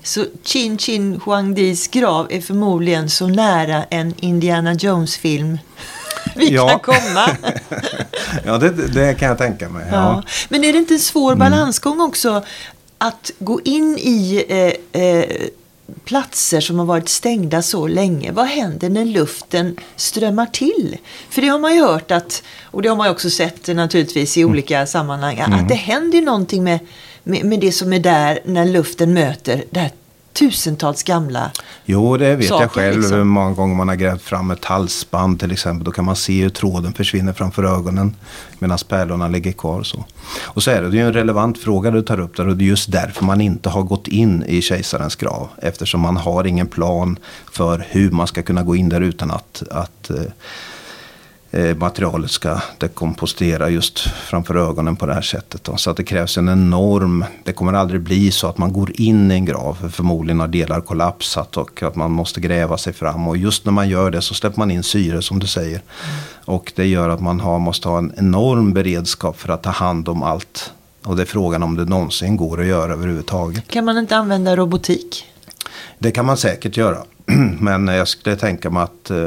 Så 0.03 0.25
Chin 0.43 0.77
Chin 0.77 1.21
Huangdis 1.25 1.87
grav 1.87 2.27
är 2.29 2.41
förmodligen 2.41 3.09
så 3.09 3.27
nära 3.27 3.83
en 3.83 4.13
Indiana 4.19 4.73
Jones-film 4.73 5.57
vi 6.35 6.49
ja. 6.49 6.69
kan 6.69 6.79
komma. 6.79 7.29
ja, 8.45 8.57
det, 8.57 8.69
det, 8.69 9.13
kan 9.13 9.27
jag 9.27 9.37
tänka 9.37 9.69
mig. 9.69 9.85
Ja. 9.91 9.95
ja. 9.95 10.23
Men 10.49 10.63
är 10.63 10.73
det 10.73 10.79
inte 10.79 10.93
en 10.93 10.99
svår 10.99 11.31
mm. 11.33 11.39
balansgång 11.39 12.01
också 12.01 12.43
att 12.97 13.31
gå 13.39 13.61
in 13.63 13.97
i 13.97 14.45
eh, 14.49 15.01
eh, 15.01 15.25
platser 16.05 16.61
som 16.61 16.79
har 16.79 16.85
varit 16.85 17.09
stängda 17.09 17.61
så 17.61 17.87
länge. 17.87 18.31
Vad 18.31 18.45
händer 18.45 18.89
när 18.89 19.05
luften 19.05 19.75
strömmar 19.95 20.45
till? 20.45 20.97
För 21.29 21.41
det 21.41 21.47
har 21.47 21.59
man 21.59 21.75
ju 21.75 21.81
hört 21.81 22.11
att, 22.11 22.43
och 22.63 22.81
det 22.81 22.89
har 22.89 22.95
man 22.95 23.07
ju 23.07 23.11
också 23.11 23.29
sett 23.29 23.67
naturligtvis 23.67 24.37
i 24.37 24.41
mm. 24.41 24.51
olika 24.51 24.85
sammanhang, 24.85 25.39
mm. 25.39 25.59
att 25.59 25.69
det 25.69 25.75
händer 25.75 26.21
någonting 26.21 26.63
med, 26.63 26.79
med, 27.23 27.45
med, 27.45 27.59
det 27.59 27.71
som 27.71 27.93
är 27.93 27.99
där 27.99 28.39
när 28.45 28.65
luften 28.65 29.13
möter 29.13 29.63
det 29.69 29.79
här 29.79 29.91
tusentals 30.33 31.03
gamla 31.03 31.51
Jo, 31.85 32.17
det 32.17 32.35
vet 32.35 32.47
saker, 32.47 32.63
jag 32.63 32.71
själv. 32.71 32.99
Liksom. 32.99 33.27
Många 33.27 33.53
gånger 33.53 33.75
man 33.75 33.87
har 33.87 33.95
grävt 33.95 34.21
fram 34.21 34.51
ett 34.51 34.65
halsband 34.65 35.39
till 35.39 35.51
exempel. 35.51 35.83
Då 35.83 35.91
kan 35.91 36.05
man 36.05 36.15
se 36.15 36.41
hur 36.41 36.49
tråden 36.49 36.93
försvinner 36.93 37.33
framför 37.33 37.63
ögonen. 37.63 38.15
Medan 38.59 38.77
pärlorna 38.87 39.27
ligger 39.27 39.51
kvar 39.51 39.83
så. 39.83 40.05
Och 40.41 40.63
så 40.63 40.71
är 40.71 40.81
det, 40.81 40.89
det 40.89 40.99
är 40.99 41.05
en 41.05 41.13
relevant 41.13 41.57
fråga 41.57 41.91
du 41.91 42.01
tar 42.01 42.19
upp 42.19 42.37
där. 42.37 42.47
Och 42.47 42.57
det 42.57 42.63
är 42.63 42.67
just 42.67 42.91
därför 42.91 43.25
man 43.25 43.41
inte 43.41 43.69
har 43.69 43.83
gått 43.83 44.07
in 44.07 44.43
i 44.47 44.61
kejsarens 44.61 45.15
grav. 45.15 45.49
Eftersom 45.57 46.01
man 46.01 46.17
har 46.17 46.43
ingen 46.43 46.67
plan 46.67 47.19
för 47.51 47.85
hur 47.89 48.11
man 48.11 48.27
ska 48.27 48.43
kunna 48.43 48.63
gå 48.63 48.75
in 48.75 48.89
där 48.89 49.01
utan 49.01 49.31
att, 49.31 49.63
att 49.71 50.09
eh, 50.09 50.17
materialet 51.77 52.31
ska 52.31 52.61
dekompostera 52.77 53.69
just 53.69 53.99
framför 53.99 54.55
ögonen 54.55 54.95
på 54.95 55.05
det 55.05 55.13
här 55.13 55.21
sättet. 55.21 55.63
Då. 55.63 55.77
Så 55.77 55.89
att 55.89 55.97
det 55.97 56.03
krävs 56.03 56.37
en 56.37 56.49
enorm, 56.49 57.25
det 57.43 57.53
kommer 57.53 57.73
aldrig 57.73 58.01
bli 58.01 58.31
så 58.31 58.47
att 58.47 58.57
man 58.57 58.73
går 58.73 59.01
in 59.01 59.31
i 59.31 59.35
en 59.35 59.45
grav. 59.45 59.73
För 59.73 59.89
förmodligen 59.89 60.39
har 60.39 60.47
delar 60.47 60.81
kollapsat 60.81 61.57
och 61.57 61.83
att 61.83 61.95
man 61.95 62.11
måste 62.11 62.41
gräva 62.41 62.77
sig 62.77 62.93
fram. 62.93 63.27
Och 63.27 63.37
just 63.37 63.65
när 63.65 63.71
man 63.71 63.89
gör 63.89 64.11
det 64.11 64.21
så 64.21 64.33
släpper 64.33 64.59
man 64.59 64.71
in 64.71 64.83
syre 64.83 65.21
som 65.21 65.39
du 65.39 65.47
säger. 65.47 65.81
Och 66.45 66.73
det 66.75 66.85
gör 66.85 67.09
att 67.09 67.21
man 67.21 67.39
har, 67.39 67.59
måste 67.59 67.89
ha 67.89 67.97
en 67.97 68.13
enorm 68.17 68.73
beredskap 68.73 69.39
för 69.39 69.49
att 69.49 69.63
ta 69.63 69.69
hand 69.69 70.09
om 70.09 70.23
allt. 70.23 70.73
Och 71.03 71.15
det 71.15 71.21
är 71.21 71.25
frågan 71.25 71.63
om 71.63 71.75
det 71.75 71.85
någonsin 71.85 72.37
går 72.37 72.61
att 72.61 72.67
göra 72.67 72.93
överhuvudtaget. 72.93 73.67
Kan 73.67 73.85
man 73.85 73.97
inte 73.97 74.17
använda 74.17 74.55
robotik? 74.55 75.25
Det 75.99 76.11
kan 76.11 76.25
man 76.25 76.37
säkert 76.37 76.77
göra. 76.77 76.97
Men 77.59 77.87
jag 77.87 78.07
skulle 78.07 78.35
tänka 78.35 78.69
mig 78.69 78.83
att 78.83 79.09
eh, 79.09 79.17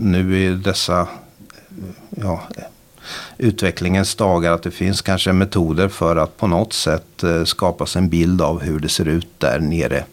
nu 0.00 0.38
i 0.38 0.50
dessa 0.50 1.06
ja, 2.10 2.42
utvecklingens 3.38 4.14
dagar 4.14 4.52
att 4.52 4.62
det 4.62 4.70
finns 4.70 5.02
kanske 5.02 5.32
metoder 5.32 5.88
för 5.88 6.16
att 6.16 6.36
på 6.36 6.46
något 6.46 6.72
sätt 6.72 7.22
eh, 7.22 7.44
skapa 7.44 7.86
sig 7.86 8.02
en 8.02 8.08
bild 8.08 8.42
av 8.42 8.62
hur 8.62 8.80
det 8.80 8.88
ser 8.88 9.08
ut 9.08 9.28
där 9.38 9.58
nere 9.58 10.04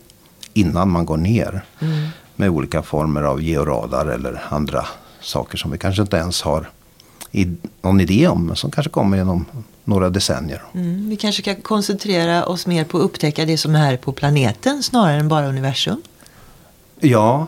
innan 0.54 0.90
man 0.90 1.06
går 1.06 1.18
ner. 1.18 1.62
Mm. 1.80 2.08
Med 2.36 2.50
olika 2.50 2.82
former 2.82 3.22
av 3.22 3.42
georadar 3.42 4.06
eller 4.06 4.42
andra 4.50 4.86
saker 5.22 5.58
som 5.58 5.72
vi 5.72 5.78
kanske 5.78 6.02
inte 6.02 6.18
ens 6.18 6.42
har 6.42 6.70
någon 7.82 8.02
idé 8.02 8.28
om. 8.28 8.46
Men 8.46 8.56
som 8.56 8.72
kanske 8.72 8.90
kommer 8.90 9.18
genom 9.18 9.46
några 9.84 10.10
decennier. 10.10 10.64
Mm, 10.74 11.10
vi 11.10 11.16
kanske 11.16 11.42
kan 11.42 11.56
koncentrera 11.56 12.46
oss 12.46 12.68
mer 12.68 12.86
på 12.86 12.98
att 12.98 13.04
upptäcka 13.04 13.46
det 13.46 13.58
som 13.58 13.76
är 13.76 13.80
här 13.80 13.98
på 13.98 14.12
planeten 14.12 14.84
snarare 14.84 15.20
än 15.20 15.28
bara 15.28 15.48
universum. 15.48 16.02
Ja, 17.00 17.48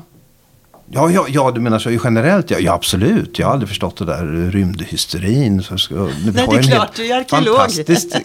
Ja, 0.89 1.09
ja, 1.09 1.25
ja, 1.29 1.51
du 1.51 1.61
menar 1.61 1.79
så 1.79 1.91
generellt? 2.03 2.51
Ja, 2.51 2.57
ja, 2.59 2.73
absolut. 2.73 3.39
Jag 3.39 3.47
har 3.47 3.53
aldrig 3.53 3.69
förstått 3.69 3.97
det 3.97 4.05
där 4.05 4.51
rymdhysterin. 4.51 5.63
Så 5.63 5.77
ska, 5.77 5.95
Nej, 5.95 6.33
det 6.33 6.39
är 6.39 6.61
klart, 6.61 6.95
du 6.95 7.11
är 7.11 7.17
arkeolog. 7.17 7.55
Fantastiskt. 7.55 8.15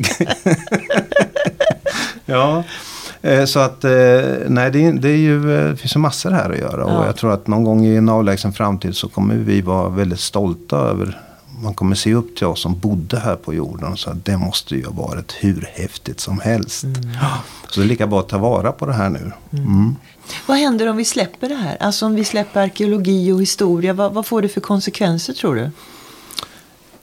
ja, 2.27 2.65
eh, 3.23 3.45
så 3.45 3.59
att 3.59 3.85
eh, 3.85 3.91
nej, 4.47 4.71
det, 4.71 4.93
det, 4.93 5.09
är 5.09 5.17
ju, 5.17 5.59
eh, 5.59 5.71
det 5.71 5.77
finns 5.77 5.97
ju 5.97 6.01
massor 6.01 6.31
här 6.31 6.51
att 6.51 6.59
göra. 6.59 6.81
Ja. 6.81 6.99
Och 6.99 7.07
jag 7.07 7.17
tror 7.17 7.33
att 7.33 7.47
någon 7.47 7.65
gång 7.65 7.87
i 7.87 7.97
en 7.97 8.09
avlägsen 8.09 8.53
framtid 8.53 8.97
så 8.97 9.09
kommer 9.09 9.35
vi 9.35 9.61
vara 9.61 9.89
väldigt 9.89 10.21
stolta 10.21 10.77
över 10.77 11.19
man 11.63 11.75
kommer 11.75 11.95
se 11.95 12.15
upp 12.15 12.37
till 12.37 12.47
oss 12.47 12.63
som 12.63 12.79
bodde 12.79 13.19
här 13.19 13.37
på 13.37 13.55
jorden. 13.55 13.97
Så 13.97 14.13
det 14.13 14.37
måste 14.37 14.75
ju 14.75 14.85
ha 14.85 14.93
varit 14.93 15.37
hur 15.41 15.69
häftigt 15.73 16.21
som 16.21 16.41
helst. 16.41 16.85
Mm. 16.85 16.97
Så 17.69 17.81
det 17.81 17.87
är 17.87 17.89
lika 17.89 18.07
bra 18.07 18.21
att 18.21 18.29
ta 18.29 18.39
vara 18.39 18.73
på 18.73 18.87
det 18.87 18.93
här 18.93 19.11
nu. 19.11 19.33
Mm. 19.53 19.65
Mm. 19.67 19.97
Vad 20.47 20.57
händer 20.57 20.87
om 20.87 20.97
vi 20.97 21.05
släpper 21.05 21.49
det 21.49 21.55
här? 21.55 21.77
Alltså 21.81 22.07
om 22.07 22.15
vi 22.15 22.25
släpper 22.25 22.61
arkeologi 22.61 23.33
och 23.33 23.43
historia. 23.43 23.93
Vad, 23.93 24.13
vad 24.13 24.27
får 24.27 24.43
det 24.43 24.49
för 24.49 24.61
konsekvenser 24.61 25.33
tror 25.33 25.55
du? 25.55 25.71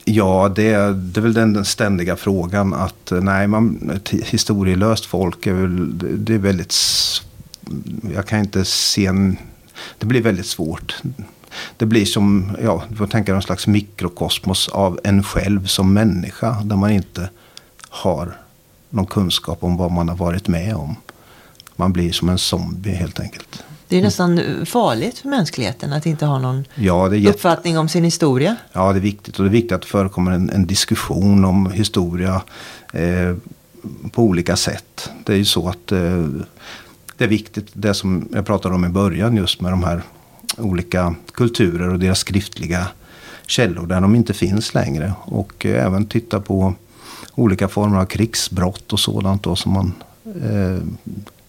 Ja, 0.04 0.52
det, 0.56 0.70
det 0.92 1.20
är 1.20 1.22
väl 1.22 1.34
den 1.34 1.64
ständiga 1.64 2.16
frågan 2.16 2.74
att 2.74 3.12
nej, 3.22 3.46
man, 3.46 3.90
ett 3.94 4.08
historielöst 4.08 5.06
folk 5.06 5.46
är 5.46 5.52
väl, 5.52 5.98
det 6.24 6.34
är 6.34 6.38
väldigt, 6.38 6.74
jag 8.14 8.26
kan 8.26 8.38
inte 8.38 8.64
se 8.64 9.06
en, 9.06 9.36
det 9.98 10.06
blir 10.06 10.22
väldigt 10.22 10.46
svårt. 10.46 11.02
Det 11.76 11.86
blir 11.86 12.04
som, 12.04 12.56
ja, 12.62 12.82
du 12.88 12.96
får 12.96 13.06
tänka 13.06 13.32
någon 13.32 13.42
slags 13.42 13.66
mikrokosmos 13.66 14.68
av 14.68 15.00
en 15.04 15.22
själv 15.22 15.66
som 15.66 15.94
människa. 15.94 16.62
Där 16.64 16.76
man 16.76 16.90
inte 16.90 17.30
har 17.88 18.36
någon 18.90 19.06
kunskap 19.06 19.64
om 19.64 19.76
vad 19.76 19.92
man 19.92 20.08
har 20.08 20.16
varit 20.16 20.48
med 20.48 20.74
om. 20.76 20.96
Man 21.76 21.92
blir 21.92 22.12
som 22.12 22.28
en 22.28 22.38
zombie 22.38 22.92
helt 22.92 23.20
enkelt. 23.20 23.64
Det 23.88 23.98
är 23.98 24.02
nästan 24.02 24.40
farligt 24.66 25.18
för 25.18 25.28
mänskligheten 25.28 25.92
att 25.92 26.06
inte 26.06 26.26
ha 26.26 26.38
någon 26.38 26.64
ja, 26.74 27.14
jätte... 27.14 27.36
uppfattning 27.36 27.78
om 27.78 27.88
sin 27.88 28.04
historia. 28.04 28.56
Ja, 28.72 28.92
det 28.92 28.98
är 28.98 29.02
viktigt. 29.02 29.38
Och 29.38 29.44
det 29.44 29.48
är 29.48 29.52
viktigt 29.52 29.72
att 29.72 29.82
det 29.82 29.88
förekommer 29.88 30.32
en, 30.32 30.50
en 30.50 30.66
diskussion 30.66 31.44
om 31.44 31.70
historia 31.70 32.42
eh, 32.92 33.36
på 34.12 34.22
olika 34.22 34.56
sätt. 34.56 35.10
Det 35.24 35.32
är 35.32 35.36
ju 35.36 35.44
så 35.44 35.68
att 35.68 35.92
eh, 35.92 36.26
det 37.16 37.24
är 37.24 37.28
viktigt, 37.28 37.68
det 37.72 37.94
som 37.94 38.28
jag 38.32 38.46
pratade 38.46 38.74
om 38.74 38.84
i 38.84 38.88
början 38.88 39.36
just 39.36 39.60
med 39.60 39.72
de 39.72 39.84
här 39.84 40.02
olika 40.56 41.14
kulturer 41.32 41.88
och 41.88 41.98
deras 41.98 42.18
skriftliga 42.18 42.86
källor 43.46 43.86
där 43.86 44.00
de 44.00 44.14
inte 44.14 44.34
finns 44.34 44.74
längre. 44.74 45.12
Och 45.20 45.66
eh, 45.66 45.86
även 45.86 46.06
titta 46.06 46.40
på 46.40 46.74
olika 47.34 47.68
former 47.68 47.98
av 47.98 48.04
krigsbrott 48.04 48.92
och 48.92 49.00
sådant 49.00 49.42
då 49.42 49.56
som 49.56 49.72
man 49.72 49.92
eh, 50.24 50.82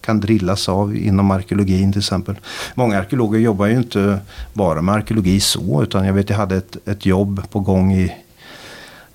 kan 0.00 0.20
drillas 0.20 0.68
av 0.68 0.96
inom 0.96 1.30
arkeologin 1.30 1.92
till 1.92 1.98
exempel. 1.98 2.34
Många 2.74 2.98
arkeologer 2.98 3.38
jobbar 3.38 3.66
ju 3.66 3.76
inte 3.76 4.18
bara 4.52 4.82
med 4.82 4.94
arkeologi 4.94 5.40
så 5.40 5.82
utan 5.82 6.06
jag 6.06 6.12
vet 6.12 6.30
jag 6.30 6.36
hade 6.36 6.56
ett, 6.56 6.88
ett 6.88 7.06
jobb 7.06 7.42
på 7.50 7.60
gång 7.60 7.92
i 7.92 8.12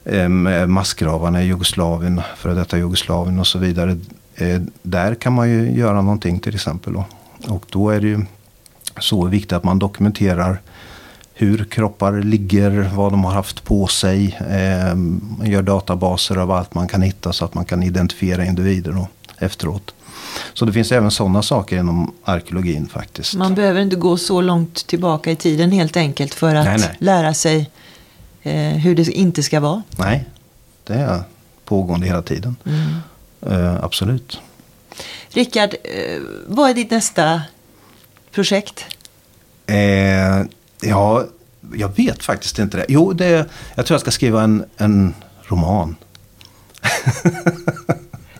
eh, 0.03 0.29
massgravarna 0.67 1.43
i 1.43 1.45
Jugoslavien, 1.45 2.21
före 2.37 2.53
detta 2.53 2.77
Jugoslavien 2.77 3.39
och 3.39 3.47
så 3.47 3.59
vidare. 3.59 3.97
Eh, 4.35 4.61
där 4.81 5.15
kan 5.15 5.33
man 5.33 5.49
ju 5.49 5.71
göra 5.71 6.01
någonting 6.01 6.39
till 6.39 6.55
exempel. 6.55 6.93
Då. 6.93 7.05
Och 7.47 7.65
då 7.69 7.89
är 7.89 8.01
det 8.01 8.07
ju 8.07 8.25
så 8.99 9.25
viktigt 9.25 9.53
att 9.53 9.63
man 9.63 9.79
dokumenterar 9.79 10.61
hur 11.33 11.65
kroppar 11.65 12.21
ligger, 12.21 12.91
vad 12.95 13.13
de 13.13 13.23
har 13.23 13.31
haft 13.31 13.63
på 13.63 13.87
sig. 13.87 14.39
Man 15.37 15.51
gör 15.51 15.61
databaser 15.61 16.35
av 16.37 16.51
allt 16.51 16.73
man 16.73 16.87
kan 16.87 17.01
hitta 17.01 17.33
så 17.33 17.45
att 17.45 17.53
man 17.53 17.65
kan 17.65 17.83
identifiera 17.83 18.45
individer 18.45 18.91
då, 18.91 19.07
efteråt. 19.37 19.93
Så 20.53 20.65
det 20.65 20.73
finns 20.73 20.91
även 20.91 21.11
sådana 21.11 21.41
saker 21.41 21.77
inom 21.79 22.13
arkeologin 22.23 22.87
faktiskt. 22.87 23.33
Man 23.35 23.55
behöver 23.55 23.81
inte 23.81 23.95
gå 23.95 24.17
så 24.17 24.41
långt 24.41 24.87
tillbaka 24.87 25.31
i 25.31 25.35
tiden 25.35 25.71
helt 25.71 25.97
enkelt 25.97 26.33
för 26.33 26.55
att 26.55 26.65
nej, 26.65 26.77
nej. 26.77 26.95
lära 26.99 27.33
sig 27.33 27.69
eh, 28.41 28.53
hur 28.53 28.95
det 28.95 29.11
inte 29.11 29.43
ska 29.43 29.59
vara. 29.59 29.83
Nej, 29.97 30.25
det 30.83 30.93
är 30.93 31.23
pågående 31.65 32.07
hela 32.07 32.21
tiden. 32.21 32.55
Mm. 32.65 33.65
Eh, 33.65 33.83
absolut. 33.83 34.39
Rickard, 35.29 35.75
eh, 35.83 36.21
vad 36.47 36.69
är 36.69 36.73
ditt 36.73 36.91
nästa 36.91 37.41
projekt? 38.35 38.85
Eh, 39.67 40.45
ja, 40.81 41.25
jag 41.73 41.95
vet 41.95 42.23
faktiskt 42.23 42.59
inte 42.59 42.77
det. 42.77 42.85
Jo, 42.89 43.13
det, 43.13 43.45
jag 43.75 43.85
tror 43.85 43.95
jag 43.95 44.01
ska 44.01 44.11
skriva 44.11 44.43
en, 44.43 44.65
en 44.77 45.13
roman. 45.43 45.95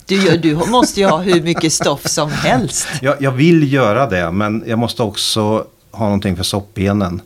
Du, 0.06 0.36
du 0.36 0.54
måste 0.54 1.00
ju 1.00 1.06
ha 1.06 1.18
hur 1.18 1.42
mycket 1.42 1.72
stoff 1.72 2.08
som 2.08 2.30
helst. 2.30 2.88
Jag, 3.00 3.22
jag 3.22 3.32
vill 3.32 3.72
göra 3.72 4.06
det, 4.06 4.32
men 4.32 4.64
jag 4.66 4.78
måste 4.78 5.02
också 5.02 5.66
ha 5.90 6.04
någonting 6.04 6.36
för 6.36 6.44
soppbenen. 6.44 7.20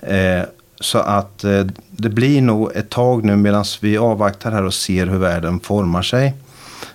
Eh, 0.00 0.42
så 0.80 0.98
att 0.98 1.44
eh, 1.44 1.66
det 1.90 2.08
blir 2.08 2.42
nog 2.42 2.76
ett 2.76 2.90
tag 2.90 3.24
nu 3.24 3.36
medan 3.36 3.64
vi 3.80 3.98
avvaktar 3.98 4.52
här 4.52 4.62
och 4.62 4.74
ser 4.74 5.06
hur 5.06 5.18
världen 5.18 5.60
formar 5.60 6.02
sig. 6.02 6.34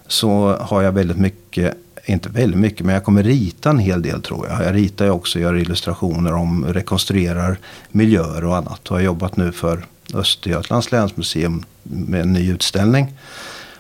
Så 0.08 0.58
har 0.60 0.82
jag 0.82 0.92
väldigt 0.92 1.18
mycket 1.18 1.78
inte 2.06 2.30
väldigt 2.30 2.60
mycket, 2.60 2.86
men 2.86 2.96
jag 2.96 3.04
kommer 3.04 3.24
rita 3.24 3.70
en 3.70 3.80
hel 3.80 4.02
del 4.02 4.22
tror 4.22 4.48
jag. 4.48 4.64
Jag 4.64 4.76
ritar 4.76 5.06
ju 5.06 5.12
också, 5.12 5.40
gör 5.40 5.56
illustrationer 5.56 6.34
om, 6.34 6.66
rekonstruerar 6.66 7.58
miljöer 7.92 8.46
och 8.46 8.56
annat. 8.56 8.88
Och 8.90 8.96
har 8.96 9.04
jobbat 9.04 9.38
nu 9.38 9.52
för 9.52 9.86
Östergötlands 10.14 10.92
länsmuseum 10.92 11.64
med 11.84 12.22
en 12.22 12.34
ny 12.34 12.52
utställning. 12.52 13.14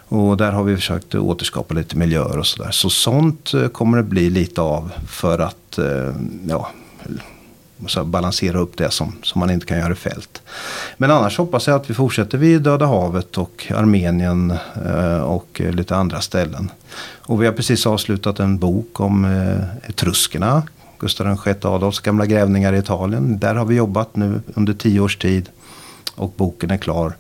Och 0.07 0.37
där 0.37 0.51
har 0.51 0.63
vi 0.63 0.75
försökt 0.75 1.15
återskapa 1.15 1.73
lite 1.73 1.97
miljöer 1.97 2.37
och 2.37 2.47
sådär. 2.47 2.71
Så 2.71 2.89
sånt 2.89 3.53
eh, 3.53 3.67
kommer 3.67 3.97
det 3.97 4.03
bli 4.03 4.29
lite 4.29 4.61
av 4.61 4.91
för 5.07 5.39
att 5.39 5.77
eh, 5.77 6.15
ja, 6.47 6.69
så 7.87 8.03
balansera 8.03 8.59
upp 8.59 8.77
det 8.77 8.91
som, 8.91 9.15
som 9.23 9.39
man 9.39 9.49
inte 9.49 9.65
kan 9.65 9.77
göra 9.77 9.93
i 9.93 9.95
fält. 9.95 10.41
Men 10.97 11.11
annars 11.11 11.37
hoppas 11.37 11.67
jag 11.67 11.75
att 11.75 11.89
vi 11.89 11.93
fortsätter 11.93 12.37
vid 12.37 12.61
Döda 12.61 12.85
havet 12.85 13.37
och 13.37 13.71
Armenien 13.75 14.53
eh, 14.85 15.17
och 15.17 15.61
eh, 15.61 15.71
lite 15.71 15.95
andra 15.95 16.21
ställen. 16.21 16.71
Och 17.19 17.41
vi 17.41 17.45
har 17.45 17.53
precis 17.53 17.87
avslutat 17.87 18.39
en 18.39 18.57
bok 18.57 18.99
om 18.99 19.25
eh, 19.25 19.89
etruskerna. 19.89 20.63
Gustav 20.99 21.39
VI 21.45 21.53
Adolfs 21.61 21.99
gamla 21.99 22.25
grävningar 22.25 22.73
i 22.73 22.77
Italien. 22.77 23.39
Där 23.39 23.55
har 23.55 23.65
vi 23.65 23.75
jobbat 23.75 24.15
nu 24.15 24.41
under 24.53 24.73
tio 24.73 24.99
års 24.99 25.17
tid. 25.17 25.49
Och 26.15 26.33
boken 26.37 26.71
är 26.71 26.77
klar. 26.77 27.13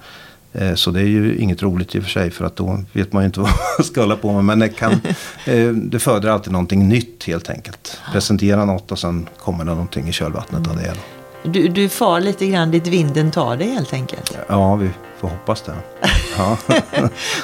Eh, 0.57 0.75
så 0.75 0.91
det 0.91 0.99
är 0.99 1.07
ju 1.07 1.37
inget 1.37 1.63
roligt 1.63 1.95
i 1.95 1.99
och 1.99 2.03
för 2.03 2.09
sig 2.09 2.31
för 2.31 2.45
att 2.45 2.55
då 2.55 2.83
vet 2.93 3.13
man 3.13 3.23
ju 3.23 3.25
inte 3.25 3.39
vad 3.41 3.49
man 3.77 3.85
ska 3.85 4.01
hålla 4.01 4.15
på 4.15 4.33
med. 4.33 4.43
Men 4.43 4.59
det, 4.59 4.69
kan, 4.69 4.91
eh, 5.45 5.67
det 5.67 5.99
föder 5.99 6.29
alltid 6.29 6.51
någonting 6.51 6.89
nytt 6.89 7.23
helt 7.23 7.49
enkelt. 7.49 7.99
Presentera 8.11 8.65
något 8.65 8.91
och 8.91 8.99
sen 8.99 9.27
kommer 9.39 9.65
det 9.65 9.71
någonting 9.71 10.07
i 10.07 10.11
kölvattnet 10.11 10.67
av 10.67 10.75
det. 10.75 10.93
Du, 11.43 11.67
du 11.67 11.89
far 11.89 12.19
lite 12.19 12.47
grann 12.47 12.71
dit 12.71 12.87
vinden 12.87 13.31
tar 13.31 13.57
dig 13.57 13.69
helt 13.69 13.93
enkelt. 13.93 14.37
Ja, 14.47 14.75
vi 14.75 14.89
får 15.19 15.27
hoppas 15.27 15.61
det. 15.61 15.73
Ja. 16.37 16.57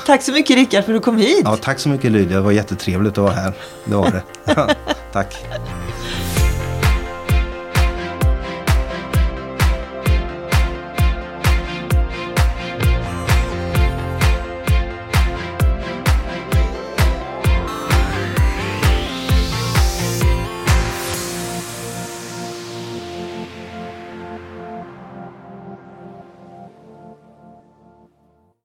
tack 0.06 0.22
så 0.22 0.32
mycket 0.32 0.56
Rickard 0.56 0.86
för 0.86 0.94
att 0.94 0.98
du 1.00 1.04
kom 1.04 1.18
hit. 1.18 1.42
Ja, 1.44 1.58
tack 1.58 1.80
så 1.80 1.90
mycket 1.90 2.12
Lydia. 2.12 2.38
Det 2.38 2.44
var 2.44 2.52
jättetrevligt 2.52 3.12
att 3.12 3.18
vara 3.18 3.34
här. 3.34 3.54
Det 3.86 3.96
var 3.96 4.12
det. 4.12 4.24
tack. 5.14 5.36